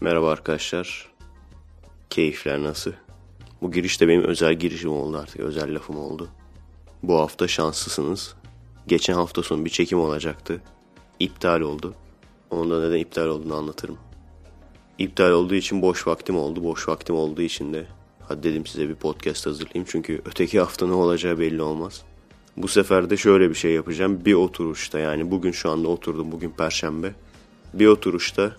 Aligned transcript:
Merhaba 0.00 0.30
arkadaşlar. 0.30 1.08
Keyifler 2.10 2.62
nasıl? 2.62 2.92
Bu 3.62 3.72
giriş 3.72 4.00
de 4.00 4.08
benim 4.08 4.24
özel 4.24 4.54
girişim 4.54 4.92
oldu 4.92 5.18
artık. 5.18 5.40
Özel 5.40 5.74
lafım 5.74 5.98
oldu. 5.98 6.28
Bu 7.02 7.14
hafta 7.14 7.48
şanslısınız. 7.48 8.34
Geçen 8.86 9.14
hafta 9.14 9.42
sonu 9.42 9.64
bir 9.64 9.70
çekim 9.70 10.00
olacaktı. 10.00 10.62
İptal 11.20 11.60
oldu. 11.60 11.94
Onda 12.50 12.86
neden 12.86 12.98
iptal 12.98 13.26
olduğunu 13.26 13.54
anlatırım. 13.54 13.98
İptal 14.98 15.30
olduğu 15.30 15.54
için 15.54 15.82
boş 15.82 16.06
vaktim 16.06 16.38
oldu. 16.38 16.64
Boş 16.64 16.88
vaktim 16.88 17.16
olduğu 17.16 17.42
için 17.42 17.74
de 17.74 17.86
hadi 18.28 18.42
dedim 18.42 18.66
size 18.66 18.88
bir 18.88 18.94
podcast 18.94 19.46
hazırlayayım. 19.46 19.86
Çünkü 19.90 20.22
öteki 20.24 20.60
hafta 20.60 20.86
ne 20.86 20.94
olacağı 20.94 21.38
belli 21.38 21.62
olmaz. 21.62 22.02
Bu 22.56 22.68
sefer 22.68 23.10
de 23.10 23.16
şöyle 23.16 23.50
bir 23.50 23.54
şey 23.54 23.72
yapacağım. 23.72 24.24
Bir 24.24 24.34
oturuşta 24.34 24.98
yani 24.98 25.30
bugün 25.30 25.52
şu 25.52 25.70
anda 25.70 25.88
oturdum. 25.88 26.32
Bugün 26.32 26.50
perşembe. 26.50 27.14
Bir 27.74 27.86
oturuşta 27.86 28.56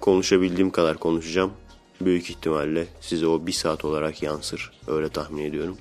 konuşabildiğim 0.00 0.70
kadar 0.70 0.96
konuşacağım. 0.96 1.52
Büyük 2.00 2.30
ihtimalle 2.30 2.86
size 3.00 3.26
o 3.26 3.46
bir 3.46 3.52
saat 3.52 3.84
olarak 3.84 4.22
yansır. 4.22 4.72
Öyle 4.86 5.08
tahmin 5.08 5.44
ediyorum. 5.44 5.76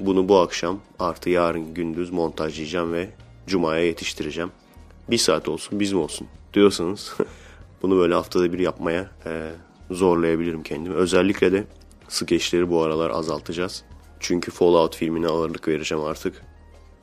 Bunu 0.00 0.28
bu 0.28 0.38
akşam 0.38 0.80
artı 0.98 1.30
yarın 1.30 1.74
gündüz 1.74 2.10
montajlayacağım 2.10 2.92
ve 2.92 3.10
Cuma'ya 3.46 3.84
yetiştireceğim. 3.84 4.50
Bir 5.10 5.18
saat 5.18 5.48
olsun 5.48 5.80
bizim 5.80 6.00
olsun 6.00 6.26
diyorsanız 6.54 7.14
bunu 7.82 7.96
böyle 7.96 8.14
haftada 8.14 8.52
bir 8.52 8.58
yapmaya 8.58 9.10
e, 9.26 9.52
zorlayabilirim 9.90 10.62
kendimi. 10.62 10.94
Özellikle 10.94 11.52
de 11.52 11.64
skeçleri 12.08 12.70
bu 12.70 12.82
aralar 12.82 13.10
azaltacağız. 13.10 13.84
Çünkü 14.20 14.50
Fallout 14.50 14.96
filmine 14.96 15.26
ağırlık 15.26 15.68
vereceğim 15.68 16.04
artık. 16.04 16.42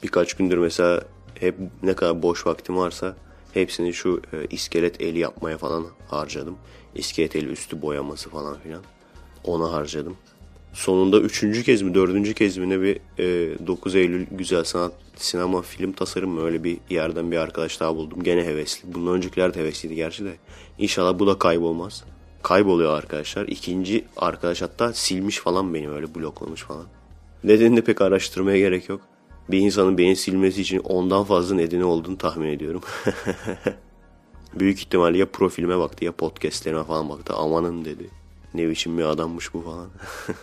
Birkaç 0.04 0.34
gündür 0.34 0.58
mesela 0.58 1.04
hep 1.36 1.56
ne 1.84 1.94
kadar 1.94 2.22
boş 2.22 2.48
vaktim 2.48 2.78
varsa 2.78 3.16
hepsini 3.54 3.94
şu 3.94 4.22
e, 4.34 4.46
iskelet 4.50 5.02
eli 5.02 5.20
yapmaya 5.20 5.58
falan 5.58 5.86
harcadım. 6.08 6.58
İskelet 6.96 7.36
eli 7.36 7.48
üstü 7.48 7.82
boyaması 7.82 8.30
falan 8.30 8.60
filan. 8.60 8.84
Ona 9.44 9.72
harcadım. 9.72 10.18
Sonunda 10.74 11.20
üçüncü 11.20 11.64
kez 11.64 11.82
mi 11.82 11.94
dördüncü 11.94 12.34
kez 12.34 12.58
mi 12.58 12.70
ne 12.70 12.82
bir 12.82 13.00
e, 13.20 13.68
9 13.68 13.96
Eylül 13.96 14.26
Güzel 14.32 14.64
Sanat 14.64 14.92
Sinema 15.16 15.62
Film 15.62 15.92
Tasarım 15.92 16.30
mı 16.30 16.46
öyle 16.46 16.64
bir 16.64 16.78
yerden 16.90 17.32
bir 17.32 17.38
arkadaş 17.38 17.80
daha 17.80 17.96
buldum. 17.96 18.24
Gene 18.24 18.44
hevesli. 18.44 18.94
Bundan 18.94 19.14
öncekiler 19.14 19.54
de 19.54 19.60
hevesliydi 19.60 19.96
gerçi 19.96 20.26
de. 20.26 20.36
İnşallah 20.78 21.20
bu 21.20 21.28
da 21.28 21.40
kaybolmaz. 21.40 22.04
Kayboluyor 22.44 22.98
arkadaşlar. 22.98 23.48
İkinci 23.48 24.06
arkadaş 24.18 24.62
hatta 24.62 24.94
silmiş 24.94 25.40
falan 25.40 25.74
beni 25.74 25.90
öyle 25.90 26.16
bloklamış 26.16 26.62
falan. 26.62 26.86
Nedenini 27.44 27.82
pek 27.82 28.02
araştırmaya 28.02 28.58
gerek 28.58 28.90
yok. 28.90 29.02
Bir 29.50 29.60
insanın 29.60 29.98
beni 29.98 30.16
silmesi 30.16 30.62
için 30.62 30.80
ondan 30.80 31.24
fazla 31.24 31.56
nedeni 31.56 31.84
olduğunu 31.84 32.18
tahmin 32.18 32.48
ediyorum. 32.48 32.82
Büyük 34.54 34.80
ihtimalle 34.80 35.18
ya 35.18 35.32
profilime 35.32 35.78
baktı 35.78 36.06
ya 36.06 36.12
podcastlerime 36.12 36.84
falan 36.84 37.10
baktı. 37.10 37.34
Amanın 37.34 37.86
dedi. 37.86 38.10
Ne 38.54 38.70
biçim 38.70 38.98
bir 38.98 39.04
adammış 39.04 39.54
bu 39.54 39.62
falan. 39.62 39.90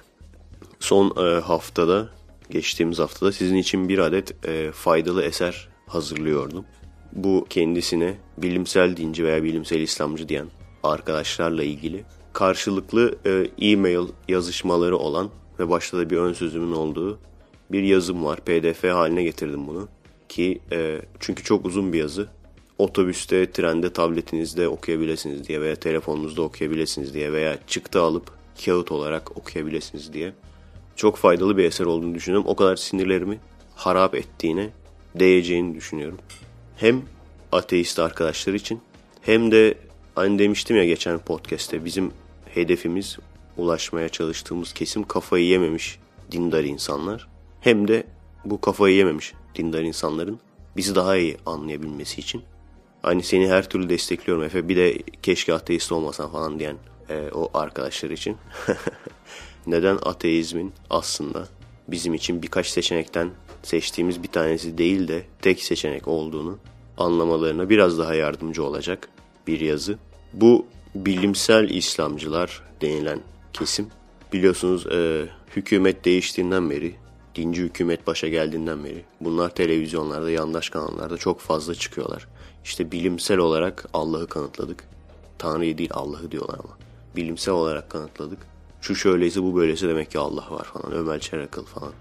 Son 0.81 1.27
e, 1.27 1.41
haftada, 1.41 2.09
geçtiğimiz 2.51 2.99
haftada 2.99 3.33
sizin 3.33 3.57
için 3.57 3.89
bir 3.89 3.99
adet 3.99 4.47
e, 4.47 4.73
faydalı 4.73 5.23
eser 5.23 5.69
hazırlıyordum. 5.87 6.65
Bu 7.13 7.47
kendisine 7.51 8.15
bilimsel 8.39 8.97
dinci 8.97 9.25
veya 9.25 9.43
bilimsel 9.43 9.81
İslamcı 9.81 10.29
diyen 10.29 10.47
arkadaşlarla 10.83 11.63
ilgili 11.63 12.05
karşılıklı 12.33 13.19
e, 13.27 13.47
e-mail 13.71 14.09
yazışmaları 14.29 14.97
olan 14.97 15.31
ve 15.59 15.71
başta 15.71 15.99
da 15.99 16.11
bir 16.11 16.17
ön 16.17 16.33
sözümün 16.33 16.73
olduğu 16.73 17.19
bir 17.73 17.83
yazım 17.83 18.25
var. 18.25 18.41
PDF 18.41 18.84
haline 18.84 19.23
getirdim 19.23 19.67
bunu. 19.67 19.89
Ki 20.29 20.61
e, 20.73 21.01
çünkü 21.20 21.45
çok 21.45 21.67
uzun 21.67 21.93
bir 21.93 21.98
yazı. 21.98 22.29
Otobüste, 22.79 23.51
trende, 23.51 23.93
tabletinizde 23.93 24.69
okuyabilirsiniz 24.69 25.48
diye 25.48 25.61
veya 25.61 25.77
telefonunuzda 25.77 26.42
okuyabilirsiniz 26.42 27.15
diye 27.15 27.33
veya 27.33 27.59
çıktı 27.67 28.01
alıp 28.01 28.31
kağıt 28.65 28.92
olarak 28.92 29.37
okuyabilirsiniz 29.37 30.12
diye. 30.12 30.33
Çok 30.97 31.17
faydalı 31.17 31.57
bir 31.57 31.65
eser 31.65 31.85
olduğunu 31.85 32.15
düşünüyorum. 32.15 32.48
O 32.48 32.57
kadar 32.57 32.77
sinirlerimi 32.77 33.39
harap 33.75 34.14
ettiğine 34.14 34.70
değeceğini 35.14 35.75
düşünüyorum. 35.75 36.19
Hem 36.77 37.02
ateist 37.52 37.98
arkadaşlar 37.98 38.55
için 38.55 38.81
hem 39.23 39.51
de 39.52 39.75
hani 40.14 40.39
demiştim 40.39 40.77
ya 40.77 40.85
geçen 40.85 41.19
podcast'te 41.19 41.85
bizim 41.85 42.13
hedefimiz 42.55 43.19
ulaşmaya 43.57 44.08
çalıştığımız 44.08 44.73
kesim 44.73 45.02
kafayı 45.02 45.45
yememiş 45.45 45.98
dindar 46.31 46.64
insanlar. 46.64 47.33
Hem 47.64 47.89
de 47.89 48.05
bu 48.45 48.61
kafayı 48.61 48.97
yememiş 48.97 49.35
dindar 49.55 49.83
insanların 49.83 50.41
bizi 50.77 50.95
daha 50.95 51.17
iyi 51.17 51.36
anlayabilmesi 51.47 52.20
için. 52.20 52.42
Hani 53.02 53.23
seni 53.23 53.48
her 53.48 53.69
türlü 53.69 53.89
destekliyorum 53.89 54.45
Efe 54.45 54.69
bir 54.69 54.77
de 54.77 54.98
keşke 55.23 55.55
ateist 55.55 55.92
olmasan 55.92 56.30
falan 56.30 56.58
diyen 56.58 56.77
e, 57.08 57.30
o 57.35 57.51
arkadaşlar 57.55 58.11
için. 58.11 58.36
Neden 59.67 59.98
ateizmin 60.02 60.73
aslında 60.91 61.48
bizim 61.89 62.14
için 62.14 62.42
birkaç 62.42 62.67
seçenekten 62.67 63.30
seçtiğimiz 63.63 64.23
bir 64.23 64.29
tanesi 64.29 64.79
değil 64.79 65.08
de 65.08 65.23
tek 65.42 65.63
seçenek 65.63 66.08
olduğunu 66.08 66.58
anlamalarına 66.98 67.70
biraz 67.70 67.98
daha 67.98 68.14
yardımcı 68.14 68.64
olacak 68.64 69.08
bir 69.46 69.61
yazı. 69.61 69.98
Bu 70.33 70.67
bilimsel 70.95 71.70
İslamcılar 71.70 72.63
denilen 72.83 73.20
kesim 73.52 73.86
biliyorsunuz 74.33 74.86
e, 74.86 75.29
hükümet 75.57 76.05
değiştiğinden 76.05 76.70
beri 76.70 77.04
dinci 77.34 77.62
hükümet 77.62 78.06
başa 78.06 78.28
geldiğinden 78.28 78.84
beri 78.84 79.05
bunlar 79.20 79.55
televizyonlarda 79.55 80.30
yandaş 80.30 80.70
kanallarda 80.70 81.17
çok 81.17 81.40
fazla 81.40 81.74
çıkıyorlar. 81.74 82.28
İşte 82.64 82.92
bilimsel 82.92 83.39
olarak 83.39 83.84
Allah'ı 83.92 84.27
kanıtladık. 84.27 84.84
Tanrı'yı 85.39 85.78
değil 85.78 85.90
Allah'ı 85.92 86.30
diyorlar 86.30 86.58
ama. 86.64 86.78
Bilimsel 87.17 87.55
olarak 87.55 87.90
kanıtladık. 87.90 88.39
Şu 88.80 88.95
şöyleyse 88.95 89.42
bu 89.42 89.56
böyleyse 89.56 89.89
demek 89.89 90.11
ki 90.11 90.18
Allah 90.18 90.50
var 90.50 90.64
falan. 90.64 90.92
Ömer 90.92 91.20
Çerakıl 91.20 91.64
falan. 91.64 91.92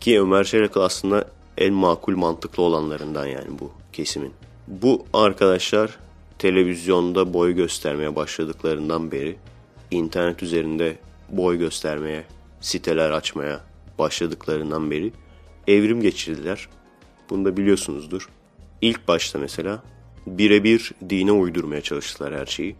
Ki 0.00 0.20
Ömer 0.20 0.44
Çerakıl 0.44 0.80
aslında 0.80 1.28
en 1.58 1.74
makul 1.74 2.16
mantıklı 2.16 2.62
olanlarından 2.62 3.26
yani 3.26 3.58
bu 3.60 3.70
kesimin. 3.92 4.32
Bu 4.68 5.06
arkadaşlar 5.12 5.98
televizyonda 6.38 7.34
boy 7.34 7.52
göstermeye 7.52 8.16
başladıklarından 8.16 9.12
beri 9.12 9.36
internet 9.90 10.42
üzerinde 10.42 10.96
boy 11.28 11.58
göstermeye, 11.58 12.24
siteler 12.60 13.10
açmaya 13.10 13.67
başladıklarından 13.98 14.90
beri 14.90 15.12
evrim 15.66 16.00
geçirdiler. 16.00 16.68
Bunu 17.30 17.44
da 17.44 17.56
biliyorsunuzdur. 17.56 18.28
İlk 18.82 19.08
başta 19.08 19.38
mesela 19.38 19.82
birebir 20.26 20.92
dine 21.10 21.32
uydurmaya 21.32 21.80
çalıştılar 21.80 22.34
her 22.34 22.46
şeyi. 22.46 22.76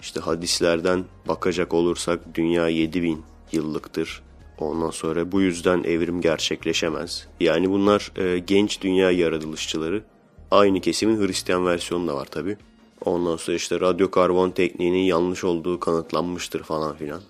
İşte 0.00 0.20
hadislerden 0.20 1.04
bakacak 1.28 1.74
olursak 1.74 2.20
dünya 2.34 2.68
7000 2.68 3.22
yıllıktır. 3.52 4.22
Ondan 4.58 4.90
sonra 4.90 5.32
bu 5.32 5.40
yüzden 5.40 5.82
evrim 5.82 6.20
gerçekleşemez. 6.20 7.28
Yani 7.40 7.70
bunlar 7.70 8.12
e, 8.16 8.38
genç 8.38 8.82
dünya 8.82 9.10
yaratılışçıları. 9.10 10.02
Aynı 10.50 10.80
kesimin 10.80 11.26
Hristiyan 11.26 11.66
versiyonu 11.66 12.08
da 12.08 12.14
var 12.14 12.24
tabi. 12.24 12.56
Ondan 13.04 13.36
sonra 13.36 13.56
işte 13.56 13.80
radyo 13.80 14.10
karbon 14.10 14.50
tekniğinin 14.50 15.02
yanlış 15.02 15.44
olduğu 15.44 15.80
kanıtlanmıştır 15.80 16.62
falan 16.62 16.96
filan. 16.96 17.20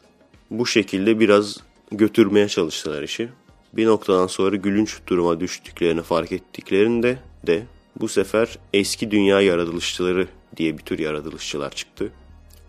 Bu 0.50 0.66
şekilde 0.66 1.20
biraz 1.20 1.56
götürmeye 1.92 2.48
çalıştılar 2.48 3.02
işi. 3.02 3.28
Bir 3.72 3.86
noktadan 3.86 4.26
sonra 4.26 4.56
gülünç 4.56 4.98
duruma 5.06 5.40
düştüklerini 5.40 6.02
fark 6.02 6.32
ettiklerinde 6.32 7.18
de 7.46 7.66
bu 8.00 8.08
sefer 8.08 8.58
eski 8.72 9.10
dünya 9.10 9.40
yaratılışçıları 9.40 10.28
diye 10.56 10.78
bir 10.78 10.82
tür 10.82 10.98
yaratılışçılar 10.98 11.70
çıktı. 11.70 12.12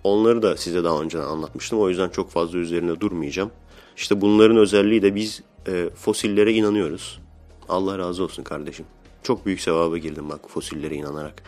Onları 0.04 0.42
da 0.42 0.58
size 0.58 0.84
daha 0.84 1.02
önce 1.02 1.20
anlatmıştım. 1.20 1.80
O 1.80 1.90
yüzden 1.90 2.10
çok 2.10 2.30
fazla 2.30 2.58
üzerine 2.58 3.00
durmayacağım. 3.00 3.52
İşte 3.98 4.22
bunların 4.22 4.58
özelliği 4.58 5.02
de 5.02 5.16
biz 5.16 5.42
e, 5.68 5.90
fosillere 5.96 6.54
inanıyoruz. 6.54 7.20
Allah 7.70 7.98
razı 7.98 8.24
olsun 8.24 8.44
kardeşim. 8.44 8.86
Çok 9.24 9.46
büyük 9.46 9.62
sevaba 9.62 9.98
girdim 9.98 10.30
bak 10.30 10.50
fosillere 10.50 10.96
inanarak. 10.96 11.44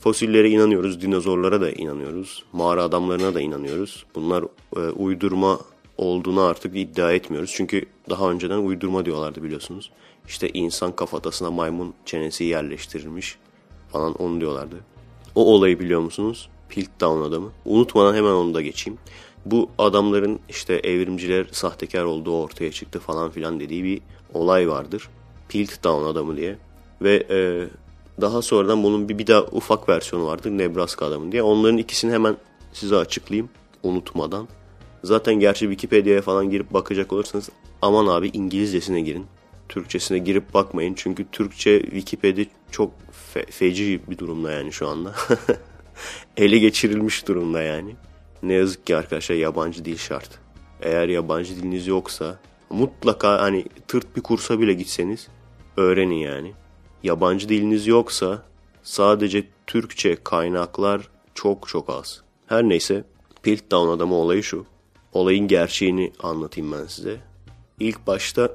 Fosillere 0.00 0.50
inanıyoruz, 0.50 1.00
dinozorlara 1.00 1.60
da 1.60 1.70
inanıyoruz, 1.70 2.44
mağara 2.52 2.82
adamlarına 2.82 3.34
da 3.34 3.40
inanıyoruz. 3.40 4.06
Bunlar 4.14 4.44
e, 4.76 4.80
uydurma 4.80 5.58
olduğunu 5.98 6.40
artık 6.40 6.76
iddia 6.76 7.12
etmiyoruz. 7.12 7.52
Çünkü 7.54 7.84
daha 8.10 8.30
önceden 8.30 8.58
uydurma 8.58 9.04
diyorlardı 9.04 9.42
biliyorsunuz. 9.42 9.90
İşte 10.28 10.48
insan 10.48 10.96
kafatasına 10.96 11.50
maymun 11.50 11.94
çenesi 12.04 12.44
yerleştirilmiş 12.44 13.38
falan 13.92 14.14
onu 14.14 14.40
diyorlardı. 14.40 14.76
O 15.34 15.54
olayı 15.54 15.80
biliyor 15.80 16.00
musunuz? 16.00 16.48
Piltdown 16.68 17.20
adamı. 17.20 17.52
Unutmadan 17.64 18.14
hemen 18.14 18.30
onu 18.30 18.54
da 18.54 18.62
geçeyim. 18.62 18.98
Bu 19.46 19.70
adamların 19.78 20.40
işte 20.48 20.74
evrimciler 20.74 21.46
sahtekar 21.52 22.04
olduğu 22.04 22.42
ortaya 22.42 22.72
çıktı 22.72 23.00
falan 23.00 23.30
filan 23.30 23.60
dediği 23.60 23.84
bir 23.84 24.00
olay 24.34 24.68
vardır. 24.68 25.08
Piltdown 25.48 26.04
adamı 26.04 26.36
diye. 26.36 26.56
Ve 27.02 27.26
e, 27.30 27.68
daha 28.20 28.42
sonradan 28.42 28.82
bunun 28.82 29.08
bir, 29.08 29.18
bir 29.18 29.26
daha 29.26 29.42
ufak 29.42 29.88
versiyonu 29.88 30.26
vardır. 30.26 30.50
Nebraska 30.50 31.06
adamı 31.06 31.32
diye. 31.32 31.42
Onların 31.42 31.78
ikisini 31.78 32.12
hemen 32.12 32.36
size 32.72 32.96
açıklayayım 32.96 33.48
unutmadan. 33.82 34.48
Zaten 35.04 35.34
gerçi 35.34 35.60
Wikipedia'ya 35.60 36.22
falan 36.22 36.50
girip 36.50 36.72
bakacak 36.72 37.12
olursanız 37.12 37.48
aman 37.82 38.06
abi 38.06 38.28
İngilizcesine 38.28 39.00
girin. 39.00 39.26
Türkçesine 39.68 40.18
girip 40.18 40.54
bakmayın. 40.54 40.94
Çünkü 40.96 41.26
Türkçe 41.32 41.80
Wikipedia 41.82 42.44
çok 42.70 42.90
fe- 43.34 43.50
feci 43.50 44.00
bir 44.08 44.18
durumda 44.18 44.52
yani 44.52 44.72
şu 44.72 44.88
anda. 44.88 45.14
Ele 46.36 46.58
geçirilmiş 46.58 47.28
durumda 47.28 47.62
yani. 47.62 47.96
ne 48.42 48.52
yazık 48.52 48.86
ki 48.86 48.96
arkadaşlar 48.96 49.36
yabancı 49.36 49.84
dil 49.84 49.96
şart. 49.96 50.30
Eğer 50.82 51.08
yabancı 51.08 51.56
diliniz 51.56 51.86
yoksa 51.86 52.38
mutlaka 52.70 53.42
hani 53.42 53.64
tırt 53.88 54.16
bir 54.16 54.22
kursa 54.22 54.60
bile 54.60 54.72
gitseniz 54.72 55.28
öğrenin 55.76 56.14
yani. 56.14 56.52
Yabancı 57.02 57.48
diliniz 57.48 57.86
yoksa 57.86 58.42
sadece 58.82 59.44
Türkçe 59.66 60.16
kaynaklar 60.24 61.08
çok 61.34 61.68
çok 61.68 61.90
az. 61.90 62.22
Her 62.46 62.62
neyse 62.62 63.04
Piltdown 63.42 63.88
adamı 63.88 64.14
olayı 64.14 64.42
şu. 64.42 64.66
Olayın 65.14 65.48
gerçeğini 65.48 66.12
anlatayım 66.22 66.72
ben 66.72 66.86
size. 66.86 67.20
İlk 67.80 68.06
başta 68.06 68.52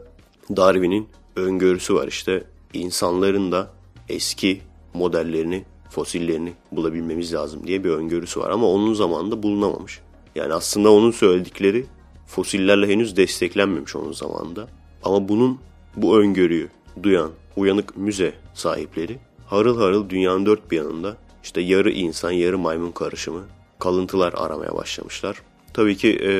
Darwin'in 0.55 1.09
öngörüsü 1.35 1.95
var 1.95 2.07
işte. 2.07 2.43
insanların 2.73 3.51
da 3.51 3.71
eski 4.09 4.61
modellerini, 4.93 5.65
fosillerini 5.89 6.53
bulabilmemiz 6.71 7.33
lazım 7.33 7.67
diye 7.67 7.83
bir 7.83 7.89
öngörüsü 7.89 8.39
var. 8.39 8.49
Ama 8.49 8.67
onun 8.67 8.93
zamanında 8.93 9.43
bulunamamış. 9.43 9.99
Yani 10.35 10.53
aslında 10.53 10.91
onun 10.91 11.11
söyledikleri 11.11 11.85
fosillerle 12.27 12.87
henüz 12.87 13.17
desteklenmemiş 13.17 13.95
onun 13.95 14.11
zamanında. 14.11 14.67
Ama 15.03 15.29
bunun 15.29 15.59
bu 15.95 16.19
öngörüyü 16.19 16.69
duyan 17.03 17.31
uyanık 17.55 17.97
müze 17.97 18.33
sahipleri 18.53 19.19
harıl 19.47 19.77
harıl 19.77 20.09
dünyanın 20.09 20.45
dört 20.45 20.71
bir 20.71 20.77
yanında 20.77 21.17
işte 21.43 21.61
yarı 21.61 21.91
insan 21.91 22.31
yarı 22.31 22.57
maymun 22.57 22.91
karışımı 22.91 23.41
kalıntılar 23.79 24.33
aramaya 24.37 24.75
başlamışlar. 24.75 25.41
Tabii 25.79 25.97
ki 25.97 26.19
e, 26.23 26.31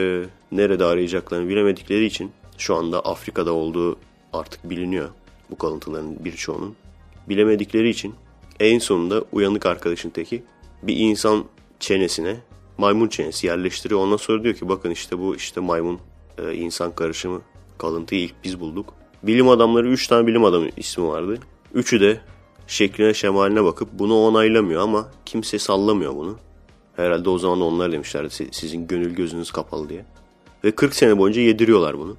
nerede 0.52 0.86
arayacaklarını 0.86 1.50
bilemedikleri 1.50 2.06
için 2.06 2.32
şu 2.58 2.76
anda 2.76 3.00
Afrika'da 3.00 3.54
olduğu 3.54 3.98
artık 4.34 4.70
biliniyor 4.70 5.10
bu 5.52 5.58
kalıntıların 5.58 6.26
birçoğunun. 6.26 6.76
Bilemedikleri 7.30 7.90
için 7.90 8.16
en 8.60 8.80
sonunda 8.80 9.24
uyanık 9.32 9.66
arkadaşın 9.66 10.10
teki 10.10 10.44
bir 10.84 10.96
insan 10.98 11.46
çenesine 11.80 12.36
maymun 12.78 13.08
çenesi 13.08 13.48
yerleştiriyor. 13.48 14.00
Ondan 14.00 14.18
sonra 14.18 14.44
diyor 14.44 14.56
ki 14.56 14.70
bakın 14.70 14.92
işte 14.92 15.20
bu 15.20 15.36
işte 15.36 15.62
maymun 15.62 16.00
e, 16.38 16.54
insan 16.54 16.96
karışımı 16.96 17.42
kalıntıyı 17.78 18.22
ilk 18.22 18.34
biz 18.44 18.60
bulduk. 18.60 18.94
Bilim 19.24 19.50
adamları 19.50 19.88
3 19.88 20.08
tane 20.08 20.28
bilim 20.28 20.44
adamı 20.44 20.68
ismi 20.78 21.08
vardı. 21.08 21.40
Üçü 21.74 22.02
de 22.02 22.22
şekline 22.68 23.14
şemaline 23.14 23.64
bakıp 23.64 23.90
bunu 23.94 24.16
onaylamıyor 24.26 24.82
ama 24.82 25.12
kimse 25.26 25.60
sallamıyor 25.60 26.16
bunu. 26.16 26.38
Herhalde 27.00 27.30
o 27.30 27.38
zaman 27.38 27.62
onlar 27.62 27.92
demişlerdi 27.92 28.30
sizin 28.52 28.88
gönül 28.88 29.16
gözünüz 29.16 29.52
kapalı 29.52 29.90
diye. 29.90 30.06
Ve 30.64 30.72
40 30.72 30.96
sene 30.96 31.18
boyunca 31.18 31.42
yediriyorlar 31.42 31.98
bunu. 31.98 32.18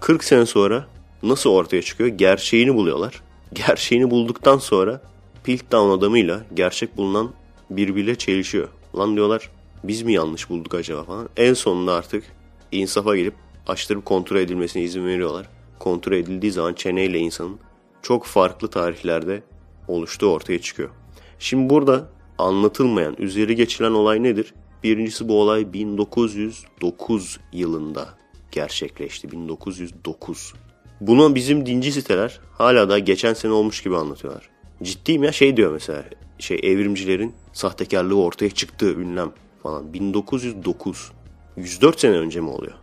40 0.00 0.24
sene 0.24 0.46
sonra 0.46 0.86
nasıl 1.22 1.50
ortaya 1.50 1.82
çıkıyor? 1.82 2.08
Gerçeğini 2.08 2.74
buluyorlar. 2.74 3.22
Gerçeğini 3.52 4.10
bulduktan 4.10 4.58
sonra 4.58 5.00
Piltdown 5.44 5.90
adamıyla 5.90 6.40
gerçek 6.54 6.96
bulunan 6.96 7.30
birbiriyle 7.70 8.14
çelişiyor. 8.14 8.68
Lan 8.96 9.16
diyorlar 9.16 9.50
biz 9.84 10.02
mi 10.02 10.12
yanlış 10.12 10.50
bulduk 10.50 10.74
acaba 10.74 11.04
falan. 11.04 11.28
En 11.36 11.54
sonunda 11.54 11.94
artık 11.94 12.24
insafa 12.72 13.16
gelip 13.16 13.34
açtırıp 13.66 14.04
kontrol 14.04 14.36
edilmesine 14.36 14.82
izin 14.82 15.06
veriyorlar. 15.06 15.48
Kontrol 15.78 16.12
edildiği 16.12 16.52
zaman 16.52 16.74
çeneyle 16.74 17.18
insanın 17.18 17.58
çok 18.02 18.26
farklı 18.26 18.68
tarihlerde 18.68 19.42
oluştuğu 19.88 20.32
ortaya 20.32 20.60
çıkıyor. 20.60 20.90
Şimdi 21.38 21.70
burada 21.70 22.08
anlatılmayan, 22.38 23.16
üzeri 23.18 23.56
geçilen 23.56 23.92
olay 23.92 24.22
nedir? 24.22 24.54
Birincisi 24.84 25.28
bu 25.28 25.40
olay 25.40 25.72
1909 25.72 27.40
yılında 27.52 28.08
gerçekleşti. 28.52 29.30
1909. 29.32 30.54
Bunu 31.00 31.34
bizim 31.34 31.66
dinci 31.66 31.92
siteler 31.92 32.40
hala 32.52 32.88
da 32.88 32.98
geçen 32.98 33.34
sene 33.34 33.52
olmuş 33.52 33.82
gibi 33.82 33.96
anlatıyorlar. 33.96 34.48
Ciddiyim 34.82 35.22
ya 35.22 35.32
şey 35.32 35.56
diyor 35.56 35.72
mesela 35.72 36.04
şey 36.38 36.60
evrimcilerin 36.62 37.34
sahtekarlığı 37.52 38.22
ortaya 38.22 38.50
çıktığı 38.50 38.92
ünlem 38.94 39.32
falan 39.62 39.92
1909 39.92 41.12
104 41.56 42.00
sene 42.00 42.16
önce 42.16 42.40
mi 42.40 42.48
oluyor? 42.48 42.74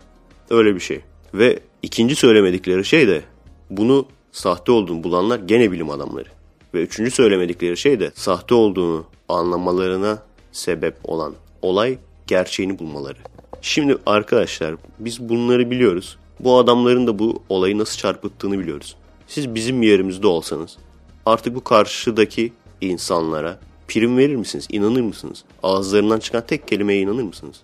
Öyle 0.49 0.75
bir 0.75 0.79
şey. 0.79 1.01
Ve 1.33 1.59
ikinci 1.81 2.15
söylemedikleri 2.15 2.85
şey 2.85 3.07
de 3.07 3.21
bunu 3.69 4.05
sahte 4.31 4.71
olduğunu 4.71 5.03
bulanlar 5.03 5.39
gene 5.39 5.71
bilim 5.71 5.89
adamları. 5.89 6.29
Ve 6.73 6.81
üçüncü 6.81 7.11
söylemedikleri 7.11 7.77
şey 7.77 7.99
de 7.99 8.11
sahte 8.15 8.55
olduğunu 8.55 9.05
anlamalarına 9.29 10.23
sebep 10.51 10.95
olan 11.03 11.33
olay 11.61 11.97
gerçeğini 12.27 12.79
bulmaları. 12.79 13.17
Şimdi 13.61 13.97
arkadaşlar 14.05 14.75
biz 14.99 15.29
bunları 15.29 15.71
biliyoruz. 15.71 16.17
Bu 16.39 16.57
adamların 16.57 17.07
da 17.07 17.19
bu 17.19 17.43
olayı 17.49 17.77
nasıl 17.77 17.97
çarpıttığını 17.97 18.59
biliyoruz. 18.59 18.95
Siz 19.27 19.55
bizim 19.55 19.81
yerimizde 19.81 20.27
olsanız 20.27 20.77
artık 21.25 21.55
bu 21.55 21.63
karşıdaki 21.63 22.53
insanlara 22.81 23.59
prim 23.87 24.17
verir 24.17 24.35
misiniz? 24.35 24.67
İnanır 24.71 25.01
mısınız? 25.01 25.43
Ağızlarından 25.63 26.19
çıkan 26.19 26.45
tek 26.47 26.67
kelimeye 26.67 27.01
inanır 27.01 27.23
mısınız? 27.23 27.61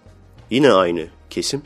Yine 0.50 0.71
aynı 0.71 1.07
kesim. 1.29 1.62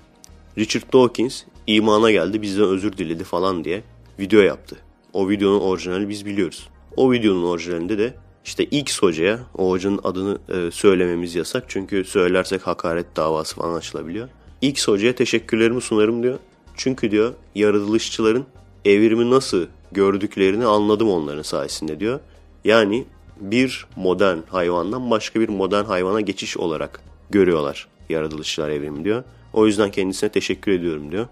Richard 0.58 0.94
Dawkins 0.94 1.44
imana 1.68 2.12
geldi 2.12 2.42
bizden 2.42 2.66
özür 2.66 2.98
diledi 2.98 3.24
falan 3.24 3.64
diye 3.64 3.84
video 4.20 4.40
yaptı. 4.40 4.78
O 5.14 5.30
videonun 5.30 5.60
orijinali 5.60 6.10
biz 6.10 6.26
biliyoruz. 6.26 6.70
O 6.96 7.12
videonun 7.12 7.44
orijinalinde 7.44 7.98
de 7.98 8.14
işte 8.50 8.64
X 8.64 9.02
hocaya, 9.02 9.40
o 9.58 9.70
hocanın 9.70 10.00
adını 10.04 10.38
e, 10.50 10.72
söylememiz 10.72 11.36
yasak. 11.36 11.64
Çünkü 11.68 12.04
söylersek 12.04 12.68
hakaret 12.68 13.16
davası 13.16 13.56
falan 13.56 13.78
açılabiliyor. 13.78 14.30
X 14.62 14.88
hocaya 14.88 15.16
teşekkürlerimi 15.16 15.82
sunarım 15.82 16.24
diyor. 16.24 16.40
Çünkü 16.76 17.12
diyor 17.12 17.34
yaratılışçıların 17.56 18.46
evrimi 18.86 19.32
nasıl 19.32 19.66
gördüklerini 19.92 20.66
anladım 20.66 21.10
onların 21.10 21.42
sayesinde 21.42 22.00
diyor. 22.00 22.20
Yani 22.66 23.06
bir 23.40 23.86
modern 23.96 24.38
hayvandan 24.50 25.12
başka 25.12 25.40
bir 25.40 25.50
modern 25.50 25.86
hayvana 25.86 26.22
geçiş 26.22 26.58
olarak 26.58 27.02
görüyorlar 27.30 27.88
yaratılışçılar 28.10 28.70
evrimi 28.70 29.04
diyor. 29.04 29.24
O 29.54 29.68
yüzden 29.68 29.92
kendisine 29.92 30.30
teşekkür 30.30 30.72
ediyorum 30.72 31.12
diyor. 31.12 31.28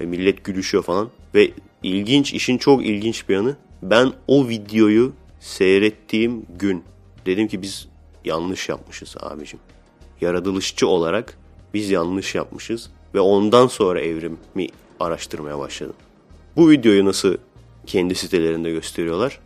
Ve 0.00 0.06
millet 0.06 0.44
gülüşüyor 0.44 0.82
falan. 0.84 1.08
Ve 1.34 1.50
ilginç, 1.82 2.34
işin 2.34 2.58
çok 2.58 2.86
ilginç 2.86 3.28
bir 3.28 3.34
yanı 3.34 3.56
ben 3.82 4.12
o 4.28 4.48
videoyu 4.48 5.12
seyrettiğim 5.44 6.46
gün 6.58 6.84
dedim 7.26 7.48
ki 7.48 7.62
biz 7.62 7.88
yanlış 8.24 8.68
yapmışız 8.68 9.16
abicim. 9.20 9.58
Yaratılışçı 10.20 10.88
olarak 10.88 11.38
biz 11.74 11.90
yanlış 11.90 12.34
yapmışız 12.34 12.90
ve 13.14 13.20
ondan 13.20 13.66
sonra 13.66 14.00
evrimi 14.00 14.68
araştırmaya 15.00 15.58
başladım. 15.58 15.94
Bu 16.56 16.70
videoyu 16.70 17.04
nasıl 17.04 17.36
kendi 17.86 18.14
sitelerinde 18.14 18.70
gösteriyorlar? 18.70 19.40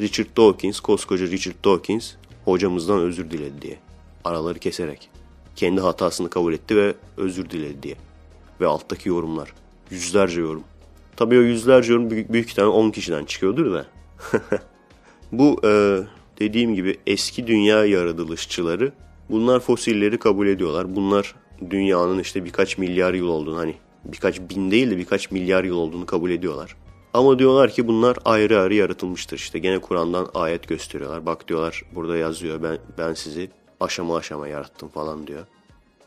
Richard 0.00 0.36
Dawkins, 0.36 0.80
koskoca 0.80 1.26
Richard 1.26 1.64
Dawkins 1.64 2.12
hocamızdan 2.44 2.98
özür 2.98 3.30
diledi 3.30 3.62
diye. 3.62 3.78
Araları 4.24 4.58
keserek. 4.58 5.10
Kendi 5.56 5.80
hatasını 5.80 6.30
kabul 6.30 6.52
etti 6.52 6.76
ve 6.76 6.94
özür 7.16 7.50
diledi 7.50 7.82
diye. 7.82 7.94
Ve 8.60 8.66
alttaki 8.66 9.08
yorumlar. 9.08 9.52
Yüzlerce 9.90 10.40
yorum. 10.40 10.64
Tabii 11.16 11.38
o 11.38 11.42
yüzlerce 11.42 11.92
yorum 11.92 12.10
büyük, 12.10 12.32
büyük 12.32 12.50
ihtimalle 12.50 12.70
10 12.70 12.90
kişiden 12.90 13.24
çıkıyordur 13.24 13.72
da. 13.72 13.86
Bu 15.32 15.60
e, 15.64 16.00
dediğim 16.38 16.74
gibi 16.74 16.96
eski 17.06 17.46
dünya 17.46 17.84
yaratılışçıları 17.84 18.92
bunlar 19.30 19.60
fosilleri 19.60 20.18
kabul 20.18 20.46
ediyorlar. 20.46 20.96
Bunlar 20.96 21.34
dünyanın 21.70 22.18
işte 22.18 22.44
birkaç 22.44 22.78
milyar 22.78 23.14
yıl 23.14 23.28
olduğunu 23.28 23.58
hani 23.58 23.74
birkaç 24.04 24.40
bin 24.40 24.70
değil 24.70 24.90
de 24.90 24.96
birkaç 24.96 25.30
milyar 25.30 25.64
yıl 25.64 25.76
olduğunu 25.76 26.06
kabul 26.06 26.30
ediyorlar. 26.30 26.76
Ama 27.14 27.38
diyorlar 27.38 27.70
ki 27.70 27.88
bunlar 27.88 28.16
ayrı 28.24 28.60
ayrı 28.60 28.74
yaratılmıştır. 28.74 29.36
İşte 29.36 29.58
gene 29.58 29.78
Kur'an'dan 29.78 30.28
ayet 30.34 30.68
gösteriyorlar. 30.68 31.26
Bak 31.26 31.48
diyorlar 31.48 31.82
burada 31.94 32.16
yazıyor 32.16 32.62
ben, 32.62 32.78
ben 32.98 33.14
sizi 33.14 33.50
aşama 33.80 34.16
aşama 34.16 34.48
yarattım 34.48 34.88
falan 34.88 35.26
diyor. 35.26 35.46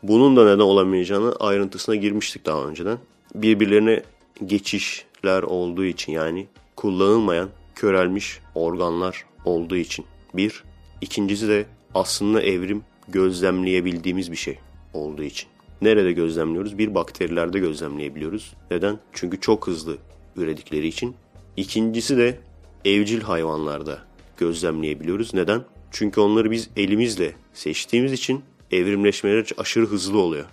Bunun 0.02 0.36
da 0.36 0.44
neden 0.44 0.58
olamayacağını 0.58 1.32
ayrıntısına 1.40 1.94
girmiştik 1.94 2.46
daha 2.46 2.64
önceden. 2.64 2.98
Birbirlerine 3.34 4.02
geçişler 4.46 5.42
olduğu 5.42 5.84
için 5.84 6.12
yani 6.12 6.46
kullanılmayan 6.76 7.48
körelmiş 7.80 8.40
organlar 8.54 9.24
olduğu 9.44 9.76
için. 9.76 10.04
Bir. 10.34 10.64
ikincisi 11.00 11.48
de 11.48 11.66
aslında 11.94 12.42
evrim 12.42 12.82
gözlemleyebildiğimiz 13.08 14.32
bir 14.32 14.36
şey 14.36 14.58
olduğu 14.92 15.22
için. 15.22 15.48
Nerede 15.82 16.12
gözlemliyoruz? 16.12 16.78
Bir 16.78 16.94
bakterilerde 16.94 17.58
gözlemleyebiliyoruz. 17.58 18.54
Neden? 18.70 18.98
Çünkü 19.12 19.40
çok 19.40 19.66
hızlı 19.66 19.96
üredikleri 20.36 20.86
için. 20.86 21.14
İkincisi 21.56 22.16
de 22.16 22.40
evcil 22.84 23.20
hayvanlarda 23.20 23.98
gözlemleyebiliyoruz. 24.36 25.34
Neden? 25.34 25.64
Çünkü 25.90 26.20
onları 26.20 26.50
biz 26.50 26.70
elimizle 26.76 27.34
seçtiğimiz 27.54 28.12
için 28.12 28.42
evrimleşmeleri 28.70 29.44
aşırı 29.58 29.86
hızlı 29.86 30.18
oluyor. 30.18 30.44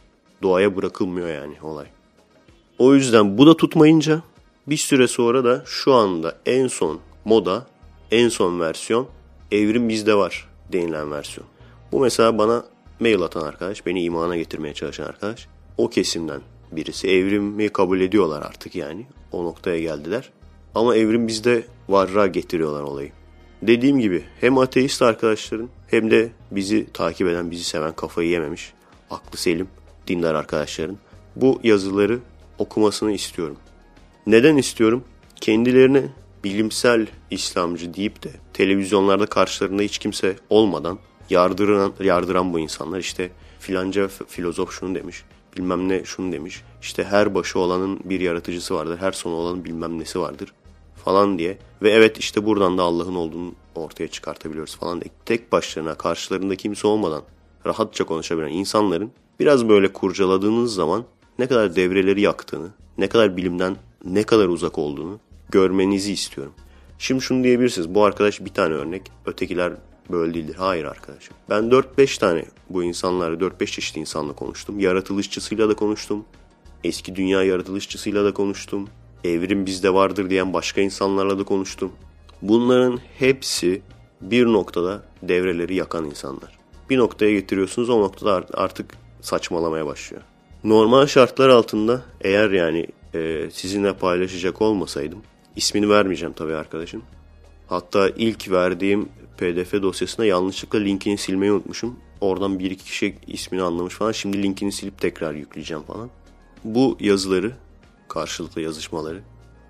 Doğaya 0.42 0.76
bırakılmıyor 0.76 1.30
yani 1.30 1.62
olay. 1.62 1.86
O 2.78 2.96
yüzden 2.96 3.38
bu 3.38 3.48
da 3.48 3.58
tutmayınca 3.58 4.22
bir 4.68 4.78
süre 4.78 5.08
sonra 5.08 5.44
da 5.44 5.64
şu 5.66 5.94
anda 5.94 6.38
en 6.46 6.68
son 6.68 7.00
moda, 7.28 7.66
en 8.12 8.30
son 8.30 8.60
versiyon 8.60 9.08
evrim 9.52 9.90
bizde 9.90 10.16
var 10.16 10.50
denilen 10.74 11.12
versiyon. 11.12 11.48
Bu 11.92 12.00
mesela 12.00 12.38
bana 12.38 12.66
mail 13.00 13.22
atan 13.22 13.42
arkadaş, 13.42 13.86
beni 13.86 14.04
imana 14.04 14.38
getirmeye 14.38 14.74
çalışan 14.74 15.06
arkadaş. 15.06 15.48
O 15.78 15.90
kesimden 15.90 16.42
birisi. 16.72 17.08
Evrimi 17.08 17.70
kabul 17.70 18.02
ediyorlar 18.02 18.42
artık 18.42 18.76
yani. 18.76 19.06
O 19.32 19.44
noktaya 19.44 19.80
geldiler. 19.80 20.30
Ama 20.76 20.96
evrim 20.96 21.28
bizde 21.28 21.64
varra 21.90 22.28
getiriyorlar 22.28 22.82
olayı. 22.82 23.12
Dediğim 23.62 24.00
gibi 24.00 24.24
hem 24.42 24.58
ateist 24.58 25.02
arkadaşların 25.02 25.70
hem 25.88 26.12
de 26.12 26.30
bizi 26.52 26.88
takip 26.94 27.28
eden, 27.28 27.52
bizi 27.52 27.64
seven 27.64 27.94
kafayı 27.94 28.30
yememiş, 28.30 28.74
aklı 29.10 29.38
selim 29.38 29.68
dindar 30.08 30.36
arkadaşların 30.36 30.98
bu 31.36 31.60
yazıları 31.64 32.20
okumasını 32.58 33.12
istiyorum. 33.12 33.58
Neden 34.28 34.58
istiyorum? 34.58 35.04
Kendilerini 35.36 36.10
bilimsel 36.48 37.08
İslamcı 37.32 37.94
deyip 37.94 38.24
de 38.24 38.30
televizyonlarda 38.54 39.26
karşılarında 39.26 39.82
hiç 39.82 39.98
kimse 39.98 40.36
olmadan 40.50 41.00
yardıran, 41.30 41.94
yardıran 42.04 42.54
bu 42.54 42.60
insanlar 42.60 43.00
işte 43.00 43.32
filanca 43.60 44.08
filozof 44.28 44.72
şunu 44.72 44.96
demiş, 44.96 45.24
bilmem 45.58 45.90
ne 45.90 46.06
şunu 46.06 46.32
demiş. 46.32 46.64
İşte 46.82 47.04
her 47.04 47.36
başı 47.36 47.60
olanın 47.60 48.00
bir 48.04 48.20
yaratıcısı 48.20 48.76
vardır, 48.76 48.98
her 48.98 49.12
sonu 49.12 49.36
olanın 49.36 49.66
bilmem 49.66 50.00
nesi 50.00 50.20
vardır 50.20 50.54
falan 51.06 51.40
diye. 51.40 51.58
Ve 51.82 51.92
evet 51.92 52.18
işte 52.18 52.46
buradan 52.46 52.78
da 52.78 52.84
Allah'ın 52.84 53.16
olduğunu 53.16 53.54
ortaya 53.76 54.08
çıkartabiliyoruz 54.08 54.76
falan 54.76 55.02
diye. 55.02 55.12
Tek 55.26 55.52
başlarına 55.52 55.96
karşılarında 55.96 56.56
kimse 56.56 56.88
olmadan 56.88 57.22
rahatça 57.66 58.04
konuşabilen 58.04 58.50
insanların 58.50 59.12
biraz 59.40 59.70
böyle 59.70 59.94
kurcaladığınız 59.94 60.74
zaman 60.74 61.04
ne 61.40 61.48
kadar 61.48 61.76
devreleri 61.76 62.22
yaktığını, 62.22 62.68
ne 62.98 63.08
kadar 63.08 63.38
bilimden 63.38 63.76
ne 64.06 64.24
kadar 64.24 64.48
uzak 64.48 64.78
olduğunu 64.78 65.20
görmenizi 65.50 66.14
istiyorum. 66.14 66.54
Şimdi 67.00 67.22
şunu 67.22 67.44
diyebilirsiniz. 67.44 67.96
Bu 67.96 68.06
arkadaş 68.06 68.46
bir 68.46 68.54
tane 68.54 68.74
örnek. 68.74 69.12
Ötekiler 69.26 69.74
böyle 70.12 70.34
değildir. 70.34 70.56
Hayır 70.58 70.86
arkadaşım. 70.86 71.36
Ben 71.50 71.64
4-5 71.64 72.20
tane 72.20 72.46
bu 72.70 72.84
insanlarla 72.84 73.38
4-5 73.38 73.66
çeşit 73.66 73.98
insanla 73.98 74.34
konuştum. 74.34 74.80
Yaratılışçısıyla 74.80 75.70
da 75.70 75.76
konuştum. 75.76 76.26
Eski 76.84 77.16
dünya 77.16 77.44
yaratılışçısıyla 77.44 78.26
da 78.26 78.34
konuştum. 78.34 78.90
Evrim 79.24 79.66
bizde 79.66 79.94
vardır 79.94 80.30
diyen 80.30 80.54
başka 80.54 80.82
insanlarla 80.82 81.40
da 81.40 81.44
konuştum. 81.44 81.92
Bunların 82.42 83.00
hepsi 83.20 83.82
bir 84.22 84.46
noktada 84.46 85.04
devreleri 85.22 85.76
yakan 85.76 86.06
insanlar. 86.06 86.58
Bir 86.90 86.98
noktaya 86.98 87.32
getiriyorsunuz 87.32 87.90
o 87.90 88.02
noktada 88.02 88.46
artık 88.54 88.98
saçmalamaya 89.22 89.86
başlıyor. 89.86 90.24
Normal 90.64 91.08
şartlar 91.08 91.50
altında 91.50 92.02
eğer 92.22 92.52
yani 92.52 92.88
e, 93.14 93.50
sizinle 93.52 93.94
paylaşacak 93.94 94.62
olmasaydım 94.62 95.20
ismini 95.58 95.90
vermeyeceğim 95.90 96.34
tabii 96.34 96.56
arkadaşın. 96.56 97.04
Hatta 97.68 98.10
ilk 98.10 98.52
verdiğim 98.52 99.10
pdf 99.38 99.74
dosyasına 99.74 100.26
yanlışlıkla 100.26 100.80
linkini 100.80 101.18
silmeyi 101.18 101.52
unutmuşum. 101.52 102.00
Oradan 102.22 102.60
bir 102.60 102.72
iki 102.72 102.86
kişi 102.86 103.16
ismini 103.28 103.62
anlamış 103.62 103.94
falan. 103.94 104.12
Şimdi 104.12 104.44
linkini 104.44 104.72
silip 104.72 105.02
tekrar 105.02 105.34
yükleyeceğim 105.34 105.84
falan. 105.84 106.10
Bu 106.64 106.98
yazıları, 107.00 107.52
karşılıklı 108.08 108.62
yazışmaları 108.62 109.22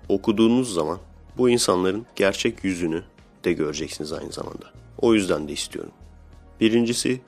okuduğunuz 0.08 0.74
zaman 0.74 0.98
bu 1.38 1.50
insanların 1.50 2.06
gerçek 2.16 2.64
yüzünü 2.64 3.02
de 3.44 3.52
göreceksiniz 3.52 4.12
aynı 4.12 4.32
zamanda. 4.32 4.72
O 4.98 5.14
yüzden 5.14 5.48
de 5.48 5.52
istiyorum. 5.52 5.92
Birincisi 6.60 7.20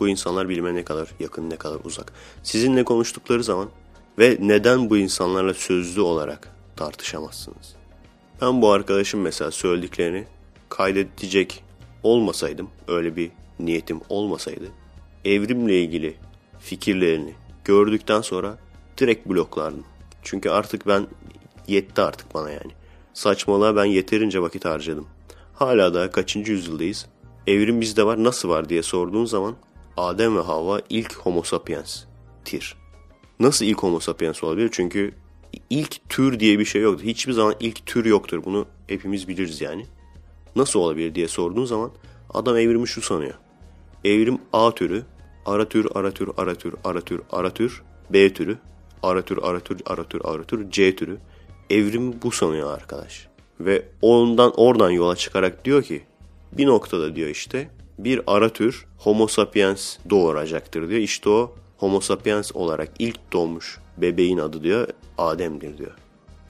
bu 0.00 0.08
insanlar 0.08 0.48
bilime 0.48 0.74
ne 0.74 0.84
kadar 0.84 1.08
yakın 1.20 1.50
ne 1.50 1.56
kadar 1.56 1.78
uzak. 1.84 2.12
Sizinle 2.42 2.84
konuştukları 2.84 3.44
zaman 3.44 3.68
ve 4.18 4.38
neden 4.40 4.90
bu 4.90 4.96
insanlarla 4.96 5.54
sözlü 5.54 6.00
olarak 6.00 6.48
tartışamazsınız? 6.76 7.83
Ben 8.40 8.62
bu 8.62 8.72
arkadaşım 8.72 9.20
mesela 9.20 9.50
söylediklerini 9.50 10.24
kaydedecek 10.68 11.64
olmasaydım, 12.02 12.68
öyle 12.88 13.16
bir 13.16 13.30
niyetim 13.58 14.00
olmasaydı, 14.08 14.64
evrimle 15.24 15.82
ilgili 15.82 16.16
fikirlerini 16.58 17.34
gördükten 17.64 18.20
sonra 18.20 18.58
direkt 18.98 19.28
bloklardım. 19.28 19.84
Çünkü 20.22 20.50
artık 20.50 20.86
ben 20.86 21.06
yetti 21.66 22.02
artık 22.02 22.34
bana 22.34 22.50
yani. 22.50 22.72
Saçmalığa 23.14 23.76
ben 23.76 23.84
yeterince 23.84 24.42
vakit 24.42 24.64
harcadım. 24.64 25.06
Hala 25.54 25.94
da 25.94 26.10
kaçıncı 26.10 26.52
yüzyıldayız? 26.52 27.06
Evrim 27.46 27.80
bizde 27.80 28.06
var 28.06 28.24
nasıl 28.24 28.48
var 28.48 28.68
diye 28.68 28.82
sorduğun 28.82 29.24
zaman 29.24 29.54
Adem 29.96 30.36
ve 30.36 30.40
Havva 30.40 30.80
ilk 30.90 31.16
homo 31.16 31.42
sapiens 31.42 32.04
tir. 32.44 32.76
Nasıl 33.40 33.64
ilk 33.64 33.82
homo 33.82 34.00
sapiens 34.00 34.44
olabilir? 34.44 34.68
Çünkü 34.72 35.14
ilk 35.70 36.08
tür 36.08 36.40
diye 36.40 36.58
bir 36.58 36.64
şey 36.64 36.82
yoktur. 36.82 37.04
Hiçbir 37.04 37.32
zaman 37.32 37.54
ilk 37.60 37.86
tür 37.86 38.04
yoktur. 38.04 38.44
Bunu 38.44 38.66
hepimiz 38.86 39.28
biliriz 39.28 39.60
yani. 39.60 39.86
Nasıl 40.56 40.80
olabilir 40.80 41.14
diye 41.14 41.28
sorduğun 41.28 41.64
zaman 41.64 41.90
adam 42.34 42.56
evrimi 42.56 42.88
şu 42.88 43.02
sanıyor. 43.02 43.34
Evrim 44.04 44.38
A 44.52 44.74
türü, 44.74 45.04
ara 45.46 45.68
tür, 45.68 45.86
ara 45.94 46.10
tür, 46.10 46.28
ara 46.36 46.54
tür, 46.54 46.74
ara 46.84 47.00
tür, 47.00 47.20
ara 47.32 47.50
tür, 47.50 47.82
B 48.10 48.32
türü, 48.32 48.58
ara 49.02 49.22
tür, 49.22 49.38
ara 49.42 49.60
tür, 49.60 49.80
ara 49.86 50.04
tür, 50.04 50.20
ara 50.24 50.44
tür, 50.44 50.70
C 50.70 50.96
türü. 50.96 51.18
Evrim 51.70 52.22
bu 52.22 52.30
sanıyor 52.30 52.74
arkadaş. 52.74 53.28
Ve 53.60 53.88
ondan 54.02 54.52
oradan 54.56 54.90
yola 54.90 55.16
çıkarak 55.16 55.64
diyor 55.64 55.82
ki 55.82 56.02
bir 56.52 56.66
noktada 56.66 57.16
diyor 57.16 57.28
işte 57.28 57.70
bir 57.98 58.20
ara 58.26 58.48
tür 58.48 58.86
Homo 58.98 59.26
sapiens 59.26 59.96
doğuracaktır 60.10 60.88
diyor. 60.88 61.00
İşte 61.00 61.28
o 61.28 61.54
Homo 61.76 62.00
sapiens 62.00 62.50
olarak 62.54 62.90
ilk 62.98 63.32
doğmuş 63.32 63.78
bebeğin 63.98 64.38
adı 64.38 64.62
diyor 64.62 64.88
Adem'dir 65.18 65.78
diyor. 65.78 65.92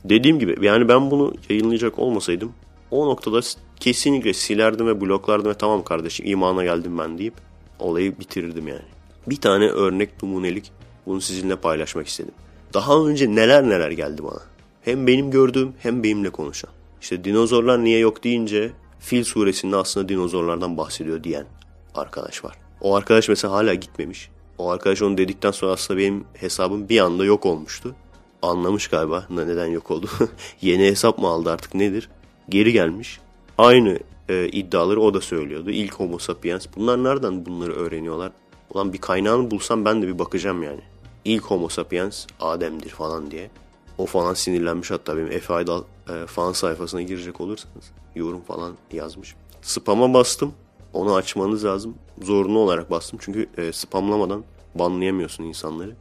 Dediğim 0.04 0.38
gibi 0.38 0.66
yani 0.66 0.88
ben 0.88 1.10
bunu 1.10 1.34
yayınlayacak 1.48 1.98
olmasaydım 1.98 2.52
o 2.90 3.06
noktada 3.06 3.40
kesinlikle 3.80 4.34
silerdim 4.34 4.86
ve 4.86 5.00
bloklardım 5.00 5.50
ve 5.50 5.54
tamam 5.54 5.84
kardeşim 5.84 6.26
imana 6.26 6.64
geldim 6.64 6.98
ben 6.98 7.18
deyip 7.18 7.34
olayı 7.78 8.18
bitirirdim 8.18 8.68
yani. 8.68 8.82
Bir 9.26 9.36
tane 9.36 9.68
örnek 9.68 10.22
numunelik 10.22 10.72
bunu 11.06 11.20
sizinle 11.20 11.56
paylaşmak 11.56 12.06
istedim. 12.06 12.34
Daha 12.74 13.06
önce 13.06 13.34
neler 13.34 13.68
neler 13.68 13.90
geldi 13.90 14.24
bana. 14.24 14.40
Hem 14.82 15.06
benim 15.06 15.30
gördüğüm 15.30 15.72
hem 15.78 16.02
benimle 16.02 16.30
konuşan. 16.30 16.70
İşte 17.00 17.24
dinozorlar 17.24 17.84
niye 17.84 17.98
yok 17.98 18.24
deyince 18.24 18.70
Fil 19.00 19.24
suresinde 19.24 19.76
aslında 19.76 20.08
dinozorlardan 20.08 20.76
bahsediyor 20.76 21.24
diyen 21.24 21.46
arkadaş 21.94 22.44
var. 22.44 22.58
O 22.80 22.94
arkadaş 22.94 23.28
mesela 23.28 23.54
hala 23.54 23.74
gitmemiş. 23.74 24.30
O 24.58 24.70
arkadaş 24.70 25.02
onu 25.02 25.18
dedikten 25.18 25.50
sonra 25.50 25.72
aslında 25.72 26.00
benim 26.00 26.24
hesabım 26.34 26.88
bir 26.88 27.00
anda 27.00 27.24
yok 27.24 27.46
olmuştu. 27.46 27.94
Anlamış 28.42 28.88
galiba 28.88 29.26
neden 29.30 29.66
yok 29.66 29.90
oldu. 29.90 30.08
Yeni 30.60 30.84
hesap 30.84 31.18
mı 31.18 31.28
aldı 31.28 31.50
artık 31.50 31.74
nedir? 31.74 32.10
Geri 32.48 32.72
gelmiş. 32.72 33.20
Aynı 33.58 33.98
e, 34.28 34.48
iddiaları 34.48 35.00
o 35.00 35.14
da 35.14 35.20
söylüyordu. 35.20 35.70
İlk 35.70 35.94
homo 35.94 36.18
sapiens. 36.18 36.66
Bunlar 36.76 37.04
nereden 37.04 37.46
bunları 37.46 37.72
öğreniyorlar? 37.72 38.32
Ulan 38.74 38.92
bir 38.92 39.00
kaynağını 39.00 39.50
bulsam 39.50 39.84
ben 39.84 40.02
de 40.02 40.08
bir 40.08 40.18
bakacağım 40.18 40.62
yani. 40.62 40.80
İlk 41.24 41.44
homo 41.44 41.68
sapiens 41.68 42.26
Adem'dir 42.40 42.90
falan 42.90 43.30
diye. 43.30 43.50
O 43.98 44.06
falan 44.06 44.34
sinirlenmiş 44.34 44.90
hatta 44.90 45.16
benim 45.16 45.32
Efe 45.32 45.54
Aydal 45.54 45.82
e, 46.08 46.26
fan 46.26 46.52
sayfasına 46.52 47.02
girecek 47.02 47.40
olursanız 47.40 47.90
yorum 48.14 48.40
falan 48.40 48.74
yazmış. 48.92 49.34
Spam'a 49.62 50.14
bastım. 50.14 50.52
Onu 50.92 51.14
açmanız 51.14 51.64
lazım. 51.64 51.94
Zorunlu 52.22 52.58
olarak 52.58 52.90
bastım. 52.90 53.18
Çünkü 53.22 53.46
e, 53.56 53.72
spamlamadan 53.72 54.44
banlayamıyorsun 54.74 55.44
insanları. 55.44 55.96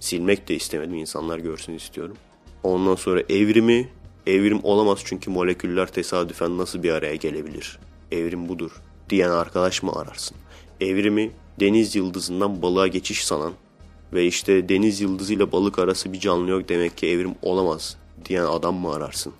Silmek 0.00 0.48
de 0.48 0.54
istemedim. 0.54 0.94
insanlar 0.94 1.38
görsün 1.38 1.72
istiyorum. 1.72 2.16
Ondan 2.62 2.94
sonra 2.94 3.20
evrimi 3.20 3.88
evrim 4.26 4.60
olamaz 4.62 4.98
çünkü 5.04 5.30
moleküller 5.30 5.86
tesadüfen 5.86 6.58
nasıl 6.58 6.82
bir 6.82 6.90
araya 6.90 7.14
gelebilir? 7.14 7.78
Evrim 8.12 8.48
budur 8.48 8.82
diyen 9.10 9.30
arkadaş 9.30 9.82
mı 9.82 9.92
ararsın? 9.92 10.36
Evrimi 10.80 11.30
deniz 11.60 11.96
yıldızından 11.96 12.62
balığa 12.62 12.86
geçiş 12.86 13.24
sanan 13.24 13.52
ve 14.12 14.26
işte 14.26 14.68
deniz 14.68 15.00
yıldızıyla 15.00 15.52
balık 15.52 15.78
arası 15.78 16.12
bir 16.12 16.20
canlı 16.20 16.50
yok 16.50 16.68
demek 16.68 16.96
ki 16.96 17.06
evrim 17.06 17.34
olamaz 17.42 17.96
diyen 18.24 18.44
adam 18.44 18.74
mı 18.74 18.94
ararsın? 18.94 19.32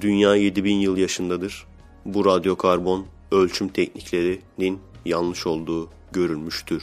Dünya 0.00 0.34
7000 0.34 0.76
yıl 0.76 0.96
yaşındadır. 0.96 1.66
Bu 2.04 2.24
radyokarbon 2.24 3.06
ölçüm 3.32 3.68
tekniklerinin 3.68 4.78
yanlış 5.04 5.46
olduğu 5.46 5.90
görülmüştür, 6.12 6.82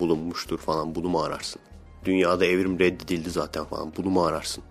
bulunmuştur 0.00 0.58
falan 0.58 0.94
bunu 0.94 1.08
mu 1.08 1.22
ararsın? 1.22 1.62
Dünyada 2.04 2.44
evrim 2.46 2.78
reddedildi 2.78 3.30
zaten 3.30 3.64
falan 3.64 3.92
bunu 3.96 4.10
mu 4.10 4.24
ararsın? 4.24 4.64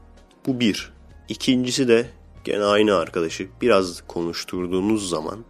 Bu 0.48 0.60
bir. 0.60 0.94
İkincisi 1.30 1.88
de 1.88 2.10
gene 2.44 2.64
aynı 2.64 2.96
arkadaşı 2.96 3.48
biraz 3.62 4.02
konuşturduğunuz 4.08 5.10
zaman 5.10 5.46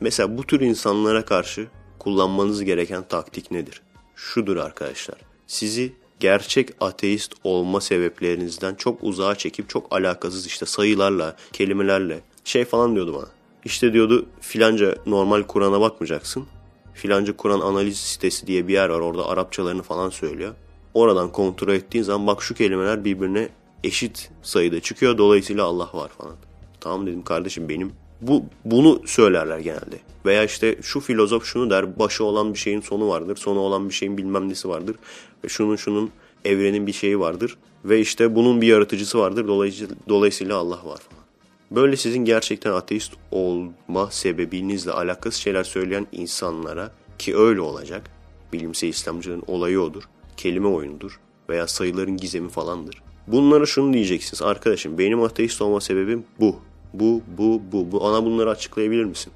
mesela 0.00 0.38
bu 0.38 0.46
tür 0.46 0.60
insanlara 0.60 1.24
karşı 1.24 1.66
kullanmanız 1.98 2.64
gereken 2.64 3.08
taktik 3.08 3.50
nedir? 3.50 3.82
Şudur 4.16 4.56
arkadaşlar. 4.56 5.16
Sizi 5.46 5.92
gerçek 6.20 6.70
ateist 6.80 7.32
olma 7.44 7.80
sebeplerinizden 7.80 8.74
çok 8.74 9.04
uzağa 9.04 9.34
çekip 9.34 9.68
çok 9.68 9.94
alakasız 9.94 10.46
işte 10.46 10.66
sayılarla, 10.66 11.36
kelimelerle 11.52 12.20
şey 12.44 12.64
falan 12.64 12.94
diyordu 12.94 13.14
bana. 13.14 13.28
İşte 13.64 13.92
diyordu 13.92 14.26
filanca 14.40 14.96
normal 15.06 15.42
Kur'an'a 15.42 15.80
bakmayacaksın. 15.80 16.46
Filanca 16.94 17.36
Kur'an 17.36 17.60
analiz 17.60 17.98
sitesi 17.98 18.46
diye 18.46 18.68
bir 18.68 18.72
yer 18.72 18.88
var 18.88 19.00
orada 19.00 19.28
Arapçalarını 19.28 19.82
falan 19.82 20.10
söylüyor. 20.10 20.54
Oradan 20.94 21.32
kontrol 21.32 21.72
ettiğin 21.72 22.04
zaman 22.04 22.26
bak 22.26 22.42
şu 22.42 22.54
kelimeler 22.54 23.04
birbirine 23.04 23.48
eşit 23.84 24.30
sayıda 24.42 24.80
çıkıyor 24.80 25.18
dolayısıyla 25.18 25.64
Allah 25.64 25.90
var 25.94 26.08
falan. 26.08 26.36
Tamam 26.80 27.06
dedim 27.06 27.22
kardeşim 27.22 27.68
benim 27.68 27.92
bu 28.20 28.44
bunu 28.64 29.02
söylerler 29.06 29.58
genelde. 29.58 29.98
Veya 30.26 30.44
işte 30.44 30.76
şu 30.82 31.00
filozof 31.00 31.44
şunu 31.44 31.70
der, 31.70 31.98
başı 31.98 32.24
olan 32.24 32.54
bir 32.54 32.58
şeyin 32.58 32.80
sonu 32.80 33.08
vardır, 33.08 33.36
sonu 33.36 33.58
olan 33.58 33.88
bir 33.88 33.94
şeyin 33.94 34.18
bilmem 34.18 34.48
nesi 34.48 34.68
vardır. 34.68 34.96
Ve 35.44 35.48
şunun 35.48 35.76
şunun 35.76 36.10
evrenin 36.44 36.86
bir 36.86 36.92
şeyi 36.92 37.18
vardır. 37.18 37.56
Ve 37.84 38.00
işte 38.00 38.34
bunun 38.34 38.60
bir 38.60 38.66
yaratıcısı 38.66 39.18
vardır, 39.18 39.48
dolayısıyla, 39.48 39.94
dolayısıyla 40.08 40.56
Allah 40.56 40.76
var 40.76 40.98
falan. 40.98 41.23
Böyle 41.70 41.96
sizin 41.96 42.24
gerçekten 42.24 42.72
ateist 42.72 43.12
olma 43.30 44.10
sebebinizle 44.10 44.92
alakası 44.92 45.40
şeyler 45.40 45.64
söyleyen 45.64 46.06
insanlara 46.12 46.90
ki 47.18 47.36
öyle 47.36 47.60
olacak. 47.60 48.10
Bilimsel 48.52 48.88
İslamcının 48.88 49.42
olayı 49.46 49.80
odur. 49.80 50.02
Kelime 50.36 50.68
oyunudur. 50.68 51.20
veya 51.48 51.66
sayıların 51.66 52.16
gizemi 52.16 52.48
falandır. 52.48 53.02
Bunlara 53.26 53.66
şunu 53.66 53.92
diyeceksiniz. 53.92 54.42
Arkadaşım 54.42 54.98
benim 54.98 55.22
ateist 55.22 55.62
olma 55.62 55.80
sebebim 55.80 56.24
bu. 56.40 56.56
Bu, 56.94 57.22
bu, 57.38 57.62
bu, 57.72 57.92
bu. 57.92 58.06
Ana 58.06 58.24
bunları 58.24 58.50
açıklayabilir 58.50 59.04
misin? 59.04 59.32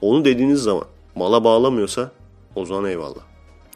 Onu 0.00 0.24
dediğiniz 0.24 0.60
zaman 0.60 0.84
mala 1.14 1.44
bağlamıyorsa 1.44 2.12
o 2.54 2.64
zaman 2.64 2.90
eyvallah. 2.90 3.22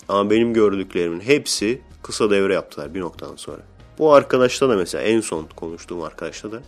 Ama 0.09 0.31
benim 0.31 0.55
gördüklerimin 0.55 1.21
hepsi 1.21 1.83
kısa 2.03 2.31
devre 2.31 2.55
yaptılar 2.55 2.95
bir 2.95 3.01
noktadan 3.01 3.37
sonra. 3.37 3.63
Bu 3.99 4.13
arkadaşta 4.13 4.69
da 4.69 4.77
mesela 4.77 5.05
en 5.05 5.21
son 5.21 5.47
konuştuğum 5.57 6.03
arkadaşta 6.03 6.53
da 6.53 6.63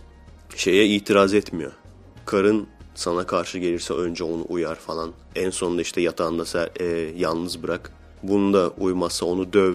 şeye 0.55 0.85
itiraz 0.85 1.33
etmiyor. 1.33 1.71
Karın 2.25 2.67
sana 2.95 3.25
karşı 3.25 3.57
gelirse 3.59 3.93
önce 3.93 4.23
onu 4.23 4.45
uyar 4.49 4.75
falan. 4.75 5.11
En 5.35 5.49
sonunda 5.49 5.81
işte 5.81 6.01
yatağında 6.01 6.45
ser, 6.45 6.69
e, 6.79 6.85
yalnız 7.17 7.63
bırak. 7.63 7.93
Bunu 8.23 8.53
da 8.53 8.69
uymazsa 8.69 9.25
onu 9.25 9.53
döv. 9.53 9.73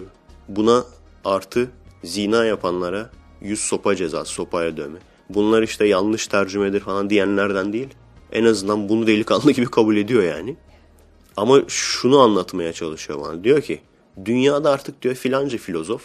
Buna 0.48 0.84
artı 1.24 1.70
zina 2.04 2.44
yapanlara 2.44 3.10
yüz 3.40 3.60
sopa 3.60 3.96
cezası, 3.96 4.32
sopaya 4.32 4.76
dövme. 4.76 4.98
Bunlar 5.30 5.62
işte 5.62 5.86
yanlış 5.86 6.26
tercümedir 6.26 6.80
falan 6.80 7.10
diyenlerden 7.10 7.72
değil. 7.72 7.88
En 8.32 8.44
azından 8.44 8.88
bunu 8.88 9.06
delikanlı 9.06 9.52
gibi 9.52 9.66
kabul 9.66 9.96
ediyor 9.96 10.22
yani. 10.22 10.56
Ama 11.36 11.62
şunu 11.68 12.18
anlatmaya 12.20 12.72
çalışıyor 12.72 13.20
bana. 13.20 13.44
Diyor 13.44 13.60
ki 13.62 13.80
dünyada 14.24 14.70
artık 14.70 15.02
diyor 15.02 15.14
filanca 15.14 15.58
filozof 15.58 16.02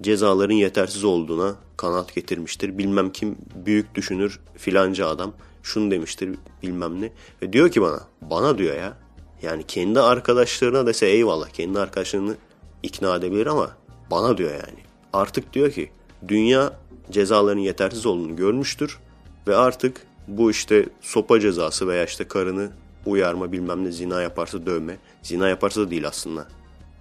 cezaların 0.00 0.54
yetersiz 0.54 1.04
olduğuna 1.04 1.54
kanaat 1.76 2.14
getirmiştir. 2.14 2.78
Bilmem 2.78 3.12
kim 3.12 3.36
büyük 3.66 3.94
düşünür 3.94 4.40
filanca 4.56 5.08
adam 5.08 5.32
şunu 5.62 5.90
demiştir 5.90 6.30
bilmem 6.62 7.00
ne. 7.00 7.12
Ve 7.42 7.52
diyor 7.52 7.70
ki 7.70 7.82
bana 7.82 8.00
bana 8.22 8.58
diyor 8.58 8.76
ya 8.76 8.96
yani 9.42 9.62
kendi 9.68 10.00
arkadaşlarına 10.00 10.86
dese 10.86 11.06
eyvallah 11.06 11.48
kendi 11.48 11.80
arkadaşlarını 11.80 12.34
ikna 12.82 13.16
edebilir 13.16 13.46
ama 13.46 13.76
bana 14.10 14.38
diyor 14.38 14.50
yani. 14.50 14.78
Artık 15.12 15.52
diyor 15.52 15.70
ki 15.70 15.90
dünya 16.28 16.72
cezaların 17.10 17.60
yetersiz 17.60 18.06
olduğunu 18.06 18.36
görmüştür 18.36 18.98
ve 19.46 19.56
artık 19.56 20.06
bu 20.28 20.50
işte 20.50 20.88
sopa 21.00 21.40
cezası 21.40 21.88
veya 21.88 22.04
işte 22.04 22.28
karını 22.28 22.70
uyarma 23.06 23.52
bilmem 23.52 23.84
ne 23.84 23.92
zina 23.92 24.22
yaparsa 24.22 24.66
dövme. 24.66 24.96
Zina 25.22 25.48
yaparsa 25.48 25.80
da 25.80 25.90
değil 25.90 26.08
aslında. 26.08 26.48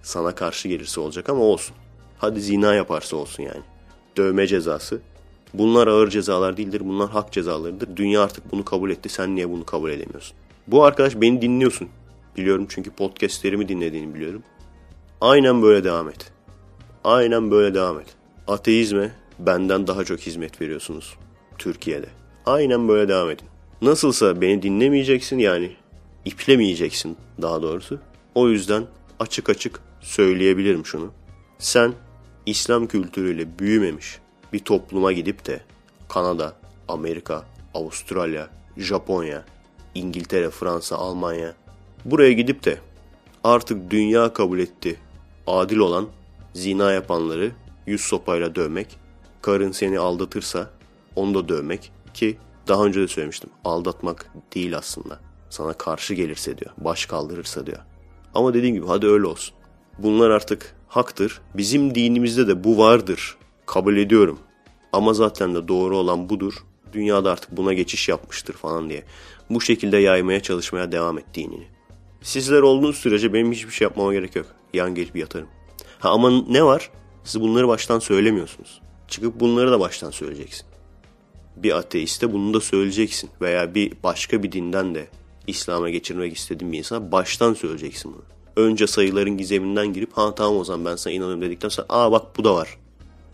Sana 0.03 0.35
karşı 0.35 0.67
gelirse 0.67 0.99
olacak 0.99 1.29
ama 1.29 1.41
olsun. 1.41 1.75
Hadi 2.21 2.41
zina 2.41 2.73
yaparsa 2.73 3.17
olsun 3.17 3.43
yani. 3.43 3.61
Dövme 4.17 4.47
cezası. 4.47 5.01
Bunlar 5.53 5.87
ağır 5.87 6.09
cezalar 6.09 6.57
değildir. 6.57 6.81
Bunlar 6.85 7.09
hak 7.09 7.31
cezalarıdır. 7.31 7.97
Dünya 7.97 8.23
artık 8.23 8.51
bunu 8.51 8.65
kabul 8.65 8.89
etti. 8.89 9.09
Sen 9.09 9.35
niye 9.35 9.49
bunu 9.49 9.65
kabul 9.65 9.89
edemiyorsun? 9.89 10.37
Bu 10.67 10.83
arkadaş 10.83 11.15
beni 11.15 11.41
dinliyorsun. 11.41 11.89
Biliyorum 12.37 12.65
çünkü 12.69 12.91
podcastlerimi 12.91 13.67
dinlediğini 13.69 14.13
biliyorum. 14.15 14.43
Aynen 15.21 15.61
böyle 15.61 15.83
devam 15.83 16.09
et. 16.09 16.31
Aynen 17.03 17.51
böyle 17.51 17.73
devam 17.73 17.99
et. 17.99 18.07
Ateizme 18.47 19.11
benden 19.39 19.87
daha 19.87 20.03
çok 20.03 20.19
hizmet 20.19 20.61
veriyorsunuz 20.61 21.15
Türkiye'de. 21.57 22.07
Aynen 22.45 22.87
böyle 22.87 23.09
devam 23.09 23.29
edin. 23.29 23.47
Nasılsa 23.81 24.41
beni 24.41 24.61
dinlemeyeceksin 24.61 25.37
yani 25.39 25.71
iplemeyeceksin 26.25 27.17
daha 27.41 27.61
doğrusu. 27.61 27.99
O 28.35 28.49
yüzden 28.49 28.83
açık 29.19 29.49
açık 29.49 29.79
söyleyebilirim 30.01 30.85
şunu. 30.85 31.11
Sen 31.59 31.93
İslam 32.45 32.87
kültürüyle 32.87 33.59
büyümemiş 33.59 34.19
bir 34.53 34.59
topluma 34.59 35.11
gidip 35.11 35.45
de 35.45 35.61
Kanada, 36.09 36.55
Amerika, 36.87 37.45
Avustralya, 37.73 38.49
Japonya, 38.77 39.45
İngiltere, 39.95 40.49
Fransa, 40.49 40.95
Almanya 40.95 41.53
buraya 42.05 42.31
gidip 42.31 42.65
de 42.65 42.77
artık 43.43 43.91
dünya 43.91 44.33
kabul 44.33 44.59
etti 44.59 44.99
adil 45.47 45.77
olan 45.77 46.07
zina 46.53 46.91
yapanları 46.91 47.51
yüz 47.87 48.01
sopayla 48.01 48.55
dövmek, 48.55 48.97
karın 49.41 49.71
seni 49.71 49.99
aldatırsa 49.99 50.69
onu 51.15 51.33
da 51.33 51.49
dövmek 51.49 51.91
ki 52.13 52.37
daha 52.67 52.85
önce 52.85 53.01
de 53.01 53.07
söylemiştim 53.07 53.49
aldatmak 53.65 54.31
değil 54.55 54.77
aslında 54.77 55.19
sana 55.49 55.73
karşı 55.73 56.13
gelirse 56.13 56.57
diyor 56.57 56.71
baş 56.77 57.05
kaldırırsa 57.05 57.65
diyor. 57.65 57.79
Ama 58.33 58.53
dediğim 58.53 58.75
gibi 58.75 58.87
hadi 58.87 59.07
öyle 59.07 59.25
olsun. 59.27 59.55
Bunlar 59.99 60.29
artık 60.29 60.75
haktır. 60.91 61.41
Bizim 61.53 61.95
dinimizde 61.95 62.47
de 62.47 62.63
bu 62.63 62.77
vardır. 62.77 63.37
Kabul 63.65 63.97
ediyorum. 63.97 64.39
Ama 64.93 65.13
zaten 65.13 65.55
de 65.55 65.67
doğru 65.67 65.97
olan 65.97 66.29
budur. 66.29 66.53
Dünyada 66.93 67.31
artık 67.31 67.51
buna 67.51 67.73
geçiş 67.73 68.09
yapmıştır 68.09 68.53
falan 68.53 68.89
diye. 68.89 69.03
Bu 69.49 69.61
şekilde 69.61 69.97
yaymaya 69.97 70.39
çalışmaya 70.39 70.91
devam 70.91 71.17
et 71.17 71.25
dinini. 71.33 71.67
Sizler 72.21 72.61
olduğunuz 72.61 72.97
sürece 72.97 73.33
benim 73.33 73.51
hiçbir 73.51 73.71
şey 73.71 73.85
yapmama 73.85 74.13
gerek 74.13 74.35
yok. 74.35 74.45
Yan 74.73 74.95
gelip 74.95 75.15
yatarım. 75.15 75.47
Ha 75.99 76.09
ama 76.09 76.43
ne 76.49 76.63
var? 76.63 76.89
Siz 77.23 77.41
bunları 77.41 77.67
baştan 77.67 77.99
söylemiyorsunuz. 77.99 78.81
Çıkıp 79.07 79.39
bunları 79.39 79.71
da 79.71 79.79
baştan 79.79 80.11
söyleyeceksin. 80.11 80.65
Bir 81.55 81.77
ateiste 81.77 82.33
bunu 82.33 82.53
da 82.53 82.61
söyleyeceksin. 82.61 83.29
Veya 83.41 83.75
bir 83.75 83.93
başka 84.03 84.43
bir 84.43 84.51
dinden 84.51 84.95
de 84.95 85.07
İslam'a 85.47 85.89
geçirmek 85.89 86.37
istediğin 86.37 86.73
bir 86.73 86.77
insana 86.77 87.11
baştan 87.11 87.53
söyleyeceksin 87.53 88.13
bunu. 88.13 88.40
Önce 88.55 88.87
sayıların 88.87 89.37
gizeminden 89.37 89.93
girip 89.93 90.13
ha 90.13 90.35
tamam 90.35 90.57
o 90.57 90.63
zaman 90.63 90.85
ben 90.85 90.95
sana 90.95 91.13
inanıyorum 91.13 91.41
dedikten 91.41 91.69
sonra 91.69 91.87
aa 91.89 92.11
bak 92.11 92.37
bu 92.37 92.43
da 92.43 92.55
var. 92.55 92.77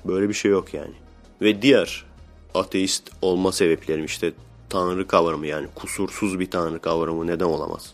Böyle 0.05 0.29
bir 0.29 0.33
şey 0.33 0.51
yok 0.51 0.73
yani. 0.73 0.93
Ve 1.41 1.61
diğer 1.61 2.05
ateist 2.53 3.11
olma 3.21 3.51
sebeplerim 3.51 4.05
işte 4.05 4.33
tanrı 4.69 5.07
kavramı 5.07 5.47
yani 5.47 5.67
kusursuz 5.75 6.39
bir 6.39 6.51
tanrı 6.51 6.79
kavramı 6.79 7.27
neden 7.27 7.45
olamaz? 7.45 7.93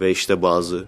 Ve 0.00 0.10
işte 0.10 0.42
bazı 0.42 0.84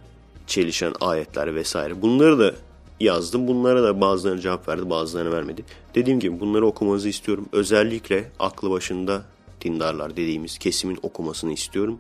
çelişen 0.47 0.95
ayetler 1.01 1.55
vesaire. 1.55 2.03
Bunları 2.03 2.39
da 2.39 2.55
yazdım. 3.01 3.49
Bunlara 3.49 3.83
da 3.83 4.01
bazılarına 4.01 4.41
cevap 4.41 4.69
verdi 4.69 4.91
bazılarına 4.91 5.33
vermedi. 5.33 5.65
Dediğim 5.95 6.21
gibi 6.21 6.41
bunları 6.41 6.67
okumanızı 6.67 7.09
istiyorum. 7.09 7.49
Özellikle 7.53 8.33
aklı 8.39 8.71
başında 8.71 9.23
dindarlar 9.61 10.11
dediğimiz 10.11 10.59
kesimin 10.59 10.99
okumasını 11.03 11.53
istiyorum. 11.53 11.99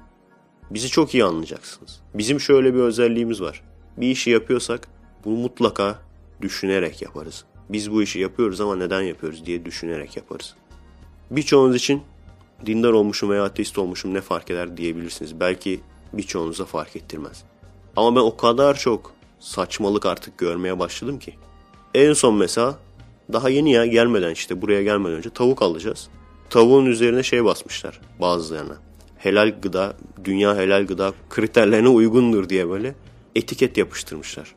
Bizi 0.70 0.88
çok 0.88 1.14
iyi 1.14 1.24
anlayacaksınız. 1.24 2.00
Bizim 2.14 2.40
şöyle 2.40 2.74
bir 2.74 2.78
özelliğimiz 2.78 3.40
var. 3.40 3.62
Bir 4.00 4.10
işi 4.10 4.30
yapıyorsak 4.30 4.88
bunu 5.24 5.36
mutlaka 5.36 5.98
düşünerek 6.40 7.02
yaparız. 7.02 7.44
Biz 7.68 7.92
bu 7.92 8.02
işi 8.02 8.18
yapıyoruz 8.18 8.60
ama 8.60 8.76
neden 8.76 9.02
yapıyoruz 9.02 9.46
diye 9.46 9.64
düşünerek 9.64 10.16
yaparız. 10.16 10.54
Birçoğunuz 11.30 11.76
için 11.76 12.02
dindar 12.66 12.92
olmuşum 12.92 13.30
veya 13.30 13.44
ateist 13.44 13.78
olmuşum 13.78 14.14
ne 14.14 14.20
fark 14.20 14.50
eder 14.50 14.76
diyebilirsiniz. 14.76 15.40
Belki 15.40 15.80
birçoğunuza 16.12 16.64
fark 16.64 16.96
ettirmez. 16.96 17.44
Ama 17.96 18.16
ben 18.16 18.20
o 18.20 18.36
kadar 18.36 18.78
çok 18.78 19.12
saçmalık 19.40 20.06
artık 20.06 20.38
görmeye 20.38 20.78
başladım 20.78 21.18
ki. 21.18 21.34
En 21.94 22.12
son 22.12 22.34
mesela 22.34 22.78
daha 23.32 23.48
yeni 23.48 23.72
ya 23.72 23.86
gelmeden 23.86 24.32
işte 24.32 24.62
buraya 24.62 24.82
gelmeden 24.82 25.16
önce 25.16 25.30
tavuk 25.30 25.62
alacağız. 25.62 26.08
Tavuğun 26.50 26.86
üzerine 26.86 27.22
şey 27.22 27.44
basmışlar 27.44 28.00
bazılarına. 28.20 28.76
Helal 29.18 29.54
gıda, 29.62 29.96
dünya 30.24 30.56
helal 30.56 30.86
gıda 30.86 31.12
kriterlerine 31.30 31.88
uygundur 31.88 32.48
diye 32.48 32.68
böyle 32.68 32.94
etiket 33.38 33.78
yapıştırmışlar. 33.78 34.54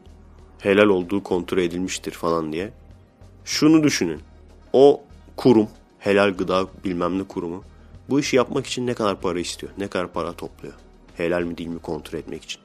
Helal 0.60 0.88
olduğu 0.88 1.24
kontrol 1.24 1.58
edilmiştir 1.58 2.12
falan 2.12 2.54
diye. 2.54 2.72
Şunu 3.46 3.84
düşünün. 3.84 4.22
O 4.74 5.04
kurum, 5.38 5.68
helal 6.00 6.30
gıda 6.30 6.68
bilmem 6.84 7.20
ne 7.20 7.24
kurumu 7.24 7.64
bu 8.10 8.20
işi 8.20 8.36
yapmak 8.36 8.68
için 8.68 8.88
ne 8.88 8.94
kadar 8.94 9.22
para 9.22 9.40
istiyor? 9.40 9.72
Ne 9.78 9.88
kadar 9.88 10.14
para 10.14 10.34
topluyor? 10.34 10.74
Helal 11.18 11.42
mi 11.42 11.58
değil 11.58 11.70
mi 11.70 11.80
kontrol 11.80 12.20
etmek 12.20 12.44
için. 12.44 12.62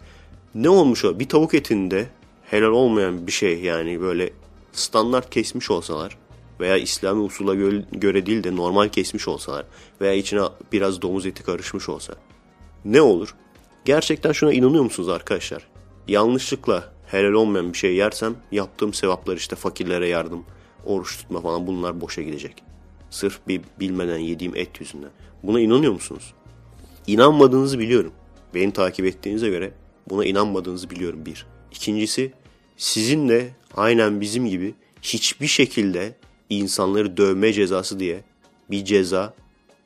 Ne 0.54 0.68
olmuş 0.68 1.04
o? 1.04 1.18
Bir 1.18 1.28
tavuk 1.28 1.54
etinde 1.54 2.06
helal 2.50 2.70
olmayan 2.70 3.26
bir 3.26 3.32
şey 3.32 3.60
yani 3.60 4.00
böyle 4.00 4.30
standart 4.72 5.30
kesmiş 5.30 5.70
olsalar 5.70 6.18
veya 6.60 6.76
İslami 6.76 7.20
usula 7.20 7.54
göre 7.92 8.26
değil 8.26 8.44
de 8.44 8.56
normal 8.56 8.88
kesmiş 8.88 9.28
olsalar 9.28 9.64
veya 10.00 10.12
içine 10.12 10.40
biraz 10.72 11.02
domuz 11.02 11.26
eti 11.26 11.42
karışmış 11.42 11.88
olsa 11.88 12.14
ne 12.84 13.00
olur? 13.00 13.34
Gerçekten 13.84 14.32
şuna 14.32 14.52
inanıyor 14.52 14.84
musunuz 14.84 15.08
arkadaşlar? 15.08 15.75
Yanlışlıkla 16.08 16.92
helal 17.06 17.32
olmayan 17.32 17.72
bir 17.72 17.78
şey 17.78 17.94
yersem 17.94 18.36
yaptığım 18.52 18.94
sevaplar 18.94 19.36
işte 19.36 19.56
fakirlere 19.56 20.08
yardım, 20.08 20.44
oruç 20.84 21.18
tutma 21.18 21.40
falan 21.40 21.66
bunlar 21.66 22.00
boşa 22.00 22.22
gidecek. 22.22 22.62
Sırf 23.10 23.40
bir 23.48 23.60
bilmeden 23.80 24.18
yediğim 24.18 24.56
et 24.56 24.80
yüzünden. 24.80 25.10
Buna 25.42 25.60
inanıyor 25.60 25.92
musunuz? 25.92 26.34
İnanmadığınızı 27.06 27.78
biliyorum. 27.78 28.12
Beni 28.54 28.72
takip 28.72 29.06
ettiğinize 29.06 29.48
göre 29.48 29.72
buna 30.10 30.24
inanmadığınızı 30.24 30.90
biliyorum 30.90 31.26
bir. 31.26 31.46
İkincisi 31.72 32.32
sizin 32.76 33.28
de 33.28 33.48
aynen 33.76 34.20
bizim 34.20 34.46
gibi 34.46 34.74
hiçbir 35.02 35.46
şekilde 35.46 36.14
insanları 36.50 37.16
dövme 37.16 37.52
cezası 37.52 38.00
diye 38.00 38.24
bir 38.70 38.84
ceza 38.84 39.34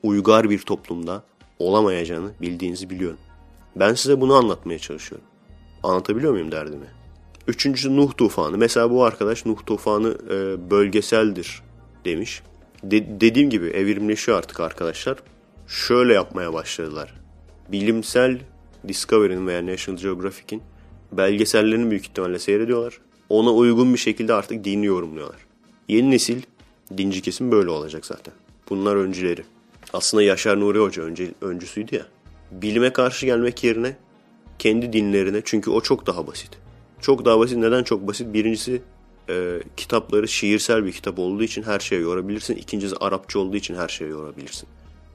uygar 0.03 0.51
bir 0.51 0.59
toplumda 0.59 1.25
olamayacağını 1.59 2.33
bildiğinizi 2.41 2.91
biliyorum. 2.91 3.19
Ben 3.77 3.95
size 3.95 4.21
bunu 4.21 4.35
anlatmaya 4.35 4.79
çalışıyorum. 4.79 5.30
Anlatabiliyor 5.83 6.33
muyum 6.33 6.53
derdimi? 6.53 6.87
Üçüncüsü 7.49 7.97
Nuh 7.97 8.17
tufanı. 8.17 8.59
Mesela 8.59 8.91
bu 8.91 9.05
arkadaş 9.05 9.47
Nuh 9.47 9.59
tufanı 9.67 10.19
e, 10.31 10.71
bölgeseldir 10.71 11.63
demiş. 12.05 12.43
De- 12.83 13.21
dediğim 13.21 13.51
gibi 13.51 13.67
evrimleşiyor 13.67 14.39
artık 14.39 14.61
arkadaşlar. 14.61 15.19
Şöyle 15.67 16.15
yapmaya 16.15 16.53
başladılar. 16.53 17.15
Bilimsel 17.73 18.39
Discovery'nin 18.89 19.47
veya 19.47 19.67
National 19.67 20.01
Geographic'in 20.01 20.63
belgesellerini 21.13 21.91
büyük 21.91 22.05
ihtimalle 22.05 22.39
seyrediyorlar. 22.39 23.01
Ona 23.29 23.51
uygun 23.53 23.95
bir 23.95 23.99
şekilde 23.99 24.35
artık 24.35 24.65
dini 24.65 24.87
yorumluyorlar. 24.87 25.39
Yeni 25.89 26.11
nesil 26.11 26.43
dinci 26.97 27.23
kesim 27.23 27.53
böyle 27.53 27.71
olacak 27.71 28.07
zaten. 28.07 28.35
Bunlar 28.71 28.97
öncüleri. 28.97 29.45
Aslında 29.93 30.23
Yaşar 30.23 30.61
Nuri 30.61 30.79
Hoca 30.79 31.03
önce, 31.03 31.29
öncüsüydü 31.41 31.95
ya. 31.95 32.07
Bilime 32.51 32.93
karşı 32.93 33.27
gelmek 33.27 33.65
yerine 33.65 33.97
kendi 34.61 34.93
dinlerine 34.93 35.43
çünkü 35.45 35.71
o 35.71 35.81
çok 35.81 36.07
daha 36.07 36.27
basit. 36.27 36.51
Çok 37.01 37.25
daha 37.25 37.39
basit. 37.39 37.57
Neden 37.57 37.83
çok 37.83 38.09
basit? 38.09 38.35
Birincisi 38.35 38.83
e, 39.31 39.61
kitapları 39.77 40.29
şiirsel 40.29 40.85
bir 40.85 40.93
kitap 40.93 41.19
olduğu 41.19 41.43
için 41.43 41.63
her 41.63 41.81
şeye 41.81 42.01
yorabilirsin. 42.01 42.57
İkincisi 42.57 42.97
Arapça 43.01 43.39
olduğu 43.39 43.57
için 43.57 43.75
her 43.75 43.89
şeye 43.89 44.11
yorabilirsin. 44.11 44.69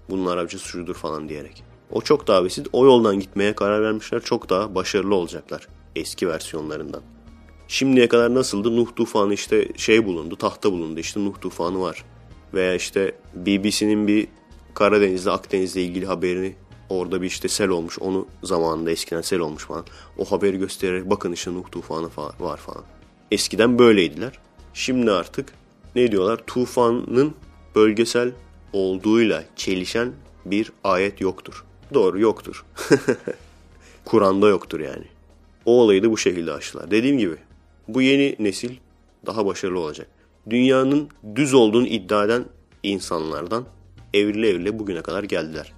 Bunun 0.10 0.26
Arapçası 0.26 0.68
şudur 0.68 0.96
falan 0.96 1.30
diyerek. 1.30 1.64
O 1.92 2.02
çok 2.02 2.28
daha 2.28 2.44
basit. 2.44 2.68
O 2.74 2.86
yoldan 2.86 3.20
gitmeye 3.20 3.56
karar 3.56 3.84
vermişler. 3.84 4.22
Çok 4.22 4.50
daha 4.50 4.76
başarılı 4.76 5.16
olacaklar 5.16 5.68
eski 5.96 6.28
versiyonlarından. 6.28 7.02
Şimdiye 7.68 8.08
kadar 8.08 8.34
nasıldı? 8.34 8.76
Nuh 8.76 8.88
tufanı 8.96 9.34
işte 9.34 9.68
şey 9.78 10.06
bulundu, 10.06 10.36
tahta 10.36 10.72
bulundu. 10.72 11.00
İşte 11.00 11.26
Nuh 11.26 11.42
tufanı 11.42 11.82
var. 11.82 12.06
Veya 12.54 12.76
işte 12.76 13.16
BBC'nin 13.36 14.08
bir 14.08 14.28
Karadeniz'de 14.74 15.32
Akdeniz'le 15.32 15.76
ilgili 15.76 16.06
haberini 16.06 16.56
orada 16.90 17.22
bir 17.22 17.28
işte 17.28 17.48
sel 17.48 17.70
olmuş. 17.70 18.00
Onu 18.00 18.28
zamanında 18.44 18.92
eskiden 18.92 19.22
sel 19.22 19.40
olmuş 19.40 19.64
falan. 19.66 19.86
O 20.18 20.26
haberi 20.26 20.58
göstererek 20.58 21.10
bakın 21.10 21.32
işte 21.32 21.54
Nuh 21.54 21.72
tufanı 21.72 22.10
falan 22.10 22.34
var 22.40 22.58
falan. 22.58 22.84
Eskiden 23.32 23.80
böyleydiler. 23.80 24.40
Şimdi 24.74 25.12
artık 25.12 25.54
ne 25.96 26.12
diyorlar? 26.12 26.40
Tufanın 26.48 27.36
bölgesel 27.76 28.32
olduğuyla 28.74 29.44
çelişen 29.56 30.14
bir 30.46 30.72
ayet 30.84 31.22
yoktur. 31.22 31.66
Doğru 31.94 32.20
yoktur. 32.20 32.66
Kur'an'da 34.06 34.48
yoktur 34.48 34.80
yani. 34.80 35.06
O 35.66 35.82
olayı 35.82 36.04
da 36.04 36.12
bu 36.12 36.18
şekilde 36.18 36.52
aştılar. 36.52 36.92
Dediğim 36.92 37.18
gibi 37.18 37.36
bu 37.88 38.02
yeni 38.02 38.36
nesil 38.40 38.76
daha 39.26 39.46
başarılı 39.46 39.80
olacak. 39.80 40.08
Dünyanın 40.50 41.10
düz 41.36 41.54
olduğunu 41.54 41.88
iddia 41.88 42.26
eden 42.26 42.46
insanlardan 42.84 43.66
evrile 44.14 44.50
evrile 44.50 44.80
bugüne 44.80 45.02
kadar 45.02 45.24
geldiler. 45.24 45.74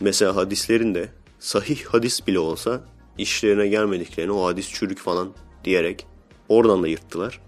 Mesela 0.00 0.36
hadislerin 0.36 0.94
de 0.94 1.08
sahih 1.38 1.84
hadis 1.84 2.26
bile 2.26 2.38
olsa 2.38 2.80
işlerine 3.18 3.68
gelmediklerini 3.68 4.32
o 4.32 4.46
hadis 4.46 4.72
çürük 4.72 4.98
falan 4.98 5.28
diyerek 5.64 6.06
oradan 6.48 6.82
da 6.82 6.88
yırttılar. 6.88 7.40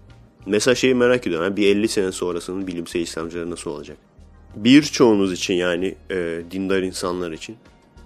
Mesela 0.45 0.75
şeyi 0.75 0.95
merak 0.95 1.27
ediyorum. 1.27 1.45
Yani 1.45 1.57
bir 1.57 1.75
50 1.75 1.87
sene 1.87 2.11
sonrasının 2.11 2.67
bilimsel 2.67 3.01
İslamcıları 3.01 3.51
nasıl 3.51 3.71
olacak? 3.71 3.97
Birçoğunuz 4.55 5.33
için 5.33 5.53
yani 5.53 5.95
e, 6.11 6.41
dindar 6.51 6.81
insanlar 6.81 7.31
için 7.31 7.55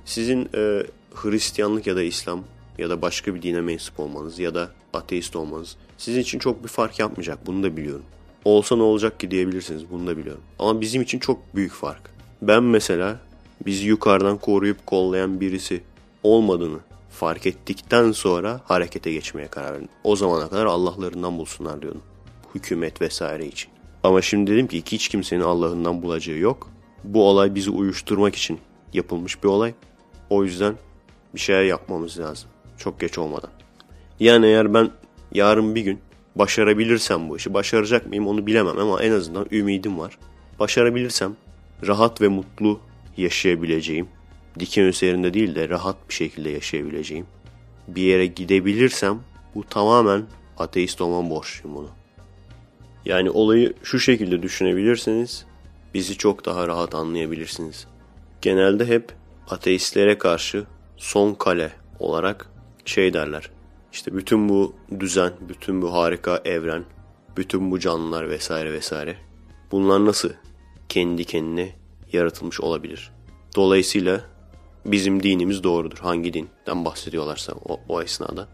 sizin 0.06 0.50
e, 0.56 0.84
Hristiyanlık 1.14 1.88
ya 1.88 1.96
da 1.96 2.04
İslam 2.04 2.44
ya 2.78 2.90
da 2.90 3.02
başka 3.02 3.36
bir 3.36 3.42
dine 3.42 3.62
mensup 3.62 4.00
olmanız 4.00 4.40
ya 4.40 4.56
da 4.56 4.72
ateist 4.94 5.36
olmanız 5.36 5.78
sizin 5.98 6.22
için 6.22 6.40
çok 6.40 6.64
bir 6.64 6.68
fark 6.68 7.00
yapmayacak. 7.00 7.48
Bunu 7.48 7.64
da 7.64 7.78
biliyorum. 7.78 8.06
Olsa 8.46 8.76
ne 8.76 8.84
olacak 8.84 9.20
ki 9.20 9.32
diyebilirsiniz. 9.32 9.84
Bunu 9.92 10.08
da 10.08 10.18
biliyorum. 10.18 10.42
Ama 10.60 10.82
bizim 10.82 11.02
için 11.02 11.20
çok 11.20 11.56
büyük 11.56 11.72
fark. 11.72 12.10
Ben 12.42 12.64
mesela 12.64 13.20
bizi 13.66 13.88
yukarıdan 13.88 14.38
koruyup 14.38 14.86
kollayan 14.86 15.42
birisi 15.42 15.82
olmadığını 16.24 16.80
fark 17.10 17.46
ettikten 17.46 18.12
sonra 18.12 18.62
harekete 18.66 19.12
geçmeye 19.12 19.48
karar 19.48 19.74
verdim. 19.74 19.90
O 20.04 20.16
zamana 20.16 20.50
kadar 20.50 20.66
Allah'larından 20.66 21.38
bulsunlar 21.38 21.82
diyordum. 21.82 22.02
Hükümet 22.56 23.02
vesaire 23.02 23.46
için. 23.46 23.72
Ama 24.04 24.22
şimdi 24.22 24.52
dedim 24.52 24.68
ki 24.68 24.84
hiç 24.86 25.08
kimsenin 25.08 25.42
Allah'ından 25.42 26.02
bulacağı 26.02 26.38
yok. 26.38 26.70
Bu 27.04 27.30
olay 27.30 27.56
bizi 27.56 27.70
uyuşturmak 27.70 28.36
için 28.36 28.60
yapılmış 28.94 29.44
bir 29.44 29.48
olay. 29.48 29.74
O 30.30 30.44
yüzden 30.44 30.76
bir 31.36 31.40
şeyler 31.40 31.64
yapmamız 31.64 32.20
lazım. 32.20 32.50
Çok 32.78 33.00
geç 33.00 33.18
olmadan. 33.18 33.50
Yani 34.20 34.46
eğer 34.46 34.74
ben 34.74 34.92
yarın 35.34 35.76
bir 35.76 35.82
gün 35.82 36.00
başarabilirsem 36.36 37.30
bu 37.30 37.38
işi, 37.38 37.54
başaracak 37.54 38.08
mıyım 38.08 38.28
onu 38.28 38.48
bilemem 38.48 38.78
ama 38.78 39.04
en 39.04 39.12
azından 39.12 39.48
ümidim 39.52 40.00
var. 40.00 40.18
Başarabilirsem 40.60 41.36
rahat 41.88 42.22
ve 42.22 42.28
mutlu 42.28 42.80
yaşayabileceğim, 43.18 44.08
diken 44.60 44.84
üzerinde 44.84 45.34
değil 45.34 45.56
de 45.56 45.70
rahat 45.70 46.10
bir 46.10 46.14
şekilde 46.14 46.50
yaşayabileceğim 46.50 47.26
bir 47.88 48.02
yere 48.02 48.26
gidebilirsem 48.26 49.20
bu 49.56 49.64
tamamen 49.64 50.24
ateist 50.58 51.02
olmam 51.02 51.30
borçluyum 51.30 51.78
bunu. 51.78 51.90
Yani 53.06 53.30
olayı 53.30 53.74
şu 53.84 54.00
şekilde 54.00 54.42
düşünebilirseniz 54.42 55.46
bizi 55.94 56.18
çok 56.18 56.46
daha 56.46 56.68
rahat 56.68 56.96
anlayabilirsiniz. 56.96 57.88
Genelde 58.42 58.86
hep 58.86 59.14
ateistlere 59.50 60.18
karşı 60.18 60.66
son 60.98 61.34
kale 61.34 61.72
olarak 62.00 62.50
şey 62.86 63.14
derler. 63.14 63.50
İşte 63.94 64.18
bütün 64.18 64.50
bu 64.50 64.76
düzen, 65.00 65.34
bütün 65.50 65.82
bu 65.82 65.94
harika 65.94 66.42
evren, 66.46 66.86
bütün 67.38 67.72
bu 67.72 67.80
canlılar 67.80 68.30
vesaire 68.30 68.74
vesaire. 68.74 69.16
Bunlar 69.72 70.06
nasıl 70.06 70.30
kendi 70.90 71.26
kendine 71.26 71.76
yaratılmış 72.14 72.62
olabilir? 72.62 73.12
Dolayısıyla 73.56 74.22
bizim 74.86 75.24
dinimiz 75.24 75.64
doğrudur. 75.64 75.98
Hangi 75.98 76.34
dinden 76.34 76.86
bahsediyorlarsa 76.86 77.54
o, 77.66 77.80
o 77.90 78.02
esnada. 78.02 78.48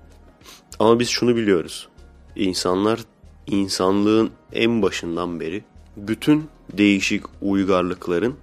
Ama 0.80 1.00
biz 1.00 1.10
şunu 1.10 1.36
biliyoruz. 1.36 1.88
İnsanlar 2.36 3.00
insanlığın 3.48 4.32
en 4.54 4.82
başından 4.82 5.40
beri 5.40 5.64
bütün 5.98 6.50
değişik 6.74 7.24
uygarlıkların 7.42 8.36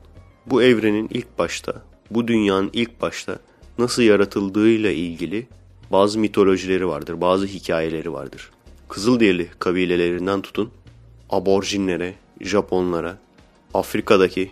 bu 0.46 0.62
evrenin 0.62 1.08
ilk 1.12 1.38
başta, 1.38 1.82
bu 2.10 2.28
dünyanın 2.28 2.70
ilk 2.72 3.00
başta 3.00 3.38
nasıl 3.78 4.02
yaratıldığıyla 4.02 4.90
ilgili 4.90 5.46
bazı 5.92 6.18
mitolojileri 6.18 6.88
vardır, 6.88 7.20
bazı 7.20 7.46
hikayeleri 7.46 8.12
vardır. 8.12 8.50
Kızılderili 8.88 9.48
kabilelerinden 9.58 10.42
tutun, 10.42 10.70
aborjinlere, 11.30 12.14
Japonlara, 12.40 13.18
Afrika'daki 13.74 14.50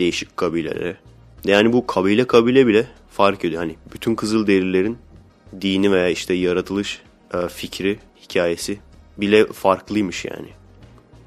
değişik 0.00 0.36
kabilelere. 0.36 0.96
Yani 1.44 1.72
bu 1.72 1.86
kabile 1.86 2.26
kabile 2.26 2.66
bile 2.66 2.86
fark 3.10 3.44
ediyor. 3.44 3.62
Hani 3.62 3.76
bütün 3.94 4.14
Kızılderililerin 4.14 4.98
dini 5.60 5.92
veya 5.92 6.08
işte 6.08 6.34
yaratılış 6.34 7.02
e, 7.34 7.48
fikri, 7.48 7.98
hikayesi 8.22 8.78
bile 9.18 9.46
farklıymış 9.46 10.24
yani. 10.24 10.48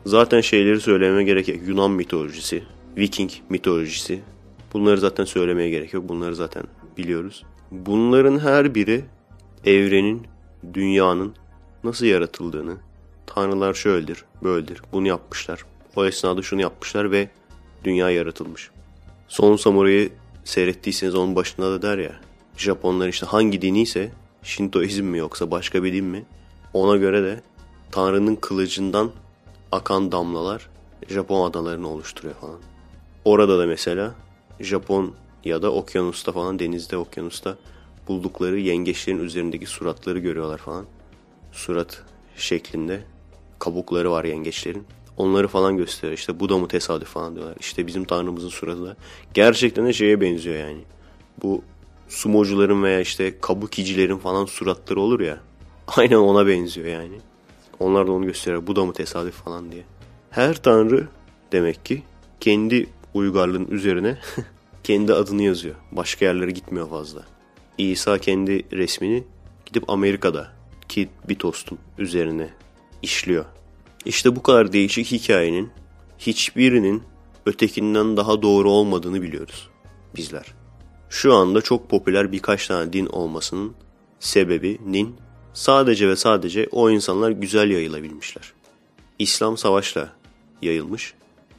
Zaten 0.05 0.41
şeyleri 0.41 0.79
söylememe 0.79 1.23
gerek 1.23 1.47
yok. 1.47 1.57
Yunan 1.67 1.91
mitolojisi, 1.91 2.63
Viking 2.97 3.31
mitolojisi. 3.49 4.21
Bunları 4.73 4.97
zaten 4.97 5.25
söylemeye 5.25 5.69
gerek 5.69 5.93
yok. 5.93 6.09
Bunları 6.09 6.35
zaten 6.35 6.63
biliyoruz. 6.97 7.43
Bunların 7.71 8.39
her 8.39 8.75
biri 8.75 9.05
evrenin, 9.65 10.27
dünyanın 10.73 11.35
nasıl 11.83 12.05
yaratıldığını, 12.05 12.77
tanrılar 13.25 13.73
şöyledir, 13.73 14.25
böyledir, 14.43 14.81
bunu 14.91 15.07
yapmışlar. 15.07 15.65
O 15.95 16.05
esnada 16.05 16.41
şunu 16.41 16.61
yapmışlar 16.61 17.11
ve 17.11 17.29
dünya 17.83 18.09
yaratılmış. 18.09 18.69
Son 19.27 19.55
Samurai'yi 19.55 20.11
seyrettiyseniz 20.43 21.15
onun 21.15 21.35
başında 21.35 21.71
da 21.71 21.81
der 21.81 21.97
ya, 21.97 22.19
Japonlar 22.57 23.07
işte 23.07 23.25
hangi 23.25 23.61
dini 23.61 23.81
ise 23.81 24.11
Şintoizm 24.43 25.03
mi 25.03 25.17
yoksa 25.17 25.51
başka 25.51 25.83
bir 25.83 25.93
din 25.93 26.05
mi? 26.05 26.25
Ona 26.73 26.97
göre 26.97 27.23
de 27.23 27.41
Tanrı'nın 27.91 28.35
kılıcından 28.35 29.11
akan 29.71 30.11
damlalar 30.11 30.69
Japon 31.09 31.49
adalarını 31.49 31.89
oluşturuyor 31.89 32.35
falan. 32.35 32.59
Orada 33.25 33.59
da 33.59 33.65
mesela 33.65 34.15
Japon 34.59 35.13
ya 35.45 35.61
da 35.61 35.71
okyanusta 35.71 36.31
falan 36.31 36.59
denizde 36.59 36.97
okyanusta 36.97 37.57
buldukları 38.07 38.59
yengeçlerin 38.59 39.19
üzerindeki 39.19 39.65
suratları 39.65 40.19
görüyorlar 40.19 40.57
falan. 40.57 40.85
Surat 41.51 42.03
şeklinde 42.35 43.01
kabukları 43.59 44.11
var 44.11 44.23
yengeçlerin. 44.23 44.85
Onları 45.17 45.47
falan 45.47 45.77
gösteriyor. 45.77 46.17
İşte 46.17 46.39
bu 46.39 46.49
da 46.49 46.57
mı 46.57 46.67
tesadüf 46.67 47.07
falan 47.07 47.35
diyorlar. 47.35 47.55
İşte 47.59 47.87
bizim 47.87 48.05
tanrımızın 48.05 48.49
suratı 48.49 48.85
da. 48.85 48.95
Gerçekten 49.33 49.85
de 49.85 49.93
şeye 49.93 50.21
benziyor 50.21 50.55
yani. 50.55 50.81
Bu 51.43 51.61
sumocuların 52.07 52.83
veya 52.83 52.99
işte 52.99 53.39
kabukicilerin 53.41 54.17
falan 54.17 54.45
suratları 54.45 55.01
olur 55.01 55.19
ya. 55.19 55.39
Aynen 55.87 56.15
ona 56.15 56.47
benziyor 56.47 56.87
yani. 56.87 57.19
Onlar 57.79 58.07
da 58.07 58.11
onu 58.11 58.25
gösteriyor. 58.25 58.67
Bu 58.67 58.75
da 58.75 58.85
mı 58.85 58.93
tesadüf 58.93 59.33
falan 59.33 59.71
diye. 59.71 59.83
Her 60.29 60.63
tanrı 60.63 61.07
demek 61.51 61.85
ki 61.85 62.03
kendi 62.39 62.89
uygarlığın 63.13 63.67
üzerine 63.67 64.17
kendi 64.83 65.13
adını 65.13 65.43
yazıyor. 65.43 65.75
Başka 65.91 66.25
yerlere 66.25 66.51
gitmiyor 66.51 66.89
fazla. 66.89 67.23
İsa 67.77 68.17
kendi 68.17 68.63
resmini 68.71 69.23
gidip 69.65 69.89
Amerika'da 69.89 70.51
ki 70.89 71.09
Bitos'un 71.29 71.79
üzerine 71.97 72.49
işliyor. 73.01 73.45
İşte 74.05 74.35
bu 74.35 74.43
kadar 74.43 74.73
değişik 74.73 75.11
hikayenin 75.11 75.69
hiçbirinin 76.19 77.03
ötekinden 77.45 78.17
daha 78.17 78.41
doğru 78.41 78.71
olmadığını 78.71 79.21
biliyoruz 79.21 79.69
bizler. 80.15 80.53
Şu 81.09 81.33
anda 81.33 81.61
çok 81.61 81.89
popüler 81.89 82.31
birkaç 82.31 82.67
tane 82.67 82.93
din 82.93 83.05
olmasının 83.05 83.73
sebebinin 84.19 85.15
sadece 85.53 86.09
ve 86.09 86.15
sadece 86.15 86.67
o 86.71 86.89
insanlar 86.89 87.31
güzel 87.31 87.71
yayılabilmişler. 87.71 88.53
İslam 89.19 89.57
savaşla 89.57 90.13
yayılmış 90.61 91.13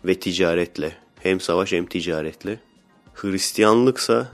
ve 0.04 0.20
ticaretle 0.20 0.96
hem 1.22 1.40
savaş 1.40 1.72
hem 1.72 1.86
ticaretle. 1.86 2.60
Hristiyanlıksa 3.14 4.28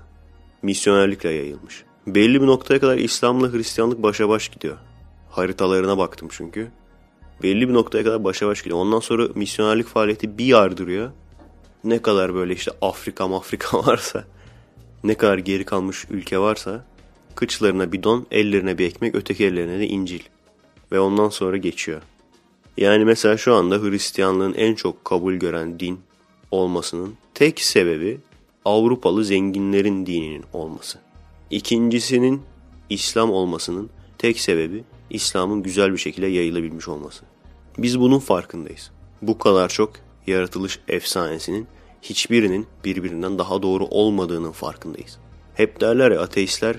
misyonerlikle 0.62 1.30
yayılmış. 1.30 1.84
Belli 2.06 2.42
bir 2.42 2.46
noktaya 2.46 2.80
kadar 2.80 2.98
İslam'la 2.98 3.52
Hristiyanlık 3.52 4.02
başa 4.02 4.28
baş 4.28 4.48
gidiyor. 4.48 4.78
Haritalarına 5.30 5.98
baktım 5.98 6.28
çünkü. 6.30 6.70
Belli 7.42 7.68
bir 7.68 7.74
noktaya 7.74 8.04
kadar 8.04 8.24
başa 8.24 8.46
baş 8.46 8.62
gidiyor. 8.62 8.78
Ondan 8.78 9.00
sonra 9.00 9.28
misyonerlik 9.34 9.86
faaliyeti 9.86 10.38
bir 10.38 10.44
yardırıyor. 10.44 11.10
Ne 11.84 12.02
kadar 12.02 12.34
böyle 12.34 12.52
işte 12.54 12.70
Afrika 12.82 13.36
Afrika 13.36 13.78
varsa, 13.86 14.24
ne 15.04 15.14
kadar 15.14 15.38
geri 15.38 15.64
kalmış 15.64 16.06
ülke 16.10 16.38
varsa 16.38 16.84
kıçlarına 17.34 17.92
bir 17.92 18.02
don, 18.02 18.26
ellerine 18.30 18.78
bir 18.78 18.86
ekmek, 18.86 19.14
öteki 19.14 19.46
ellerine 19.46 19.78
de 19.78 19.86
İncil. 19.86 20.20
Ve 20.92 21.00
ondan 21.00 21.28
sonra 21.28 21.56
geçiyor. 21.56 22.02
Yani 22.76 23.04
mesela 23.04 23.36
şu 23.36 23.54
anda 23.54 23.78
Hristiyanlığın 23.78 24.54
en 24.54 24.74
çok 24.74 25.04
kabul 25.04 25.34
gören 25.34 25.80
din 25.80 26.00
olmasının 26.50 27.14
tek 27.34 27.60
sebebi 27.60 28.20
Avrupalı 28.64 29.24
zenginlerin 29.24 30.06
dininin 30.06 30.44
olması. 30.52 30.98
İkincisinin 31.50 32.42
İslam 32.90 33.30
olmasının 33.30 33.90
tek 34.18 34.40
sebebi 34.40 34.84
İslam'ın 35.10 35.62
güzel 35.62 35.92
bir 35.92 35.98
şekilde 35.98 36.26
yayılabilmiş 36.26 36.88
olması. 36.88 37.29
Biz 37.82 38.00
bunun 38.00 38.18
farkındayız. 38.18 38.90
Bu 39.22 39.38
kadar 39.38 39.68
çok 39.68 39.92
yaratılış 40.26 40.80
efsanesinin 40.88 41.66
hiçbirinin 42.02 42.66
birbirinden 42.84 43.38
daha 43.38 43.62
doğru 43.62 43.86
olmadığının 43.86 44.52
farkındayız. 44.52 45.18
Hep 45.54 45.80
derler 45.80 46.10
ya 46.10 46.20
ateistler 46.20 46.76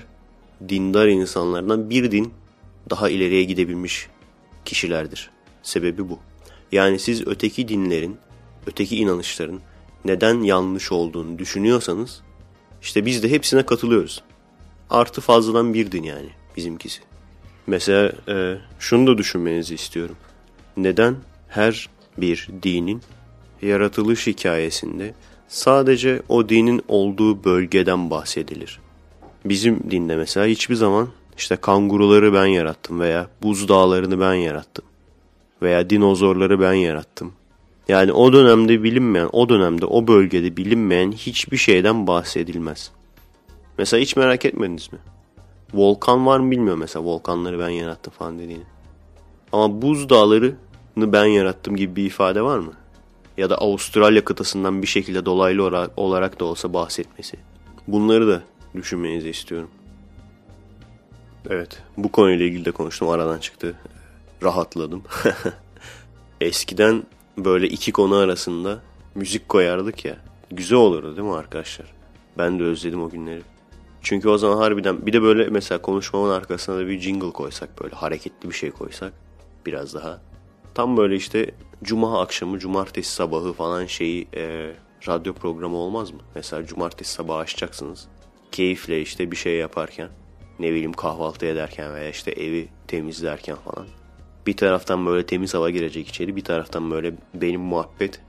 dindar 0.68 1.08
insanlardan 1.08 1.90
bir 1.90 2.10
din 2.12 2.34
daha 2.90 3.08
ileriye 3.08 3.44
gidebilmiş 3.44 4.08
kişilerdir. 4.64 5.30
Sebebi 5.62 6.08
bu. 6.08 6.18
Yani 6.72 6.98
siz 6.98 7.26
öteki 7.26 7.68
dinlerin, 7.68 8.16
öteki 8.66 8.96
inanışların 8.96 9.60
neden 10.04 10.42
yanlış 10.42 10.92
olduğunu 10.92 11.38
düşünüyorsanız 11.38 12.22
işte 12.82 13.06
biz 13.06 13.22
de 13.22 13.30
hepsine 13.30 13.66
katılıyoruz. 13.66 14.22
Artı 14.90 15.20
fazladan 15.20 15.74
bir 15.74 15.92
din 15.92 16.02
yani 16.02 16.30
bizimkisi. 16.56 17.00
Mesela 17.66 18.12
e, 18.28 18.58
şunu 18.78 19.06
da 19.06 19.18
düşünmenizi 19.18 19.74
istiyorum. 19.74 20.16
Neden 20.76 21.16
her 21.48 21.88
bir 22.18 22.48
dinin 22.62 23.02
yaratılış 23.62 24.26
hikayesinde 24.26 25.14
sadece 25.48 26.22
o 26.28 26.48
dinin 26.48 26.82
olduğu 26.88 27.44
bölgeden 27.44 28.10
bahsedilir? 28.10 28.80
Bizim 29.44 29.90
dinde 29.90 30.16
mesela 30.16 30.46
hiçbir 30.46 30.74
zaman 30.74 31.08
işte 31.36 31.56
kanguruları 31.56 32.34
ben 32.34 32.46
yarattım 32.46 33.00
veya 33.00 33.28
buz 33.42 33.68
dağlarını 33.68 34.20
ben 34.20 34.34
yarattım 34.34 34.84
veya 35.62 35.90
dinozorları 35.90 36.60
ben 36.60 36.72
yarattım. 36.72 37.32
Yani 37.88 38.12
o 38.12 38.32
dönemde 38.32 38.82
bilinmeyen, 38.82 39.28
o 39.32 39.48
dönemde 39.48 39.86
o 39.86 40.06
bölgede 40.06 40.56
bilinmeyen 40.56 41.12
hiçbir 41.12 41.56
şeyden 41.56 42.06
bahsedilmez. 42.06 42.90
Mesela 43.78 44.00
hiç 44.00 44.16
merak 44.16 44.44
etmediniz 44.44 44.92
mi? 44.92 44.98
Volkan 45.74 46.26
var 46.26 46.40
mı 46.40 46.50
bilmiyorum 46.50 46.80
mesela 46.80 47.04
volkanları 47.04 47.58
ben 47.58 47.68
yarattım 47.68 48.12
falan 48.18 48.38
dediğini. 48.38 48.71
Ama 49.52 49.82
buz 49.82 50.08
dağlarını 50.08 50.56
ben 50.96 51.24
yarattım 51.24 51.76
gibi 51.76 51.96
bir 51.96 52.06
ifade 52.06 52.42
var 52.42 52.58
mı? 52.58 52.72
Ya 53.36 53.50
da 53.50 53.56
Avustralya 53.56 54.24
kıtasından 54.24 54.82
bir 54.82 54.86
şekilde 54.86 55.26
dolaylı 55.26 55.90
olarak, 55.96 56.40
da 56.40 56.44
olsa 56.44 56.74
bahsetmesi. 56.74 57.36
Bunları 57.88 58.28
da 58.28 58.42
düşünmenizi 58.74 59.30
istiyorum. 59.30 59.70
Evet 61.50 61.82
bu 61.96 62.12
konuyla 62.12 62.46
ilgili 62.46 62.64
de 62.64 62.70
konuştum 62.70 63.08
aradan 63.08 63.38
çıktı. 63.38 63.74
Rahatladım. 64.42 65.02
Eskiden 66.40 67.02
böyle 67.38 67.68
iki 67.68 67.92
konu 67.92 68.14
arasında 68.14 68.80
müzik 69.14 69.48
koyardık 69.48 70.04
ya. 70.04 70.16
Güzel 70.50 70.78
olurdu 70.78 71.16
değil 71.16 71.28
mi 71.28 71.34
arkadaşlar? 71.34 71.86
Ben 72.38 72.58
de 72.58 72.62
özledim 72.62 73.02
o 73.02 73.10
günleri. 73.10 73.42
Çünkü 74.02 74.28
o 74.28 74.38
zaman 74.38 74.56
harbiden 74.56 75.06
bir 75.06 75.12
de 75.12 75.22
böyle 75.22 75.50
mesela 75.50 75.82
konuşmamın 75.82 76.30
arkasına 76.30 76.76
da 76.76 76.88
bir 76.88 77.00
jingle 77.00 77.30
koysak 77.30 77.82
böyle 77.82 77.94
hareketli 77.94 78.48
bir 78.48 78.54
şey 78.54 78.70
koysak 78.70 79.12
biraz 79.66 79.94
daha. 79.94 80.20
Tam 80.74 80.96
böyle 80.96 81.16
işte 81.16 81.50
cuma 81.82 82.22
akşamı, 82.22 82.58
cumartesi 82.58 83.12
sabahı 83.12 83.52
falan 83.52 83.86
şeyi 83.86 84.28
e, 84.34 84.72
radyo 85.08 85.32
programı 85.32 85.76
olmaz 85.76 86.10
mı? 86.10 86.20
Mesela 86.34 86.66
cumartesi 86.66 87.12
sabahı 87.12 87.38
açacaksınız. 87.38 88.08
Keyifle 88.52 89.00
işte 89.00 89.30
bir 89.30 89.36
şey 89.36 89.56
yaparken 89.56 90.08
ne 90.58 90.70
bileyim 90.70 90.92
kahvaltı 90.92 91.46
ederken 91.46 91.94
veya 91.94 92.10
işte 92.10 92.30
evi 92.30 92.68
temizlerken 92.86 93.56
falan. 93.56 93.86
Bir 94.46 94.56
taraftan 94.56 95.06
böyle 95.06 95.26
temiz 95.26 95.54
hava 95.54 95.70
girecek 95.70 96.08
içeri 96.08 96.36
bir 96.36 96.44
taraftan 96.44 96.90
böyle 96.90 97.14
benim 97.34 97.60
muhabbet 97.60 98.20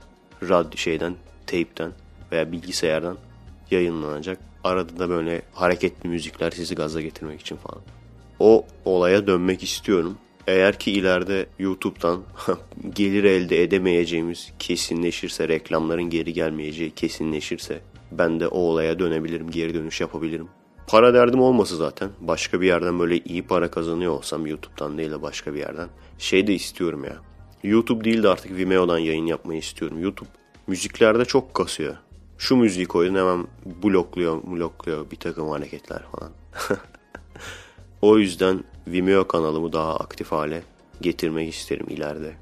radyo 0.42 0.78
şeyden, 0.78 1.14
teypten 1.46 1.92
veya 2.32 2.52
bilgisayardan 2.52 3.18
yayınlanacak. 3.70 4.38
Arada 4.64 4.98
da 4.98 5.08
böyle 5.08 5.42
hareketli 5.52 6.08
müzikler 6.08 6.50
sizi 6.50 6.74
gaza 6.74 7.00
getirmek 7.00 7.40
için 7.40 7.56
falan. 7.56 7.82
O 8.38 8.66
olaya 8.84 9.26
dönmek 9.26 9.62
istiyorum. 9.62 10.18
Eğer 10.46 10.78
ki 10.78 10.92
ileride 10.92 11.46
YouTube'dan 11.58 12.22
gelir 12.94 13.24
elde 13.24 13.62
edemeyeceğimiz 13.62 14.52
kesinleşirse, 14.58 15.48
reklamların 15.48 16.10
geri 16.10 16.32
gelmeyeceği 16.32 16.90
kesinleşirse 16.90 17.80
ben 18.12 18.40
de 18.40 18.48
o 18.48 18.58
olaya 18.58 18.98
dönebilirim, 18.98 19.50
geri 19.50 19.74
dönüş 19.74 20.00
yapabilirim. 20.00 20.48
Para 20.86 21.14
derdim 21.14 21.40
olması 21.40 21.76
zaten. 21.76 22.10
Başka 22.20 22.60
bir 22.60 22.66
yerden 22.66 22.98
böyle 22.98 23.18
iyi 23.18 23.42
para 23.42 23.70
kazanıyor 23.70 24.12
olsam 24.12 24.46
YouTube'dan 24.46 24.98
değil 24.98 25.10
de 25.10 25.22
başka 25.22 25.54
bir 25.54 25.58
yerden. 25.58 25.88
Şey 26.18 26.46
de 26.46 26.54
istiyorum 26.54 27.04
ya. 27.04 27.16
YouTube 27.62 28.04
değil 28.04 28.22
de 28.22 28.28
artık 28.28 28.56
Vimeo'dan 28.56 28.98
yayın 28.98 29.26
yapmayı 29.26 29.60
istiyorum. 29.60 30.02
YouTube 30.02 30.28
müziklerde 30.66 31.24
çok 31.24 31.54
kasıyor. 31.54 31.96
Şu 32.38 32.56
müziği 32.56 32.86
koydun 32.86 33.14
hemen 33.14 33.46
blokluyor, 33.82 34.42
blokluyor 34.42 35.10
bir 35.10 35.16
takım 35.16 35.48
hareketler 35.48 36.02
falan. 36.12 36.32
o 38.02 38.18
yüzden 38.18 38.64
Vimeo 38.86 39.26
kanalımı 39.26 39.72
daha 39.72 39.96
aktif 39.96 40.32
hale 40.32 40.62
getirmek 41.00 41.54
isterim 41.54 41.86
ileride. 41.88 42.32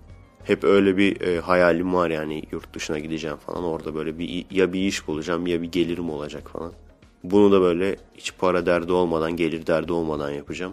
Hep 0.45 0.65
öyle 0.65 0.97
bir 0.97 1.21
e, 1.21 1.41
hayalim 1.41 1.95
var 1.95 2.11
yani 2.11 2.43
yurt 2.53 2.75
dışına 2.75 2.99
gideceğim 2.99 3.37
falan. 3.37 3.65
Orada 3.65 3.95
böyle 3.95 4.19
bir 4.19 4.47
ya 4.51 4.73
bir 4.73 4.81
iş 4.81 5.09
bulacağım 5.09 5.47
ya 5.47 5.63
bir 5.63 5.73
gelirim 5.73 6.11
olacak 6.11 6.51
falan. 6.51 6.73
Bunu 7.25 7.53
da 7.53 7.61
böyle 7.61 7.97
hiç 8.15 8.33
para 8.39 8.67
derdi 8.67 8.93
olmadan, 8.93 9.37
gelir 9.37 9.67
derdi 9.67 9.93
olmadan 9.93 10.31
yapacağım. 10.31 10.73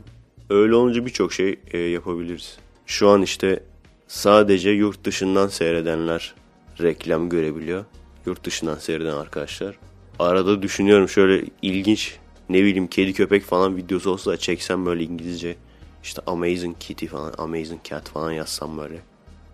Öyle 0.50 0.76
olunca 0.76 1.06
birçok 1.06 1.34
şey 1.34 1.60
e, 1.72 1.78
yapabiliriz. 1.78 2.58
Şu 2.86 3.10
an 3.10 3.22
işte 3.22 3.64
sadece 4.08 4.70
yurt 4.70 5.04
dışından 5.04 5.48
seyredenler 5.48 6.36
reklam 6.82 7.30
görebiliyor. 7.30 7.86
Yurt 8.26 8.44
dışından 8.44 8.76
seyreden 8.76 9.14
arkadaşlar. 9.14 9.80
Arada 10.20 10.62
düşünüyorum 10.62 11.10
şöyle 11.10 11.46
ilginç 11.62 12.18
ne 12.50 12.64
bileyim 12.64 12.88
kedi 12.88 13.14
köpek 13.14 13.44
falan 13.44 13.78
videosu 13.78 14.12
olsa 14.12 14.38
çeksem 14.38 14.86
böyle 14.86 15.04
İngilizce. 15.04 15.56
işte 16.04 16.22
Amazing 16.28 16.80
Kitty 16.80 17.06
falan, 17.06 17.34
Amazing 17.38 17.84
Cat 17.84 18.10
falan 18.10 18.32
yazsam 18.32 18.78
böyle. 18.78 19.00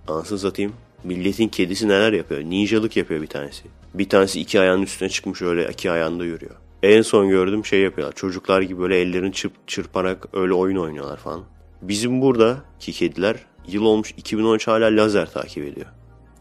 Anasını 0.08 0.40
satayım. 0.40 0.74
Milletin 1.04 1.48
kedisi 1.48 1.88
neler 1.88 2.14
yapıyor? 2.14 2.42
Ninjalık 2.42 2.98
yapıyor 2.98 3.22
bir 3.22 3.28
tanesi. 3.28 3.64
Bir 3.94 4.10
tanesi 4.10 4.40
iki 4.42 4.60
ayağının 4.60 4.84
üstüne 4.84 5.10
çıkmış 5.10 5.42
öyle 5.42 5.70
iki 5.72 5.92
ayağında 5.92 6.26
yürüyor. 6.26 6.56
En 6.84 7.02
son 7.02 7.30
gördüğüm 7.30 7.66
şey 7.66 7.82
yapıyorlar. 7.82 8.16
Çocuklar 8.16 8.62
gibi 8.62 8.80
böyle 8.80 9.00
ellerini 9.00 9.34
çırp, 9.34 9.54
çırparak 9.68 10.28
öyle 10.34 10.54
oyun 10.54 10.78
oynuyorlar 10.78 11.18
falan. 11.18 11.44
Bizim 11.82 12.22
buradaki 12.22 12.92
kediler 12.92 13.36
yıl 13.68 13.86
olmuş 13.86 14.12
2013 14.18 14.68
hala 14.68 14.86
lazer 14.86 15.32
takip 15.32 15.64
ediyor. 15.64 15.88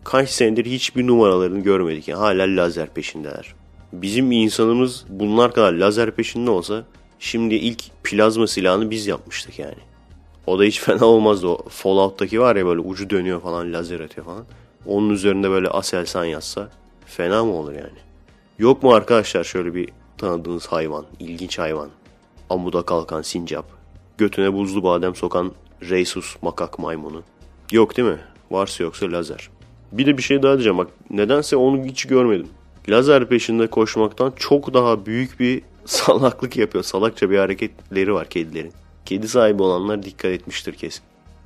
Kaç 0.04 0.30
senedir 0.30 0.64
hiçbir 0.64 1.06
numaralarını 1.06 1.60
görmedik. 1.60 2.08
Yani 2.08 2.18
hala 2.18 2.42
lazer 2.42 2.94
peşindeler. 2.94 3.54
Bizim 4.02 4.32
insanımız 4.32 5.04
bunlar 5.08 5.52
kadar 5.52 5.72
lazer 5.72 6.10
peşinde 6.10 6.50
olsa 6.50 6.84
şimdi 7.18 7.54
ilk 7.54 7.82
plazma 8.04 8.46
silahını 8.46 8.90
biz 8.90 9.06
yapmıştık 9.06 9.58
yani. 9.58 9.76
O 10.46 10.58
da 10.58 10.64
hiç 10.64 10.80
fena 10.84 11.04
olmazdı. 11.04 11.46
O 11.46 11.68
Fallout'taki 11.68 12.40
var 12.40 12.56
ya 12.56 12.66
böyle 12.66 12.80
ucu 12.80 13.10
dönüyor 13.10 13.42
falan 13.42 13.72
lazer 13.72 14.00
atıyor 14.00 14.26
falan. 14.26 14.44
Onun 14.86 15.10
üzerinde 15.10 15.50
böyle 15.50 15.68
Aselsan 15.68 16.24
yazsa 16.24 16.70
fena 17.06 17.44
mı 17.44 17.52
olur 17.52 17.72
yani? 17.72 17.98
Yok 18.58 18.82
mu 18.82 18.94
arkadaşlar 18.94 19.44
şöyle 19.44 19.74
bir 19.74 19.88
tanıdığınız 20.18 20.66
hayvan, 20.66 21.06
ilginç 21.20 21.58
hayvan? 21.58 21.88
Amuda 22.50 22.82
kalkan 22.82 23.22
sincap, 23.22 23.66
götüne 24.18 24.52
buzlu 24.52 24.82
badem 24.82 25.14
sokan 25.14 25.52
Rhesus 25.82 26.36
makak 26.42 26.78
maymunu. 26.78 27.22
Yok 27.72 27.96
değil 27.96 28.08
mi? 28.08 28.18
Varsa 28.50 28.84
yoksa 28.84 29.12
lazer. 29.12 29.50
Bir 29.92 30.06
de 30.06 30.18
bir 30.18 30.22
şey 30.22 30.42
daha 30.42 30.52
diyeceğim 30.52 30.78
bak 30.78 30.88
nedense 31.10 31.56
onu 31.56 31.84
hiç 31.84 32.04
görmedim. 32.04 32.48
Lazer 32.88 33.28
peşinde 33.28 33.66
koşmaktan 33.66 34.32
çok 34.36 34.74
daha 34.74 35.06
büyük 35.06 35.40
bir 35.40 35.62
salaklık 35.84 36.56
yapıyor. 36.56 36.84
Salakça 36.84 37.30
bir 37.30 37.38
hareketleri 37.38 38.14
var 38.14 38.28
kedilerin. 38.28 38.72
Kedi 39.04 39.28
sahibi 39.28 39.62
olanlar 39.62 40.02
dikkat 40.02 40.30
etmiştir 40.30 40.72
kesin. 40.72 41.02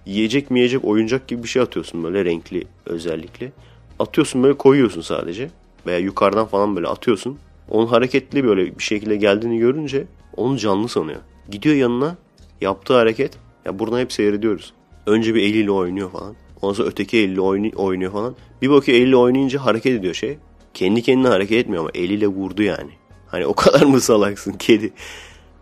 Yiyecek 0.06 0.50
mi 0.50 0.58
yiyecek 0.58 0.84
oyuncak 0.84 1.28
gibi 1.28 1.42
bir 1.42 1.48
şey 1.48 1.62
atıyorsun 1.62 2.04
böyle 2.04 2.24
renkli 2.24 2.64
özellikle. 2.86 3.52
Atıyorsun 3.98 4.42
böyle 4.42 4.58
koyuyorsun 4.58 5.00
sadece. 5.00 5.50
Veya 5.86 5.98
yukarıdan 5.98 6.46
falan 6.46 6.76
böyle 6.76 6.86
atıyorsun. 6.86 7.38
Onun 7.70 7.86
hareketli 7.86 8.44
böyle 8.44 8.78
bir 8.78 8.82
şekilde 8.82 9.16
geldiğini 9.16 9.58
görünce 9.58 10.06
onu 10.36 10.58
canlı 10.58 10.88
sanıyor. 10.88 11.20
Gidiyor 11.50 11.74
yanına 11.74 12.16
yaptığı 12.60 12.94
hareket. 12.94 13.38
Ya 13.64 13.78
buradan 13.78 13.98
hep 13.98 14.12
seyrediyoruz. 14.12 14.72
Önce 15.06 15.34
bir 15.34 15.42
eliyle 15.42 15.70
oynuyor 15.70 16.10
falan. 16.10 16.34
Ondan 16.62 16.74
sonra 16.74 16.88
öteki 16.88 17.18
eliyle 17.18 17.40
oynuyor 17.76 18.12
falan. 18.12 18.36
Bir 18.62 18.70
bakıyor 18.70 18.98
eliyle 18.98 19.16
oynayınca 19.16 19.64
hareket 19.64 19.92
ediyor 19.92 20.14
şey. 20.14 20.38
Kendi 20.74 21.02
kendine 21.02 21.28
hareket 21.28 21.58
etmiyor 21.58 21.82
ama 21.82 21.90
eliyle 21.94 22.26
vurdu 22.26 22.62
yani. 22.62 22.90
Hani 23.26 23.46
o 23.46 23.54
kadar 23.54 23.82
mı 23.82 24.00
salaksın 24.00 24.52
kedi? 24.52 24.92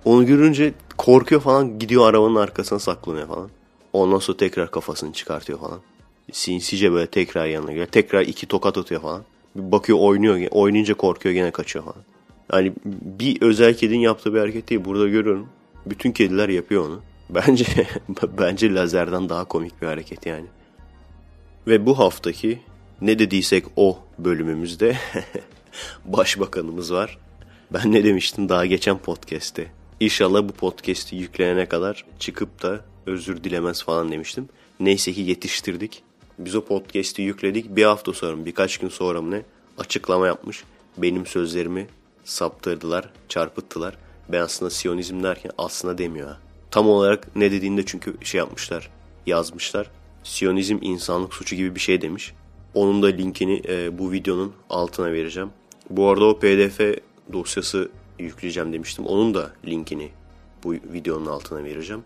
Onu 0.05 0.27
görünce 0.27 0.75
korkuyor 0.97 1.41
falan 1.41 1.79
gidiyor 1.79 2.09
arabanın 2.11 2.35
arkasına 2.35 2.79
saklanıyor 2.79 3.29
falan. 3.29 3.51
Ondan 3.93 4.19
sonra 4.19 4.37
tekrar 4.37 4.71
kafasını 4.71 5.13
çıkartıyor 5.13 5.59
falan. 5.59 5.81
Sinsice 6.33 6.93
böyle 6.93 7.07
tekrar 7.07 7.47
yanına 7.47 7.71
geliyor. 7.71 7.87
Tekrar 7.87 8.23
iki 8.23 8.47
tokat 8.47 8.79
atıyor 8.79 9.01
falan. 9.01 9.23
Bir 9.57 9.73
bakıyor 9.73 9.99
oynuyor. 10.01 10.49
Oynayınca 10.51 10.95
korkuyor 10.95 11.35
gene 11.35 11.51
kaçıyor 11.51 11.85
falan. 11.85 12.03
Yani 12.53 12.73
bir 12.85 13.43
özel 13.43 13.77
kedinin 13.77 13.99
yaptığı 13.99 14.35
bir 14.35 14.39
hareket 14.39 14.71
değil. 14.71 14.85
Burada 14.85 15.09
görüyorum. 15.09 15.49
Bütün 15.87 16.13
kediler 16.13 16.49
yapıyor 16.49 16.85
onu. 16.87 17.01
Bence 17.31 17.65
bence 18.39 18.75
lazerden 18.75 19.29
daha 19.29 19.45
komik 19.45 19.83
bir 19.83 19.87
hareket 19.87 20.27
yani. 20.27 20.47
Ve 21.67 21.87
bu 21.87 21.99
haftaki 21.99 22.61
ne 23.01 23.19
dediysek 23.19 23.65
o 23.77 23.99
bölümümüzde 24.19 24.97
başbakanımız 26.05 26.93
var. 26.93 27.19
Ben 27.71 27.93
ne 27.93 28.05
demiştim 28.05 28.49
daha 28.49 28.67
geçen 28.67 28.99
podcast'te. 28.99 29.67
İnşallah 30.01 30.49
bu 30.49 30.53
podcast'i 30.53 31.17
yüklenene 31.17 31.67
kadar 31.67 32.05
çıkıp 32.19 32.63
da 32.63 32.81
özür 33.07 33.45
dilemez 33.45 33.83
falan 33.83 34.13
demiştim. 34.13 34.49
Neyse 34.81 35.13
ki 35.13 35.21
yetiştirdik. 35.21 36.03
Biz 36.39 36.55
o 36.55 36.65
podcast'i 36.65 37.23
yükledik. 37.23 37.77
Bir 37.77 37.85
hafta 37.85 38.13
sonra 38.13 38.45
birkaç 38.45 38.79
gün 38.79 38.89
sonra 38.89 39.23
mı 39.23 39.31
ne 39.31 39.43
açıklama 39.79 40.27
yapmış. 40.27 40.65
Benim 40.97 41.27
sözlerimi 41.27 41.87
saptırdılar, 42.25 43.11
çarpıttılar. 43.29 43.97
Ben 44.29 44.41
aslında 44.41 44.71
Siyonizm 44.71 45.23
derken 45.23 45.53
aslında 45.59 45.99
demiyor 45.99 46.29
ha. 46.29 46.39
Tam 46.71 46.89
olarak 46.89 47.37
ne 47.37 47.53
dediğinde 47.53 47.87
çünkü 47.87 48.17
şey 48.23 48.39
yapmışlar, 48.39 48.91
yazmışlar. 49.27 49.91
Siyonizm 50.25 50.79
insanlık 50.81 51.35
suçu 51.35 51.57
gibi 51.57 51.75
bir 51.75 51.81
şey 51.81 52.01
demiş. 52.01 52.33
Onun 52.77 53.03
da 53.03 53.07
linkini 53.07 53.63
e, 53.69 53.99
bu 53.99 54.13
videonun 54.13 54.53
altına 54.71 55.13
vereceğim. 55.13 55.51
Bu 55.91 56.09
arada 56.09 56.25
o 56.25 56.39
pdf 56.39 56.81
dosyası 57.33 57.91
yükleyeceğim 58.19 58.73
demiştim. 58.73 59.07
Onun 59.07 59.35
da 59.35 59.53
linkini 59.67 60.11
bu 60.65 60.73
videonun 60.73 61.27
altına 61.27 61.65
vereceğim. 61.65 62.05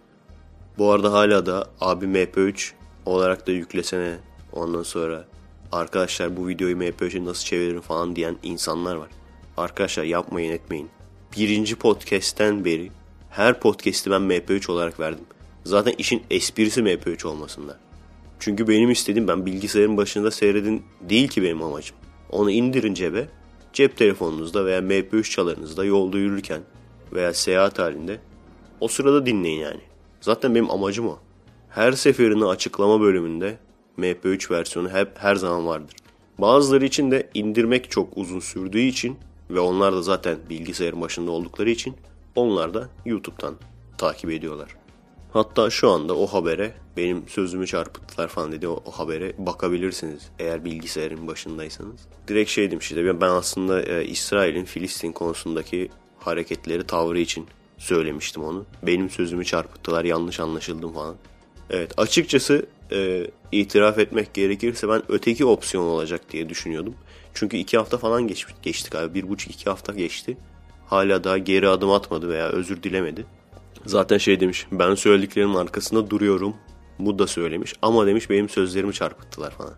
Bu 0.79 0.93
arada 0.93 1.13
hala 1.13 1.47
da 1.47 1.71
abi 1.81 2.07
MP3 2.07 2.73
olarak 3.07 3.47
da 3.47 3.53
yüklesene. 3.53 4.19
Ondan 4.53 4.83
sonra 4.83 5.25
arkadaşlar 5.73 6.37
bu 6.37 6.49
videoyu 6.49 6.77
MP3'e 6.77 7.25
nasıl 7.25 7.45
çeviririm 7.45 7.81
falan 7.81 8.17
diyen 8.17 8.37
insanlar 8.43 8.97
var. 8.97 9.09
Arkadaşlar 9.57 10.05
yapmayın 10.05 10.53
etmeyin. 10.53 10.89
Birinci 11.37 11.77
podcast'ten 11.77 12.65
beri 12.65 12.91
her 13.31 13.61
podcast'i 13.61 14.11
ben 14.11 14.23
MP3 14.23 14.71
olarak 14.71 15.01
verdim. 15.01 15.25
Zaten 15.65 15.95
işin 15.99 16.23
esprisi 16.31 16.81
MP3 16.81 17.27
olmasında. 17.27 17.90
Çünkü 18.41 18.69
benim 18.69 18.91
istediğim 18.91 19.29
ben 19.29 19.47
bilgisayarın 19.47 19.97
başında 19.97 20.31
seyredin 20.31 20.83
değil 21.01 21.29
ki 21.29 21.43
benim 21.43 21.63
amacım. 21.63 21.97
Onu 22.31 22.51
indirin 22.51 22.95
cebe, 22.95 23.29
cep 23.73 23.97
telefonunuzda 23.97 24.65
veya 24.65 24.79
MP3 24.79 25.31
çalarınızda 25.31 25.85
yolda 25.85 26.19
yürürken 26.19 26.61
veya 27.13 27.35
seyahat 27.35 27.79
halinde 27.79 28.21
o 28.81 28.89
sırada 28.89 29.27
dinleyin 29.27 29.61
yani. 29.61 29.81
Zaten 30.21 30.55
benim 30.55 30.71
amacım 30.71 31.09
o. 31.09 31.19
Her 31.69 31.93
seferinde 31.93 32.45
açıklama 32.45 33.01
bölümünde 33.01 33.59
MP3 33.99 34.51
versiyonu 34.51 34.91
hep 34.91 35.09
her 35.19 35.37
zaman 35.37 35.67
vardır. 35.67 35.97
Bazıları 36.39 36.85
için 36.85 37.11
de 37.11 37.31
indirmek 37.35 37.91
çok 37.91 38.17
uzun 38.17 38.41
sürdüğü 38.41 38.81
için 38.81 39.17
ve 39.51 39.61
onlar 39.61 39.93
da 39.93 40.03
zaten 40.03 40.39
bilgisayarın 40.51 41.01
başında 41.01 41.31
oldukları 41.31 41.71
için 41.71 41.95
onlar 42.35 42.75
da 42.75 42.89
YouTube'dan 43.05 43.55
takip 43.99 44.31
ediyorlar. 44.31 44.80
Hatta 45.33 45.71
şu 45.71 45.91
anda 45.91 46.17
o 46.17 46.27
habere 46.27 46.75
benim 46.97 47.29
sözümü 47.29 47.67
çarpıttılar 47.67 48.29
falan 48.29 48.53
dedi 48.53 48.69
o, 48.69 48.83
o 48.87 48.91
habere 48.91 49.33
bakabilirsiniz 49.39 50.31
eğer 50.39 50.65
bilgisayarın 50.65 51.27
başındaysanız. 51.27 52.01
Direkt 52.29 52.51
şey 52.51 52.71
demiş 52.71 52.91
işte 52.91 53.21
ben 53.21 53.29
aslında 53.29 53.83
e, 53.83 54.05
İsrail'in 54.05 54.65
Filistin 54.65 55.13
konusundaki 55.13 55.91
hareketleri 56.19 56.87
tavrı 56.87 57.19
için 57.19 57.47
söylemiştim 57.79 58.45
onu. 58.45 58.67
Benim 58.83 59.11
sözümü 59.11 59.45
çarpıttılar 59.45 60.05
yanlış 60.05 60.41
anlaşıldım 60.41 60.93
falan. 60.93 61.17
Evet 61.71 61.95
açıkçası 61.97 62.67
e, 62.93 63.27
itiraf 63.53 63.99
etmek 63.99 64.35
gerekirse 64.35 64.89
ben 64.89 65.03
öteki 65.09 65.45
opsiyon 65.45 65.85
olacak 65.85 66.21
diye 66.31 66.49
düşünüyordum. 66.49 66.95
Çünkü 67.35 67.57
iki 67.57 67.79
hafta 67.79 67.99
falan 67.99 68.29
geç, 68.29 68.47
geçtik 68.63 68.95
abi. 68.95 69.15
Bir 69.15 69.29
buçuk 69.29 69.51
iki 69.53 69.65
hafta 69.65 69.93
geçti. 69.93 70.37
Hala 70.87 71.25
daha 71.25 71.39
geri 71.39 71.69
adım 71.69 71.91
atmadı 71.91 72.29
veya 72.29 72.49
özür 72.49 72.83
dilemedi. 72.83 73.27
Zaten 73.87 74.19
şey 74.19 74.41
demiş 74.41 74.67
ben 74.73 74.95
söylediklerimin 74.95 75.55
arkasında 75.55 76.11
duruyorum. 76.11 76.55
Bu 76.99 77.19
da 77.19 77.27
söylemiş 77.27 77.75
ama 77.83 78.07
demiş 78.07 78.31
benim 78.31 78.49
sözlerimi 78.49 78.93
çarpıttılar 78.93 79.51
falan. 79.51 79.75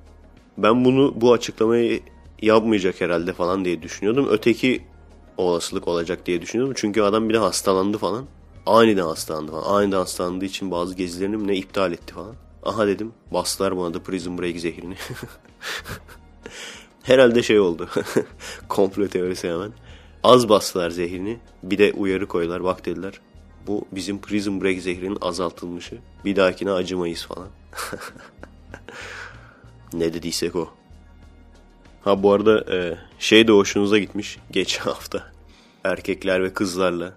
Ben 0.59 0.85
bunu 0.85 1.21
bu 1.21 1.33
açıklamayı 1.33 2.01
yapmayacak 2.43 3.01
herhalde 3.01 3.33
falan 3.33 3.65
diye 3.65 3.83
düşünüyordum. 3.83 4.27
Öteki 4.31 4.83
olasılık 5.37 5.89
olacak 5.89 6.27
diye 6.27 6.43
düşünüyordum. 6.43 6.75
Çünkü 6.77 7.03
adam 7.03 7.29
bir 7.29 7.35
de 7.35 7.39
hastalandı 7.39 7.99
falan. 7.99 8.25
Aniden 8.67 9.05
hastalandı 9.05 9.53
falan. 9.53 9.75
Aniden 9.75 9.97
hastalandığı 9.97 10.45
için 10.45 10.71
bazı 10.71 10.95
gezilerini 10.95 11.47
ne 11.47 11.57
iptal 11.57 11.93
etti 11.93 12.15
falan. 12.15 12.35
Aha 12.63 12.87
dedim 12.87 13.13
bastılar 13.31 13.79
bana 13.79 13.95
da 13.95 14.03
Prison 14.03 14.39
Break 14.39 14.61
zehrini. 14.61 14.95
Herhalde 17.03 17.43
şey 17.43 17.61
oldu. 17.61 17.89
Komplo 18.69 19.09
teorisi 19.09 19.49
hemen. 19.49 19.73
Az 20.23 20.49
bastılar 20.49 20.91
zehrini. 20.91 21.39
Bir 21.63 21.79
de 21.79 21.93
uyarı 21.93 22.29
koydular. 22.29 22.65
Bak 22.65 22.87
dediler. 22.87 23.21
Bu 23.67 23.85
bizim 23.93 24.21
Prison 24.21 24.61
Break 24.61 24.81
zehrinin 24.81 25.19
azaltılmışı. 25.21 25.99
Bir 26.25 26.37
dahakine 26.37 26.71
acımayız 26.71 27.27
falan. 27.27 27.49
ne 29.93 30.15
dediysek 30.15 30.57
o. 30.57 30.71
Ha 32.05 32.23
bu 32.23 32.33
arada 32.33 32.75
e, 32.75 32.99
şey 33.19 33.49
de 33.49 33.53
hoşunuza 33.53 33.99
gitmiş. 33.99 34.39
Geçen 34.51 34.83
hafta 34.85 35.33
erkekler 35.85 36.43
ve 36.43 36.53
kızlarla 36.53 37.15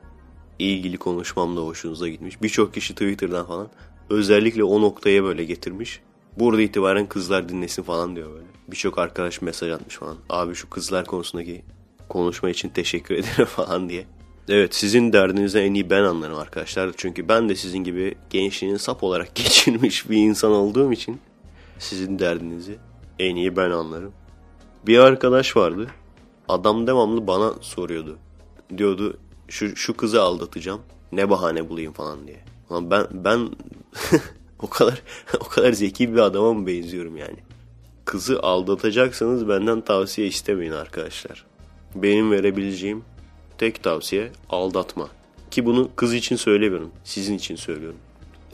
ilgili 0.59 0.97
konuşmam 0.97 1.57
da 1.57 1.61
hoşunuza 1.61 2.07
gitmiş. 2.07 2.41
Birçok 2.41 2.73
kişi 2.73 2.93
Twitter'dan 2.93 3.47
falan 3.47 3.69
özellikle 4.09 4.63
o 4.63 4.81
noktaya 4.81 5.23
böyle 5.23 5.45
getirmiş. 5.45 6.01
Burada 6.39 6.61
itibaren 6.61 7.09
kızlar 7.09 7.49
dinlesin 7.49 7.83
falan 7.83 8.15
diyor 8.15 8.33
böyle. 8.33 8.45
Birçok 8.67 8.97
arkadaş 8.97 9.41
mesaj 9.41 9.71
atmış 9.71 9.95
falan. 9.95 10.17
Abi 10.29 10.55
şu 10.55 10.69
kızlar 10.69 11.05
konusundaki 11.05 11.61
konuşma 12.09 12.49
için 12.49 12.69
teşekkür 12.69 13.15
ederim 13.19 13.45
falan 13.45 13.89
diye. 13.89 14.05
Evet 14.49 14.75
sizin 14.75 15.13
derdinizi 15.13 15.59
en 15.59 15.73
iyi 15.73 15.89
ben 15.89 16.03
anlarım 16.03 16.37
arkadaşlar. 16.37 16.91
Çünkü 16.97 17.27
ben 17.29 17.49
de 17.49 17.55
sizin 17.55 17.77
gibi 17.77 18.15
gençliğini 18.29 18.79
sap 18.79 19.03
olarak 19.03 19.35
geçirmiş 19.35 20.09
bir 20.09 20.17
insan 20.17 20.51
olduğum 20.51 20.93
için 20.93 21.19
sizin 21.79 22.19
derdinizi 22.19 22.77
en 23.19 23.35
iyi 23.35 23.57
ben 23.57 23.71
anlarım. 23.71 24.13
Bir 24.87 24.99
arkadaş 24.99 25.57
vardı. 25.57 25.87
Adam 26.47 26.87
devamlı 26.87 27.27
bana 27.27 27.53
soruyordu. 27.61 28.17
Diyordu 28.77 29.17
şu, 29.47 29.75
şu 29.75 29.97
kızı 29.97 30.21
aldatacağım. 30.21 30.81
Ne 31.11 31.29
bahane 31.29 31.69
bulayım 31.69 31.93
falan 31.93 32.27
diye. 32.27 32.39
Ama 32.69 32.91
ben 32.91 33.05
ben 33.11 33.49
o 34.59 34.69
kadar 34.69 35.01
o 35.39 35.43
kadar 35.43 35.73
zeki 35.73 36.13
bir 36.13 36.19
adama 36.19 36.53
mı 36.53 36.67
benziyorum 36.67 37.17
yani? 37.17 37.37
Kızı 38.05 38.39
aldatacaksanız 38.39 39.49
benden 39.49 39.81
tavsiye 39.81 40.27
istemeyin 40.27 40.71
arkadaşlar. 40.71 41.45
Benim 41.95 42.31
verebileceğim 42.31 43.03
tek 43.57 43.83
tavsiye 43.83 44.31
aldatma. 44.49 45.07
Ki 45.51 45.65
bunu 45.65 45.89
kız 45.95 46.13
için 46.13 46.35
söylemiyorum. 46.35 46.91
Sizin 47.03 47.37
için 47.37 47.55
söylüyorum. 47.55 47.99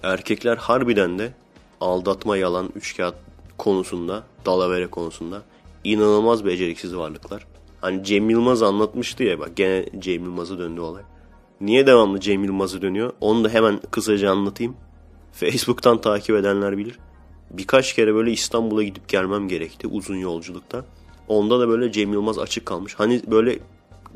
Erkekler 0.03 0.57
harbiden 0.57 1.19
de 1.19 1.33
aldatma 1.81 2.37
yalan 2.37 2.69
üç 2.75 2.97
kağıt 2.97 3.15
konusunda, 3.57 4.23
dalavere 4.45 4.87
konusunda 4.87 5.41
inanılmaz 5.83 6.45
beceriksiz 6.45 6.95
varlıklar. 6.95 7.45
Hani 7.81 8.03
Cem 8.03 8.29
Yılmaz 8.29 8.63
anlatmıştı 8.63 9.23
ya 9.23 9.39
bak 9.39 9.55
gene 9.55 9.85
Cem 9.99 10.23
Yılmaz'a 10.23 10.59
döndü 10.59 10.81
olay. 10.81 11.03
Niye 11.61 11.87
devamlı 11.87 12.19
Cem 12.19 12.43
Yılmaz'a 12.43 12.81
dönüyor? 12.81 13.13
Onu 13.21 13.43
da 13.43 13.49
hemen 13.49 13.79
kısaca 13.91 14.31
anlatayım. 14.31 14.75
Facebook'tan 15.31 16.01
takip 16.01 16.35
edenler 16.35 16.77
bilir. 16.77 16.99
Birkaç 17.51 17.93
kere 17.93 18.15
böyle 18.15 18.31
İstanbul'a 18.31 18.83
gidip 18.83 19.09
gelmem 19.09 19.47
gerekti 19.47 19.87
uzun 19.87 20.15
yolculukta. 20.15 20.85
Onda 21.27 21.59
da 21.59 21.67
böyle 21.67 21.91
Cem 21.91 22.13
Yılmaz 22.13 22.39
açık 22.39 22.65
kalmış. 22.65 22.95
Hani 22.95 23.21
böyle 23.27 23.59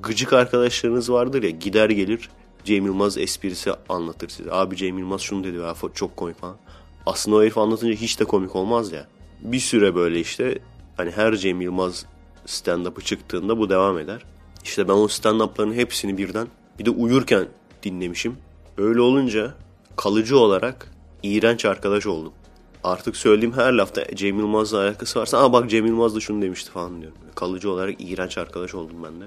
gıcık 0.01 0.33
arkadaşlarınız 0.33 1.11
vardır 1.11 1.43
ya 1.43 1.49
gider 1.49 1.89
gelir 1.89 2.29
Cem 2.63 2.85
Yılmaz 2.85 3.17
esprisi 3.17 3.71
anlatır 3.89 4.29
size. 4.29 4.51
Abi 4.51 4.75
Cem 4.75 4.97
Yılmaz 4.97 5.21
şunu 5.21 5.43
dedi 5.43 5.57
ya 5.57 5.75
çok 5.93 6.17
komik 6.17 6.39
falan. 6.39 6.57
Aslında 7.05 7.37
o 7.37 7.41
herif 7.41 7.57
anlatınca 7.57 7.93
hiç 7.93 8.19
de 8.19 8.25
komik 8.25 8.55
olmaz 8.55 8.91
ya. 8.91 9.07
Bir 9.41 9.59
süre 9.59 9.95
böyle 9.95 10.19
işte 10.19 10.59
hani 10.97 11.11
her 11.11 11.35
Cem 11.35 11.61
Yılmaz 11.61 12.05
stand-up'ı 12.45 13.01
çıktığında 13.01 13.57
bu 13.59 13.69
devam 13.69 13.99
eder. 13.99 14.21
İşte 14.63 14.87
ben 14.87 14.93
o 14.93 15.07
stand-up'ların 15.07 15.73
hepsini 15.73 16.17
birden 16.17 16.47
bir 16.79 16.85
de 16.85 16.89
uyurken 16.89 17.47
dinlemişim. 17.83 18.37
Öyle 18.77 19.01
olunca 19.01 19.53
kalıcı 19.95 20.37
olarak 20.39 20.91
iğrenç 21.23 21.65
arkadaş 21.65 22.05
oldum. 22.05 22.33
Artık 22.83 23.17
söylediğim 23.17 23.53
her 23.53 23.73
lafta 23.73 24.15
Cem 24.15 24.39
Yılmaz'la 24.39 24.81
alakası 24.81 25.19
varsa 25.19 25.43
aa 25.43 25.53
bak 25.53 25.69
Cem 25.69 25.85
Yılmaz 25.85 26.15
da 26.15 26.19
şunu 26.19 26.41
demişti 26.41 26.71
falan 26.71 27.01
diyorum. 27.01 27.17
Kalıcı 27.35 27.71
olarak 27.71 27.95
iğrenç 27.99 28.37
arkadaş 28.37 28.75
oldum 28.75 29.03
ben 29.03 29.21
de. 29.21 29.25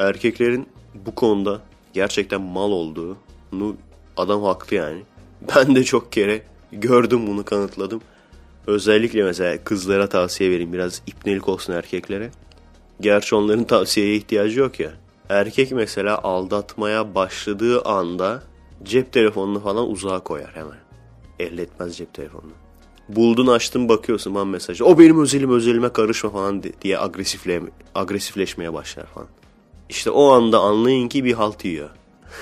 Erkeklerin 0.00 0.66
bu 0.94 1.14
konuda 1.14 1.60
gerçekten 1.92 2.40
mal 2.40 2.70
olduğunu 2.70 3.76
adam 4.16 4.42
haklı 4.42 4.76
yani. 4.76 5.02
Ben 5.56 5.76
de 5.76 5.84
çok 5.84 6.12
kere 6.12 6.42
gördüm 6.72 7.26
bunu 7.26 7.44
kanıtladım. 7.44 8.00
Özellikle 8.66 9.22
mesela 9.22 9.64
kızlara 9.64 10.08
tavsiye 10.08 10.50
vereyim 10.50 10.72
biraz 10.72 11.02
ipnelik 11.06 11.48
olsun 11.48 11.72
erkeklere. 11.72 12.30
Gerçi 13.00 13.34
onların 13.34 13.64
tavsiyeye 13.64 14.14
ihtiyacı 14.14 14.60
yok 14.60 14.80
ya. 14.80 14.90
Erkek 15.28 15.72
mesela 15.72 16.22
aldatmaya 16.22 17.14
başladığı 17.14 17.82
anda 17.82 18.42
cep 18.82 19.12
telefonunu 19.12 19.60
falan 19.60 19.90
uzağa 19.90 20.20
koyar 20.20 20.50
hemen. 20.54 20.78
Elletmez 21.38 21.96
cep 21.96 22.14
telefonunu. 22.14 22.52
Buldun 23.08 23.46
açtın 23.46 23.88
bakıyorsun 23.88 24.32
man 24.32 24.48
mesajı. 24.48 24.84
O 24.84 24.98
benim 24.98 25.22
özelim 25.22 25.50
özelime 25.50 25.88
karışma 25.88 26.30
falan 26.30 26.62
diye 26.82 26.98
agresifle, 26.98 27.62
agresifleşmeye 27.94 28.72
başlar 28.72 29.06
falan. 29.06 29.28
İşte 29.90 30.10
o 30.10 30.30
anda 30.30 30.58
anlayın 30.58 31.08
ki 31.08 31.24
bir 31.24 31.32
halt 31.32 31.64
yiyor. 31.64 31.90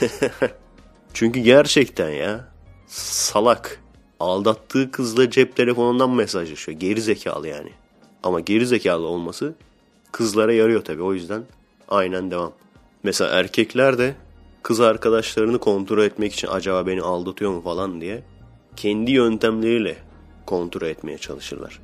Çünkü 1.15 1.41
gerçekten 1.41 2.11
ya 2.11 2.49
salak. 2.87 3.83
Aldattığı 4.21 4.91
kızla 4.91 5.31
cep 5.31 5.57
telefonundan 5.57 6.11
mesajlaşıyor. 6.11 6.79
Geri 6.79 7.01
zekalı 7.01 7.49
yani. 7.49 7.73
Ama 8.23 8.41
geri 8.41 8.67
zekalı 8.67 9.07
olması 9.07 9.55
kızlara 10.13 10.53
yarıyor 10.53 10.85
tabii. 10.85 11.03
O 11.03 11.15
yüzden 11.15 11.43
aynen 11.89 12.31
devam. 12.31 12.53
Mesela 13.03 13.31
erkekler 13.31 13.99
de 13.99 14.15
kız 14.63 14.81
arkadaşlarını 14.81 15.59
kontrol 15.59 16.03
etmek 16.03 16.33
için 16.33 16.49
acaba 16.49 16.87
beni 16.87 17.03
aldatıyor 17.03 17.51
mu 17.51 17.63
falan 17.63 18.01
diye 18.01 18.23
kendi 18.77 19.11
yöntemleriyle 19.11 19.97
kontrol 20.47 20.87
etmeye 20.87 21.19
çalışırlar. 21.19 21.81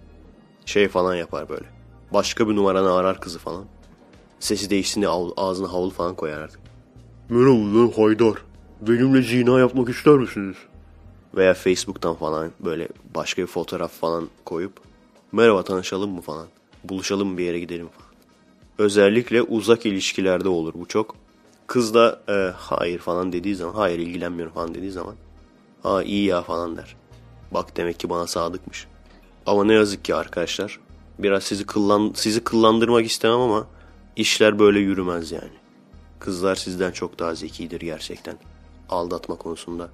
Şey 0.67 0.89
falan 0.89 1.15
yapar 1.15 1.49
böyle. 1.49 1.67
Başka 2.12 2.49
bir 2.49 2.57
numaranı 2.57 2.93
arar 2.95 3.21
kızı 3.21 3.39
falan. 3.39 3.65
Sesi 4.45 4.70
değişsin 4.70 5.01
diye 5.01 5.11
ağzına 5.36 5.72
havlu 5.72 5.90
falan 5.90 6.14
koyar 6.14 6.40
artık. 6.40 6.61
Merhaba 7.28 7.59
ben 7.59 8.03
Haydar. 8.03 8.34
Benimle 8.80 9.22
zina 9.22 9.59
yapmak 9.59 9.88
ister 9.88 10.14
misiniz? 10.14 10.57
Veya 11.34 11.55
Facebook'tan 11.55 12.14
falan 12.14 12.51
böyle 12.61 12.88
başka 13.14 13.42
bir 13.42 13.47
fotoğraf 13.47 13.92
falan 13.92 14.28
koyup 14.45 14.72
merhaba 15.32 15.62
tanışalım 15.64 16.11
mı 16.11 16.20
falan. 16.20 16.47
Buluşalım 16.84 17.38
bir 17.38 17.45
yere 17.45 17.61
gidelim 17.61 17.88
falan. 17.88 18.11
Özellikle 18.78 19.42
uzak 19.42 19.86
ilişkilerde 19.86 20.49
olur 20.49 20.74
bu 20.74 20.86
çok. 20.86 21.16
Kız 21.66 21.95
da 21.95 22.20
e, 22.28 22.53
hayır 22.57 22.99
falan 22.99 23.32
dediği 23.32 23.55
zaman 23.55 23.74
hayır 23.74 23.99
ilgilenmiyorum 23.99 24.55
falan 24.55 24.74
dediği 24.74 24.90
zaman 24.90 25.14
ha 25.82 26.03
iyi 26.03 26.24
ya 26.24 26.42
falan 26.42 26.76
der. 26.76 26.97
Bak 27.51 27.76
demek 27.76 28.01
ki 28.01 28.11
bana 28.11 28.26
sadıkmış. 28.26 28.86
Ama 29.47 29.64
ne 29.64 29.74
yazık 29.74 30.05
ki 30.05 30.14
arkadaşlar 30.14 30.80
biraz 31.18 31.45
sizi 31.45 31.66
kıllan 31.66 32.12
sizi 32.14 32.45
kıllandırmak 32.45 33.07
istemem 33.07 33.40
ama 33.40 33.66
işler 34.17 34.59
böyle 34.59 34.79
yürümez 34.79 35.33
yani. 35.33 35.53
Kızlar 36.19 36.55
sizden 36.55 36.91
çok 36.93 37.19
daha 37.19 37.35
zekidir 37.35 37.81
gerçekten 37.81 38.37
aldatma 38.89 39.35
konusunda. 39.35 39.89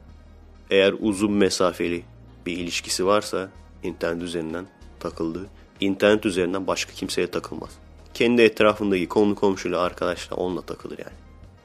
Eğer 0.70 0.94
uzun 1.00 1.32
mesafeli 1.32 2.04
bir 2.46 2.56
ilişkisi 2.56 3.06
varsa 3.06 3.50
internet 3.82 4.22
üzerinden 4.22 4.66
takıldığı, 5.00 5.46
internet 5.80 6.26
üzerinden 6.26 6.66
başka 6.66 6.92
kimseye 6.92 7.26
takılmaz. 7.26 7.70
Kendi 8.14 8.42
etrafındaki 8.42 9.08
konu 9.08 9.34
komşuyla 9.34 9.80
arkadaşla 9.80 10.36
onunla 10.36 10.62
takılır 10.62 10.98
yani. 10.98 11.16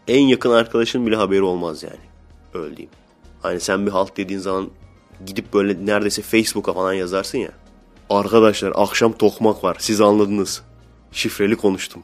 En 0.08 0.22
yakın 0.22 0.52
arkadaşın 0.52 1.08
bile 1.08 1.16
haberi 1.16 1.42
olmaz 1.42 1.84
yani. 1.84 2.06
Öyle 2.54 2.78
diyeyim. 2.78 2.92
Hani 3.42 3.60
sen 3.60 3.86
bir 3.86 3.92
halt 3.92 4.18
dediğin 4.18 4.40
zaman 4.40 4.70
gidip 5.26 5.54
böyle 5.54 5.86
neredeyse 5.86 6.22
Facebook'a 6.22 6.74
falan 6.74 6.94
yazarsın 6.94 7.38
ya. 7.38 7.52
Arkadaşlar 8.10 8.74
akşam 8.76 9.12
tokmak 9.14 9.64
var 9.64 9.78
siz 9.80 10.02
anladınız. 10.02 10.62
Şifreli 11.12 11.56
konuştum. 11.56 12.04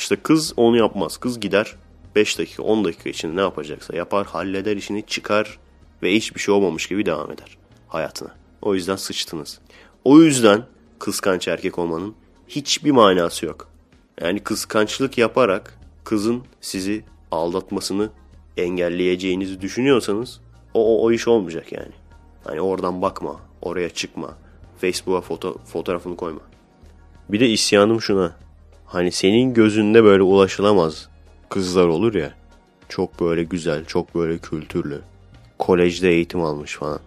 İşte 0.00 0.16
kız 0.16 0.52
onu 0.56 0.76
yapmaz. 0.76 1.16
Kız 1.16 1.40
gider 1.40 1.76
5 2.16 2.38
dakika 2.38 2.62
10 2.62 2.84
dakika 2.84 3.10
içinde 3.10 3.36
ne 3.36 3.40
yapacaksa 3.40 3.96
yapar 3.96 4.26
halleder 4.26 4.76
işini 4.76 5.06
çıkar 5.06 5.58
ve 6.02 6.14
hiçbir 6.14 6.40
şey 6.40 6.54
olmamış 6.54 6.86
gibi 6.86 7.06
devam 7.06 7.30
eder 7.32 7.58
hayatına. 7.88 8.34
O 8.62 8.74
yüzden 8.74 8.96
sıçtınız. 8.96 9.60
O 10.04 10.20
yüzden 10.20 10.64
kıskanç 10.98 11.48
erkek 11.48 11.78
olmanın 11.78 12.14
hiçbir 12.48 12.90
manası 12.90 13.46
yok. 13.46 13.68
Yani 14.20 14.40
kıskançlık 14.40 15.18
yaparak 15.18 15.78
kızın 16.04 16.42
sizi 16.60 17.04
aldatmasını 17.30 18.10
engelleyeceğinizi 18.56 19.60
düşünüyorsanız 19.60 20.40
o, 20.74 20.96
o, 20.96 21.06
o 21.06 21.12
iş 21.12 21.28
olmayacak 21.28 21.72
yani. 21.72 21.92
Hani 22.44 22.60
oradan 22.60 23.02
bakma, 23.02 23.40
oraya 23.62 23.90
çıkma, 23.90 24.38
Facebook'a 24.78 25.20
foto, 25.20 25.58
fotoğrafını 25.64 26.16
koyma. 26.16 26.40
Bir 27.28 27.40
de 27.40 27.48
isyanım 27.48 28.00
şuna. 28.00 28.36
Hani 28.90 29.12
senin 29.12 29.54
gözünde 29.54 30.04
böyle 30.04 30.22
ulaşılamaz 30.22 31.08
kızlar 31.48 31.86
olur 31.86 32.14
ya. 32.14 32.34
Çok 32.88 33.20
böyle 33.20 33.44
güzel, 33.44 33.84
çok 33.84 34.14
böyle 34.14 34.38
kültürlü. 34.38 35.00
Kolejde 35.58 36.08
eğitim 36.10 36.42
almış 36.42 36.76
falan. 36.76 37.00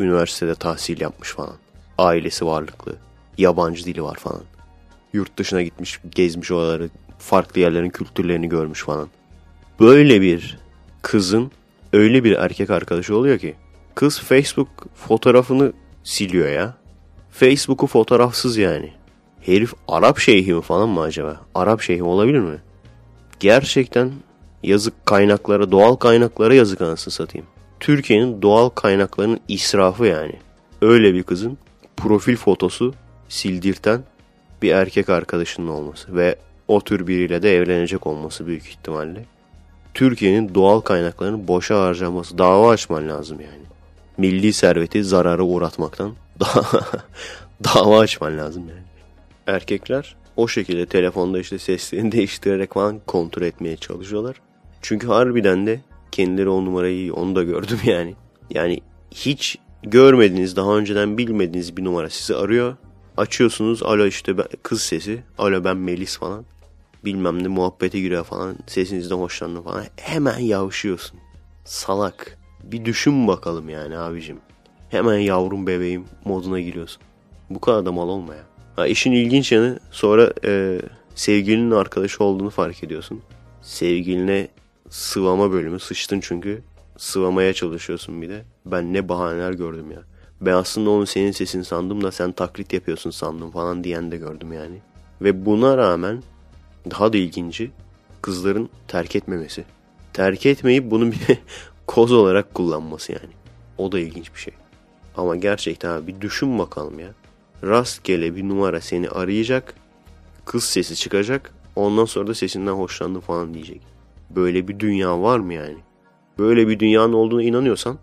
Üniversitede 0.00 0.54
tahsil 0.54 1.00
yapmış 1.00 1.28
falan. 1.28 1.56
Ailesi 1.98 2.46
varlıklı. 2.46 2.96
Yabancı 3.38 3.84
dili 3.84 4.02
var 4.02 4.14
falan. 4.14 4.42
Yurt 5.12 5.36
dışına 5.36 5.62
gitmiş, 5.62 6.00
gezmiş 6.10 6.50
oraları, 6.50 6.90
farklı 7.18 7.60
yerlerin 7.60 7.90
kültürlerini 7.90 8.48
görmüş 8.48 8.84
falan. 8.84 9.08
Böyle 9.80 10.20
bir 10.20 10.58
kızın 11.02 11.50
öyle 11.92 12.24
bir 12.24 12.32
erkek 12.32 12.70
arkadaşı 12.70 13.16
oluyor 13.16 13.38
ki 13.38 13.54
kız 13.94 14.20
Facebook 14.20 14.68
fotoğrafını 14.94 15.72
siliyor 16.04 16.48
ya. 16.48 16.76
Facebook'u 17.30 17.86
fotoğrafsız 17.86 18.56
yani. 18.56 19.01
Herif 19.46 19.72
Arap 19.88 20.18
şeyhi 20.18 20.54
mi 20.54 20.62
falan 20.62 20.88
mı 20.88 21.00
acaba? 21.00 21.40
Arap 21.54 21.80
şeyhi 21.80 22.02
olabilir 22.02 22.38
mi? 22.38 22.58
Gerçekten 23.40 24.12
yazık 24.62 25.06
kaynaklara, 25.06 25.70
doğal 25.72 25.94
kaynaklara 25.94 26.54
yazık 26.54 26.80
anasını 26.80 27.12
satayım. 27.12 27.46
Türkiye'nin 27.80 28.42
doğal 28.42 28.68
kaynaklarının 28.68 29.40
israfı 29.48 30.06
yani. 30.06 30.34
Öyle 30.82 31.14
bir 31.14 31.22
kızın 31.22 31.58
profil 31.96 32.36
fotosu 32.36 32.94
sildirten 33.28 34.00
bir 34.62 34.70
erkek 34.70 35.08
arkadaşının 35.08 35.68
olması 35.68 36.16
ve 36.16 36.36
o 36.68 36.80
tür 36.80 37.06
biriyle 37.06 37.42
de 37.42 37.56
evlenecek 37.56 38.06
olması 38.06 38.46
büyük 38.46 38.66
ihtimalle. 38.66 39.24
Türkiye'nin 39.94 40.54
doğal 40.54 40.80
kaynaklarının 40.80 41.48
boşa 41.48 41.80
harcaması, 41.80 42.38
dava 42.38 42.70
açman 42.70 43.08
lazım 43.08 43.40
yani. 43.40 43.62
Milli 44.18 44.52
serveti 44.52 45.04
zarara 45.04 45.42
uğratmaktan 45.42 46.12
dava 47.64 47.98
açman 47.98 48.38
lazım 48.38 48.62
yani. 48.68 48.91
Erkekler 49.46 50.16
o 50.36 50.48
şekilde 50.48 50.86
telefonda 50.86 51.38
işte 51.38 51.58
seslerini 51.58 52.12
değiştirerek 52.12 52.74
falan 52.74 53.00
kontrol 53.06 53.42
etmeye 53.42 53.76
çalışıyorlar. 53.76 54.40
Çünkü 54.82 55.06
harbiden 55.06 55.66
de 55.66 55.80
kendileri 56.12 56.48
o 56.48 56.64
numarayı. 56.64 57.14
Onu 57.14 57.36
da 57.36 57.42
gördüm 57.42 57.78
yani. 57.84 58.14
Yani 58.50 58.80
hiç 59.10 59.58
görmediğiniz, 59.82 60.56
daha 60.56 60.76
önceden 60.76 61.18
bilmediğiniz 61.18 61.76
bir 61.76 61.84
numara 61.84 62.10
sizi 62.10 62.36
arıyor. 62.36 62.76
Açıyorsunuz. 63.16 63.82
Alo 63.82 64.06
işte 64.06 64.34
kız 64.62 64.82
sesi. 64.82 65.22
Alo 65.38 65.64
ben 65.64 65.76
Melis 65.76 66.18
falan. 66.18 66.44
Bilmem 67.04 67.42
ne 67.42 67.48
muhabbete 67.48 68.00
giriyor 68.00 68.24
falan. 68.24 68.56
Sesinizden 68.66 69.16
hoşlandı 69.16 69.62
falan. 69.62 69.84
Hemen 69.96 70.38
yavşıyorsun. 70.38 71.20
Salak. 71.64 72.38
Bir 72.62 72.84
düşün 72.84 73.28
bakalım 73.28 73.68
yani 73.68 73.98
abicim. 73.98 74.38
Hemen 74.88 75.18
yavrum 75.18 75.66
bebeğim 75.66 76.04
moduna 76.24 76.60
giriyorsun. 76.60 77.02
Bu 77.50 77.60
kadar 77.60 77.86
da 77.86 77.92
mal 77.92 78.08
olma 78.08 78.34
ya. 78.34 78.42
Ha, 78.76 78.86
işin 78.86 79.12
ilginç 79.12 79.52
yanı 79.52 79.78
sonra 79.90 80.32
e, 80.44 80.80
sevgilinin 81.14 81.70
arkadaşı 81.70 82.24
olduğunu 82.24 82.50
fark 82.50 82.84
ediyorsun. 82.84 83.22
Sevgiline 83.62 84.48
sıvama 84.88 85.52
bölümü 85.52 85.80
sıçtın 85.80 86.20
çünkü 86.20 86.62
sıvamaya 86.96 87.52
çalışıyorsun 87.52 88.22
bir 88.22 88.28
de. 88.28 88.44
Ben 88.66 88.92
ne 88.92 89.08
bahaneler 89.08 89.52
gördüm 89.52 89.90
ya. 89.90 90.02
Ben 90.40 90.52
aslında 90.52 90.90
onun 90.90 91.04
senin 91.04 91.30
sesin 91.30 91.62
sandım 91.62 92.04
da 92.04 92.12
sen 92.12 92.32
taklit 92.32 92.72
yapıyorsun 92.72 93.10
sandım 93.10 93.50
falan 93.50 93.84
diyen 93.84 94.10
de 94.10 94.16
gördüm 94.16 94.52
yani. 94.52 94.78
Ve 95.22 95.46
buna 95.46 95.76
rağmen 95.76 96.22
daha 96.90 97.12
da 97.12 97.16
ilginci 97.16 97.70
kızların 98.22 98.68
terk 98.88 99.16
etmemesi. 99.16 99.64
Terk 100.12 100.46
etmeyip 100.46 100.90
bunu 100.90 101.12
bir 101.12 101.18
koz 101.86 102.12
olarak 102.12 102.54
kullanması 102.54 103.12
yani. 103.12 103.32
O 103.78 103.92
da 103.92 103.98
ilginç 103.98 104.34
bir 104.34 104.40
şey. 104.40 104.54
Ama 105.16 105.36
gerçekten 105.36 105.90
abi 105.90 106.06
bir 106.06 106.20
düşün 106.20 106.58
bakalım 106.58 106.98
ya 106.98 107.08
rastgele 107.64 108.36
bir 108.36 108.48
numara 108.48 108.80
seni 108.80 109.08
arayacak. 109.08 109.74
Kız 110.44 110.64
sesi 110.64 110.96
çıkacak. 110.96 111.54
Ondan 111.76 112.04
sonra 112.04 112.26
da 112.26 112.34
sesinden 112.34 112.72
hoşlandım 112.72 113.20
falan 113.20 113.54
diyecek. 113.54 113.80
Böyle 114.30 114.68
bir 114.68 114.80
dünya 114.80 115.22
var 115.22 115.38
mı 115.38 115.54
yani? 115.54 115.76
Böyle 116.38 116.68
bir 116.68 116.78
dünyanın 116.78 117.12
olduğuna 117.12 117.42
inanıyorsan 117.42 117.98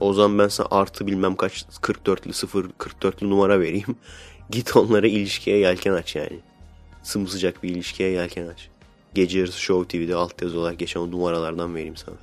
o 0.00 0.12
zaman 0.12 0.38
ben 0.38 0.48
sana 0.48 0.68
artı 0.70 1.06
bilmem 1.06 1.36
kaç 1.36 1.62
44'lü 1.62 2.32
0 2.32 2.64
44'lü 2.64 3.30
numara 3.30 3.60
vereyim. 3.60 3.96
Git 4.50 4.76
onlara 4.76 5.06
ilişkiye 5.06 5.58
yelken 5.58 5.92
aç 5.92 6.16
yani. 6.16 6.38
Sımsıcak 7.02 7.62
bir 7.62 7.68
ilişkiye 7.68 8.10
yelken 8.10 8.46
aç. 8.46 8.68
Gece 9.14 9.38
yarısı 9.38 9.60
Show 9.60 9.88
TV'de 9.88 10.14
alt 10.14 10.42
yazı 10.42 10.60
olarak 10.60 10.78
geçen 10.78 11.00
o 11.00 11.10
numaralardan 11.10 11.74
vereyim 11.74 11.96
sana. 11.96 12.14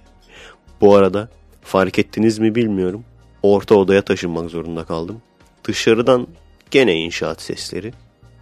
Bu 0.81 0.95
arada 0.95 1.29
fark 1.61 1.99
ettiniz 1.99 2.39
mi 2.39 2.55
bilmiyorum. 2.55 3.03
Orta 3.43 3.75
odaya 3.75 4.01
taşınmak 4.01 4.49
zorunda 4.49 4.83
kaldım. 4.83 5.21
Dışarıdan 5.63 6.27
Gene 6.71 6.95
inşaat 6.95 7.41
sesleri. 7.41 7.93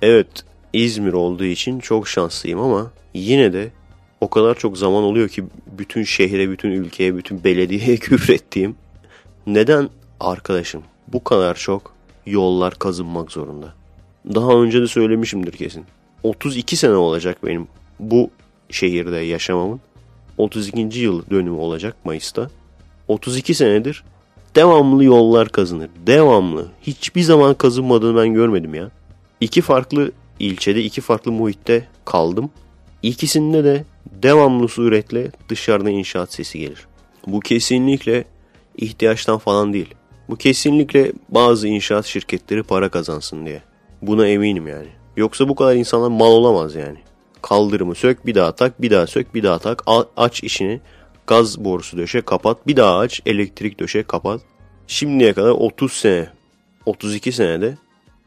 Evet 0.02 0.28
İzmir 0.74 1.14
olduğu 1.14 1.46
için 1.46 1.80
çok 1.80 2.08
şanslıyım 2.08 2.60
ama 2.60 2.92
yine 3.14 3.54
de 3.54 3.72
o 4.22 4.30
kadar 4.30 4.56
çok 4.56 4.78
zaman 4.78 5.04
oluyor 5.04 5.30
ki 5.30 5.44
bütün 5.80 6.04
şehre, 6.04 6.50
bütün 6.50 6.72
ülkeye, 6.72 7.16
bütün 7.16 7.44
belediyeye 7.44 7.98
küfrettiğim. 7.98 8.76
Neden 9.48 9.90
arkadaşım 10.20 10.84
bu 11.08 11.24
kadar 11.24 11.56
çok 11.56 11.94
yollar 12.26 12.76
kazınmak 12.76 13.32
zorunda? 13.32 13.74
Daha 14.36 14.52
önce 14.52 14.82
de 14.82 14.88
söylemişimdir 14.88 15.52
kesin. 15.52 15.86
32 16.24 16.76
sene 16.76 16.96
olacak 16.96 17.38
benim 17.46 17.68
bu 18.00 18.30
şehirde 18.70 19.18
yaşamamın. 19.18 19.82
32. 20.38 21.00
yıl 21.00 21.30
dönümü 21.30 21.58
olacak 21.58 21.96
Mayıs'ta. 22.06 22.50
32 23.08 23.54
senedir 23.54 24.04
devamlı 24.56 25.04
yollar 25.04 25.50
kazınır. 25.50 25.90
Devamlı. 26.08 26.68
Hiçbir 26.82 27.22
zaman 27.22 27.54
kazınmadığını 27.54 28.22
ben 28.22 28.34
görmedim 28.34 28.74
ya. 28.74 28.92
İki 29.42 29.62
farklı 29.62 30.12
ilçede, 30.40 30.84
iki 30.84 31.02
farklı 31.02 31.32
muhitte 31.32 31.88
kaldım. 32.06 32.50
İkisinde 33.04 33.64
de 33.64 33.86
devamlı 34.24 34.68
suretle 34.68 35.32
dışarıdan 35.50 35.92
inşaat 35.92 36.34
sesi 36.34 36.60
gelir. 36.60 36.88
Bu 37.28 37.40
kesinlikle 37.40 38.26
ihtiyaçtan 38.78 39.38
falan 39.38 39.74
değil. 39.74 39.96
Bu 40.30 40.36
kesinlikle 40.36 41.12
bazı 41.30 41.68
inşaat 41.68 42.06
şirketleri 42.06 42.64
para 42.64 42.90
kazansın 42.90 43.46
diye. 43.46 43.62
Buna 44.02 44.28
eminim 44.28 44.68
yani. 44.68 44.88
Yoksa 45.18 45.50
bu 45.50 45.56
kadar 45.56 45.76
insanlar 45.76 46.08
mal 46.08 46.32
olamaz 46.32 46.76
yani. 46.76 46.98
Kaldırımı 47.42 47.96
sök, 47.96 48.26
bir 48.26 48.36
daha 48.36 48.52
tak, 48.52 48.82
bir 48.82 48.92
daha 48.92 49.08
sök, 49.08 49.36
bir 49.36 49.44
daha 49.44 49.60
tak. 49.60 49.84
Aç 50.18 50.44
işini. 50.44 50.82
Gaz 51.30 51.64
borusu 51.66 51.98
döşe, 51.98 52.22
kapat. 52.22 52.68
Bir 52.68 52.76
daha 52.78 52.98
aç, 52.98 53.22
elektrik 53.26 53.80
döşe, 53.80 54.04
kapat. 54.04 54.42
Şimdiye 54.88 55.34
kadar 55.34 55.50
30 55.50 55.94
sene, 55.94 56.30
32 56.86 57.32
senede 57.32 57.78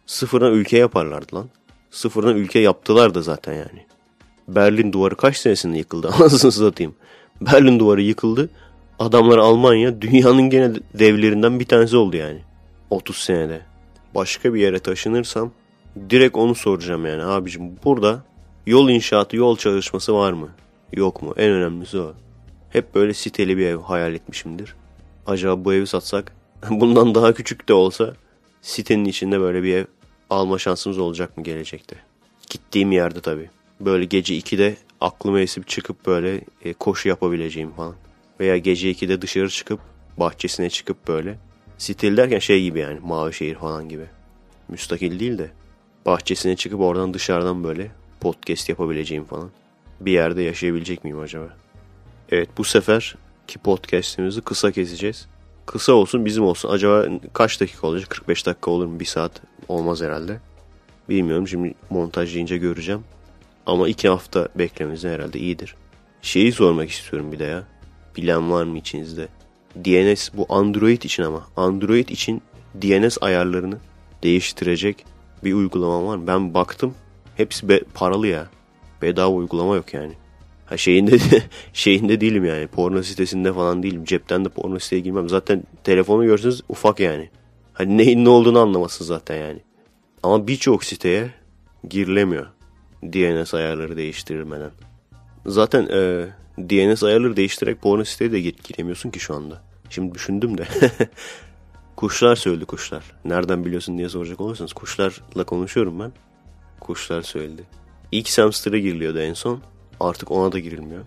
sıfırdan 0.06 0.52
ülke 0.52 0.78
yaparlardı 0.78 1.36
lan. 1.36 1.48
Sıfırdan 1.90 2.36
ülke 2.36 2.58
yaptılar 2.58 3.14
da 3.14 3.22
zaten 3.22 3.52
yani. 3.52 3.86
Berlin 4.48 4.92
duvarı 4.92 5.16
kaç 5.16 5.36
senesinde 5.36 5.78
yıkıldı 5.78 6.08
anasını 6.20 6.52
satayım. 6.52 6.94
Berlin 7.40 7.78
duvarı 7.78 8.02
yıkıldı. 8.02 8.50
Adamlar 8.98 9.38
Almanya 9.38 10.02
dünyanın 10.02 10.50
gene 10.50 10.72
devlerinden 10.94 11.60
bir 11.60 11.66
tanesi 11.66 11.96
oldu 11.96 12.16
yani. 12.16 12.40
30 12.90 13.16
senede. 13.16 13.60
Başka 14.14 14.54
bir 14.54 14.60
yere 14.60 14.78
taşınırsam 14.78 15.52
direkt 16.10 16.36
onu 16.36 16.54
soracağım 16.54 17.06
yani 17.06 17.22
abicim 17.22 17.76
burada 17.84 18.24
yol 18.66 18.88
inşaatı 18.88 19.36
yol 19.36 19.56
çalışması 19.56 20.14
var 20.14 20.32
mı? 20.32 20.48
Yok 20.92 21.22
mu? 21.22 21.34
En 21.36 21.50
önemlisi 21.50 21.98
o. 21.98 22.12
Hep 22.72 22.94
böyle 22.94 23.14
siteli 23.14 23.56
bir 23.56 23.66
ev 23.66 23.76
hayal 23.76 24.14
etmişimdir. 24.14 24.74
Acaba 25.26 25.64
bu 25.64 25.74
evi 25.74 25.86
satsak 25.86 26.32
bundan 26.70 27.14
daha 27.14 27.34
küçük 27.34 27.68
de 27.68 27.74
olsa 27.74 28.14
sitenin 28.62 29.04
içinde 29.04 29.40
böyle 29.40 29.62
bir 29.62 29.76
ev 29.76 29.84
alma 30.30 30.58
şansımız 30.58 30.98
olacak 30.98 31.36
mı 31.36 31.44
gelecekte? 31.44 31.96
Gittiğim 32.50 32.92
yerde 32.92 33.20
tabii. 33.20 33.50
Böyle 33.80 34.04
gece 34.04 34.38
2'de 34.38 34.76
aklıma 35.00 35.40
esip 35.40 35.68
çıkıp 35.68 36.06
böyle 36.06 36.40
e, 36.64 36.72
koşu 36.72 37.08
yapabileceğim 37.08 37.72
falan. 37.72 37.94
Veya 38.40 38.56
gece 38.56 38.92
2'de 38.92 39.22
dışarı 39.22 39.48
çıkıp 39.48 39.80
bahçesine 40.16 40.70
çıkıp 40.70 41.08
böyle. 41.08 41.38
Stil 41.78 42.16
derken 42.16 42.38
şey 42.38 42.62
gibi 42.62 42.78
yani 42.78 43.00
mavi 43.00 43.32
şehir 43.32 43.54
falan 43.54 43.88
gibi. 43.88 44.06
Müstakil 44.68 45.20
değil 45.20 45.38
de 45.38 45.50
bahçesine 46.06 46.56
çıkıp 46.56 46.80
oradan 46.80 47.14
dışarıdan 47.14 47.64
böyle 47.64 47.90
podcast 48.20 48.68
yapabileceğim 48.68 49.24
falan. 49.24 49.50
Bir 50.00 50.12
yerde 50.12 50.42
yaşayabilecek 50.42 51.04
miyim 51.04 51.18
acaba? 51.18 51.61
Evet 52.32 52.48
bu 52.58 52.64
sefer 52.64 53.14
ki 53.46 53.58
podcastimizi 53.58 54.40
kısa 54.40 54.72
keseceğiz. 54.72 55.28
Kısa 55.66 55.92
olsun 55.92 56.24
bizim 56.24 56.44
olsun. 56.44 56.68
Acaba 56.68 57.04
kaç 57.32 57.60
dakika 57.60 57.86
olacak? 57.86 58.10
45 58.10 58.46
dakika 58.46 58.70
olur 58.70 58.86
mu? 58.86 59.00
Bir 59.00 59.04
saat 59.04 59.42
olmaz 59.68 60.02
herhalde. 60.02 60.40
Bilmiyorum 61.08 61.48
şimdi 61.48 61.74
montajlayınca 61.90 62.56
göreceğim. 62.56 63.00
Ama 63.66 63.88
iki 63.88 64.08
hafta 64.08 64.48
beklememiz 64.54 65.04
herhalde 65.04 65.38
iyidir. 65.38 65.74
Şeyi 66.22 66.52
sormak 66.52 66.90
istiyorum 66.90 67.32
bir 67.32 67.38
de 67.38 67.44
ya. 67.44 67.64
Bilen 68.16 68.50
var 68.50 68.64
mı 68.64 68.78
içinizde? 68.78 69.28
DNS 69.76 70.30
bu 70.34 70.46
Android 70.48 71.02
için 71.02 71.22
ama. 71.22 71.46
Android 71.56 72.08
için 72.08 72.42
DNS 72.82 73.18
ayarlarını 73.20 73.78
değiştirecek 74.22 75.04
bir 75.44 75.54
uygulama 75.54 76.06
var 76.06 76.16
mı? 76.16 76.26
Ben 76.26 76.54
baktım. 76.54 76.94
Hepsi 77.36 77.68
be, 77.68 77.80
paralı 77.94 78.26
ya. 78.26 78.46
Bedava 79.02 79.34
uygulama 79.34 79.76
yok 79.76 79.94
yani. 79.94 80.21
Ha 80.72 80.76
şeyinde 80.76 81.18
şeyinde 81.72 82.20
değilim 82.20 82.44
yani. 82.44 82.66
Porno 82.66 83.02
sitesinde 83.02 83.52
falan 83.52 83.82
değilim. 83.82 84.04
Cepten 84.04 84.44
de 84.44 84.48
porno 84.48 84.78
siteye 84.78 85.00
girmem. 85.00 85.28
Zaten 85.28 85.62
telefonu 85.84 86.24
görseniz 86.24 86.62
ufak 86.68 87.00
yani. 87.00 87.30
Hani 87.72 87.98
neyin 87.98 88.24
ne 88.24 88.28
olduğunu 88.28 88.58
anlamasın 88.58 89.04
zaten 89.04 89.36
yani. 89.36 89.60
Ama 90.22 90.46
birçok 90.48 90.84
siteye 90.84 91.30
girilemiyor. 91.88 92.46
DNS 93.02 93.54
ayarları 93.54 93.96
değiştirilmeden. 93.96 94.70
Zaten 95.46 95.82
e, 95.82 96.26
DNS 96.58 97.02
ayarları 97.02 97.36
değiştirerek 97.36 97.82
porno 97.82 98.04
siteye 98.04 98.32
de 98.32 98.40
giremiyorsun 98.40 99.10
ki 99.10 99.20
şu 99.20 99.34
anda. 99.34 99.62
Şimdi 99.90 100.14
düşündüm 100.14 100.58
de. 100.58 100.66
kuşlar 101.96 102.36
söyledi 102.36 102.64
kuşlar. 102.64 103.04
Nereden 103.24 103.64
biliyorsun 103.64 103.98
diye 103.98 104.08
soracak 104.08 104.40
olursanız 104.40 104.72
kuşlarla 104.72 105.44
konuşuyorum 105.44 106.00
ben. 106.00 106.12
Kuşlar 106.80 107.22
söyledi. 107.22 107.64
İlk 108.12 108.28
Samster'a 108.28 108.78
giriliyordu 108.78 109.18
en 109.18 109.34
son. 109.34 109.62
Artık 110.02 110.30
ona 110.30 110.52
da 110.52 110.58
girilmiyor. 110.58 111.04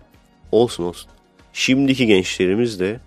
Olsun 0.52 0.84
olsun. 0.84 1.10
Şimdiki 1.52 2.06
gençlerimiz 2.06 2.80
de 2.80 3.00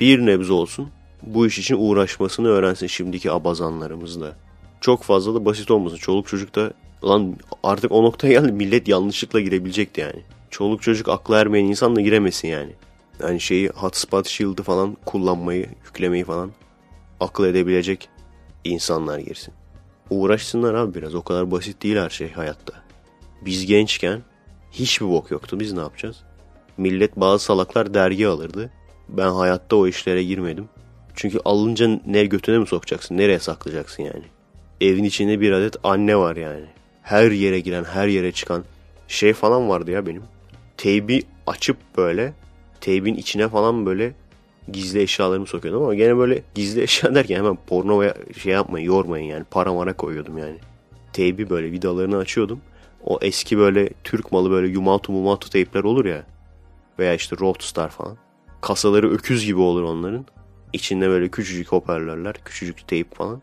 bir 0.00 0.26
nebze 0.26 0.52
olsun 0.52 0.90
bu 1.22 1.46
iş 1.46 1.58
için 1.58 1.76
uğraşmasını 1.78 2.48
öğrensin 2.48 2.86
şimdiki 2.86 3.32
abazanlarımız 3.32 4.20
da. 4.20 4.36
Çok 4.80 5.02
fazla 5.02 5.34
da 5.34 5.44
basit 5.44 5.70
olmasın. 5.70 5.96
Çoluk 5.96 6.28
çocuk 6.28 6.54
da 6.54 6.72
lan 7.04 7.36
artık 7.62 7.92
o 7.92 8.02
noktaya 8.02 8.32
geldi 8.32 8.52
millet 8.52 8.88
yanlışlıkla 8.88 9.40
girebilecekti 9.40 10.00
yani. 10.00 10.22
Çoluk 10.50 10.82
çocuk 10.82 11.08
aklı 11.08 11.36
ermeyen 11.36 11.64
insan 11.64 11.96
da 11.96 12.00
giremesin 12.00 12.48
yani. 12.48 12.72
Yani 13.20 13.40
şeyi 13.40 13.68
hotspot 13.68 14.28
shield'ı 14.28 14.62
falan 14.62 14.96
kullanmayı, 15.06 15.68
yüklemeyi 15.84 16.24
falan 16.24 16.50
akıl 17.20 17.44
edebilecek 17.44 18.08
insanlar 18.64 19.18
girsin. 19.18 19.54
Uğraşsınlar 20.10 20.74
abi 20.74 20.94
biraz. 20.94 21.14
O 21.14 21.22
kadar 21.22 21.50
basit 21.50 21.82
değil 21.82 21.96
her 21.96 22.10
şey 22.10 22.32
hayatta. 22.32 22.74
Biz 23.44 23.66
gençken 23.66 24.22
hiçbir 24.72 25.06
bok 25.06 25.30
yoktu. 25.30 25.60
Biz 25.60 25.72
ne 25.72 25.80
yapacağız? 25.80 26.16
Millet 26.76 27.16
bazı 27.16 27.44
salaklar 27.44 27.94
dergi 27.94 28.28
alırdı. 28.28 28.70
Ben 29.08 29.28
hayatta 29.28 29.76
o 29.76 29.86
işlere 29.86 30.24
girmedim. 30.24 30.68
Çünkü 31.14 31.38
alınca 31.44 32.00
ne 32.06 32.24
götüne 32.24 32.58
mi 32.58 32.66
sokacaksın? 32.66 33.16
Nereye 33.16 33.38
saklayacaksın 33.38 34.02
yani? 34.02 34.24
Evin 34.80 35.04
içinde 35.04 35.40
bir 35.40 35.52
adet 35.52 35.76
anne 35.82 36.16
var 36.16 36.36
yani. 36.36 36.66
Her 37.02 37.30
yere 37.30 37.60
giren, 37.60 37.84
her 37.84 38.08
yere 38.08 38.32
çıkan 38.32 38.64
şey 39.08 39.32
falan 39.32 39.68
vardı 39.68 39.90
ya 39.90 40.06
benim. 40.06 40.22
Teybi 40.76 41.22
açıp 41.46 41.76
böyle 41.96 42.32
teybin 42.80 43.14
içine 43.14 43.48
falan 43.48 43.86
böyle 43.86 44.14
gizli 44.72 45.02
eşyalarımı 45.02 45.46
sokuyordum 45.46 45.82
ama 45.82 45.94
gene 45.94 46.16
böyle 46.16 46.42
gizli 46.54 46.82
eşya 46.82 47.14
derken 47.14 47.36
hemen 47.36 47.58
porno 47.66 48.02
şey 48.42 48.52
yapmayın 48.52 48.86
yormayın 48.86 49.26
yani 49.26 49.44
para 49.50 49.72
mara 49.72 49.92
koyuyordum 49.92 50.38
yani. 50.38 50.56
Teybi 51.12 51.50
böyle 51.50 51.72
vidalarını 51.72 52.16
açıyordum. 52.16 52.60
O 53.04 53.18
eski 53.22 53.58
böyle 53.58 53.88
Türk 54.04 54.32
malı 54.32 54.50
böyle 54.50 54.68
Yumatu 54.68 55.12
Mumatu 55.12 55.50
teypler 55.50 55.84
olur 55.84 56.04
ya. 56.04 56.26
Veya 56.98 57.14
işte 57.14 57.36
Roadstar 57.40 57.88
falan. 57.88 58.16
Kasaları 58.60 59.10
öküz 59.10 59.44
gibi 59.44 59.60
olur 59.60 59.82
onların. 59.82 60.26
İçinde 60.72 61.08
böyle 61.08 61.28
küçücük 61.28 61.72
hoparlörler, 61.72 62.36
küçücük 62.44 62.88
teyp 62.88 63.14
falan. 63.14 63.42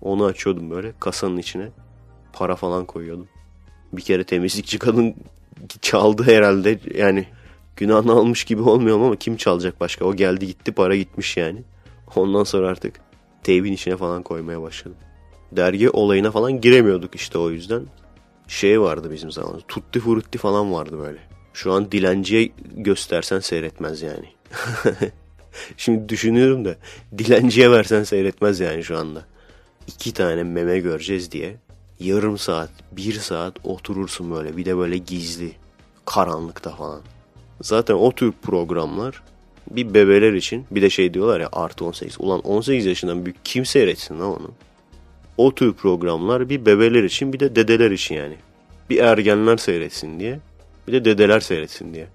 Onu 0.00 0.24
açıyordum 0.24 0.70
böyle 0.70 0.92
kasanın 1.00 1.36
içine. 1.36 1.68
Para 2.32 2.56
falan 2.56 2.84
koyuyordum. 2.84 3.28
Bir 3.92 4.02
kere 4.02 4.24
temizlikçi 4.24 4.78
kadın 4.78 5.14
çaldı 5.80 6.22
herhalde. 6.22 6.78
Yani 6.94 7.26
günahını 7.76 8.12
almış 8.12 8.44
gibi 8.44 8.62
olmuyor 8.62 9.00
ama 9.00 9.16
kim 9.16 9.36
çalacak 9.36 9.80
başka? 9.80 10.04
O 10.04 10.14
geldi 10.14 10.46
gitti 10.46 10.72
para 10.72 10.96
gitmiş 10.96 11.36
yani. 11.36 11.62
Ondan 12.16 12.44
sonra 12.44 12.68
artık 12.68 13.00
teybin 13.42 13.72
içine 13.72 13.96
falan 13.96 14.22
koymaya 14.22 14.62
başladım. 14.62 14.96
Dergi 15.52 15.90
olayına 15.90 16.30
falan 16.30 16.60
giremiyorduk 16.60 17.14
işte 17.14 17.38
o 17.38 17.50
yüzden. 17.50 17.82
Şey 18.48 18.80
vardı 18.80 19.10
bizim 19.12 19.30
zamanımızda. 19.32 19.66
Tutti 19.66 20.00
frutti 20.00 20.38
falan 20.38 20.72
vardı 20.72 20.98
böyle. 20.98 21.18
Şu 21.52 21.72
an 21.72 21.92
dilenciye 21.92 22.50
göstersen 22.76 23.40
seyretmez 23.40 24.02
yani. 24.02 24.26
Şimdi 25.76 26.08
düşünüyorum 26.08 26.64
da 26.64 26.76
dilenciye 27.18 27.70
versen 27.70 28.02
seyretmez 28.02 28.60
yani 28.60 28.84
şu 28.84 28.98
anda. 28.98 29.24
İki 29.86 30.12
tane 30.12 30.42
meme 30.42 30.78
göreceğiz 30.78 31.32
diye 31.32 31.56
yarım 32.00 32.38
saat, 32.38 32.70
bir 32.92 33.12
saat 33.12 33.54
oturursun 33.64 34.30
böyle. 34.30 34.56
Bir 34.56 34.64
de 34.64 34.76
böyle 34.76 34.98
gizli, 34.98 35.52
karanlıkta 36.04 36.70
falan. 36.70 37.00
Zaten 37.60 37.94
o 37.94 38.12
tür 38.12 38.32
programlar 38.42 39.22
bir 39.70 39.94
bebeler 39.94 40.32
için 40.32 40.66
bir 40.70 40.82
de 40.82 40.90
şey 40.90 41.14
diyorlar 41.14 41.40
ya 41.40 41.48
artı 41.52 41.84
18. 41.84 42.16
Ulan 42.18 42.40
18 42.40 42.86
yaşından 42.86 43.24
büyük 43.24 43.44
kim 43.44 43.66
seyretsin 43.66 44.20
lan 44.20 44.40
onu? 44.40 44.50
O 45.36 45.54
tür 45.54 45.72
programlar 45.72 46.48
bir 46.48 46.66
bebeler 46.66 47.04
için 47.04 47.32
bir 47.32 47.40
de 47.40 47.56
dedeler 47.56 47.90
için 47.90 48.14
yani. 48.14 48.36
Bir 48.90 48.98
ergenler 48.98 49.56
seyretsin 49.56 50.20
diye 50.20 50.40
bir 50.88 50.92
de 50.92 51.04
dedeler 51.04 51.40
seyretsin 51.40 51.94
diye. 51.94 52.06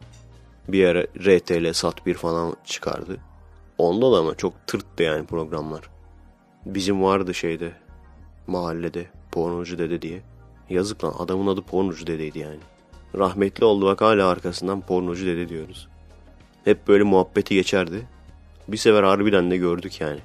Bir 0.67 0.85
ara 0.85 1.03
RTL 1.03 1.73
Sat 1.73 2.05
1 2.05 2.13
falan 2.13 2.55
çıkardı. 2.65 3.17
Onda 3.77 4.11
da 4.11 4.17
ama 4.17 4.35
çok 4.35 4.67
tırttı 4.67 5.03
yani 5.03 5.25
programlar. 5.25 5.81
Bizim 6.65 7.03
vardı 7.03 7.33
şeyde 7.33 7.71
mahallede 8.47 9.05
pornocu 9.31 9.77
dede 9.77 10.01
diye. 10.01 10.21
Yazık 10.69 11.03
lan 11.03 11.13
adamın 11.19 11.47
adı 11.47 11.61
pornocu 11.61 12.07
dedeydi 12.07 12.39
yani. 12.39 12.59
Rahmetli 13.17 13.65
oldu 13.65 13.85
bak 13.85 14.01
hala 14.01 14.27
arkasından 14.27 14.81
pornocu 14.81 15.25
dede 15.25 15.49
diyoruz. 15.49 15.87
Hep 16.65 16.87
böyle 16.87 17.03
muhabbeti 17.03 17.55
geçerdi. 17.55 18.07
Bir 18.67 18.77
sefer 18.77 19.03
harbiden 19.03 19.51
de 19.51 19.57
gördük 19.57 20.01
yani. 20.01 20.19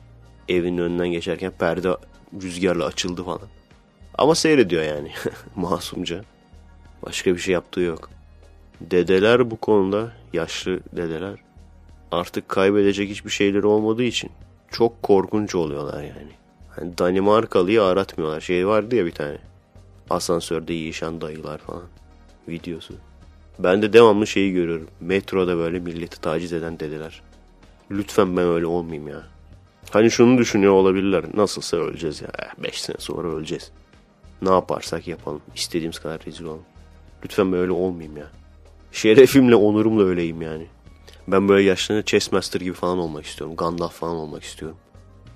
Evinin 0.48 0.78
önünden 0.78 1.08
geçerken 1.08 1.52
perde 1.58 1.96
rüzgarla 2.42 2.84
açıldı 2.84 3.24
falan. 3.24 3.48
Ama 4.18 4.34
seyrediyor 4.34 4.82
yani 4.82 5.12
masumca. 5.56 6.24
Başka 7.06 7.34
bir 7.34 7.38
şey 7.38 7.54
yaptığı 7.54 7.80
yok. 7.80 8.10
Dedeler 8.80 9.50
bu 9.50 9.56
konuda 9.56 10.12
yaşlı 10.32 10.80
dedeler 10.92 11.38
artık 12.12 12.48
kaybedecek 12.48 13.10
hiçbir 13.10 13.30
şeyleri 13.30 13.66
olmadığı 13.66 14.02
için 14.02 14.30
çok 14.70 15.02
korkunç 15.02 15.54
oluyorlar 15.54 16.02
yani. 16.02 16.32
Hani 16.68 16.98
Danimarkalıyı 16.98 17.82
aratmıyorlar. 17.82 18.40
Şey 18.40 18.66
vardı 18.66 18.96
ya 18.96 19.06
bir 19.06 19.12
tane. 19.12 19.38
Asansörde 20.10 20.72
yiyişen 20.72 21.20
dayılar 21.20 21.58
falan. 21.58 21.84
Videosu. 22.48 22.94
Ben 23.58 23.82
de 23.82 23.92
devamlı 23.92 24.26
şeyi 24.26 24.52
görüyorum. 24.52 24.88
Metroda 25.00 25.56
böyle 25.56 25.78
milleti 25.78 26.20
taciz 26.20 26.52
eden 26.52 26.80
dedeler. 26.80 27.22
Lütfen 27.90 28.36
ben 28.36 28.44
öyle 28.44 28.66
olmayayım 28.66 29.08
ya. 29.08 29.22
Hani 29.90 30.10
şunu 30.10 30.38
düşünüyor 30.38 30.72
olabilirler. 30.72 31.24
Nasılsa 31.34 31.76
öleceğiz 31.76 32.22
ya. 32.22 32.28
5 32.58 32.68
eh, 32.68 32.72
sene 32.72 32.96
sonra 32.98 33.28
öleceğiz. 33.28 33.70
Ne 34.42 34.50
yaparsak 34.50 35.08
yapalım. 35.08 35.42
İstediğimiz 35.54 35.98
kadar 35.98 36.20
rezil 36.26 36.44
olalım. 36.44 36.64
Lütfen 37.24 37.52
böyle 37.52 37.72
olmayayım 37.72 38.16
ya. 38.16 38.30
Şerefimle, 38.92 39.56
onurumla 39.56 40.04
öyleyim 40.04 40.42
yani. 40.42 40.66
Ben 41.28 41.48
böyle 41.48 41.62
yaşlarında 41.62 42.04
Chessmaster 42.04 42.60
gibi 42.60 42.74
falan 42.74 42.98
olmak 42.98 43.24
istiyorum. 43.24 43.56
Gandalf 43.56 43.92
falan 43.92 44.16
olmak 44.16 44.42
istiyorum. 44.42 44.78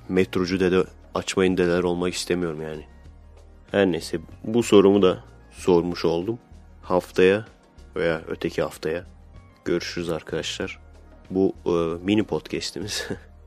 Metrocu 0.08 0.60
dede 0.60 0.84
açmayın 1.14 1.56
dedeler 1.56 1.82
olmak 1.82 2.14
istemiyorum 2.14 2.62
yani. 2.62 2.86
Her 3.70 3.86
neyse 3.86 4.20
bu 4.44 4.62
sorumu 4.62 5.02
da 5.02 5.24
sormuş 5.50 6.04
oldum. 6.04 6.38
Haftaya 6.82 7.44
veya 7.96 8.22
öteki 8.28 8.62
haftaya 8.62 9.06
görüşürüz 9.64 10.10
arkadaşlar. 10.10 10.78
Bu 11.30 11.54
e, 11.66 11.70
mini 12.04 12.24
podcast'imiz 12.24 13.08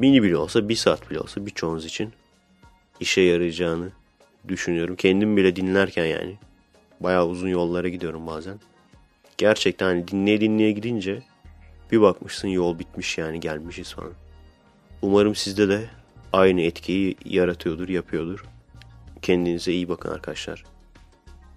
mini 0.00 0.22
bile 0.22 0.36
olsa 0.36 0.68
bir 0.68 0.76
saat 0.76 1.10
bile 1.10 1.20
olsa 1.20 1.46
birçoğunuz 1.46 1.84
için 1.84 2.12
işe 3.00 3.20
yarayacağını 3.20 3.88
düşünüyorum. 4.48 4.96
Kendim 4.96 5.36
bile 5.36 5.56
dinlerken 5.56 6.04
yani 6.04 6.36
bayağı 7.00 7.26
uzun 7.26 7.48
yollara 7.48 7.88
gidiyorum 7.88 8.26
bazen. 8.26 8.60
Gerçekten 9.38 9.86
hani 9.86 10.08
dinleye 10.08 10.40
dinleye 10.40 10.72
gidince 10.72 11.22
bir 11.92 12.00
bakmışsın 12.00 12.48
yol 12.48 12.78
bitmiş 12.78 13.18
yani 13.18 13.40
gelmişiz 13.40 13.92
falan. 13.92 14.12
Umarım 15.02 15.34
sizde 15.34 15.68
de 15.68 15.84
aynı 16.32 16.60
etkiyi 16.60 17.16
yaratıyordur, 17.24 17.88
yapıyordur. 17.88 18.44
Kendinize 19.22 19.72
iyi 19.72 19.88
bakın 19.88 20.10
arkadaşlar. 20.10 20.64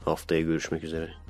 Haftaya 0.05 0.41
görüşmek 0.41 0.83
üzere. 0.83 1.22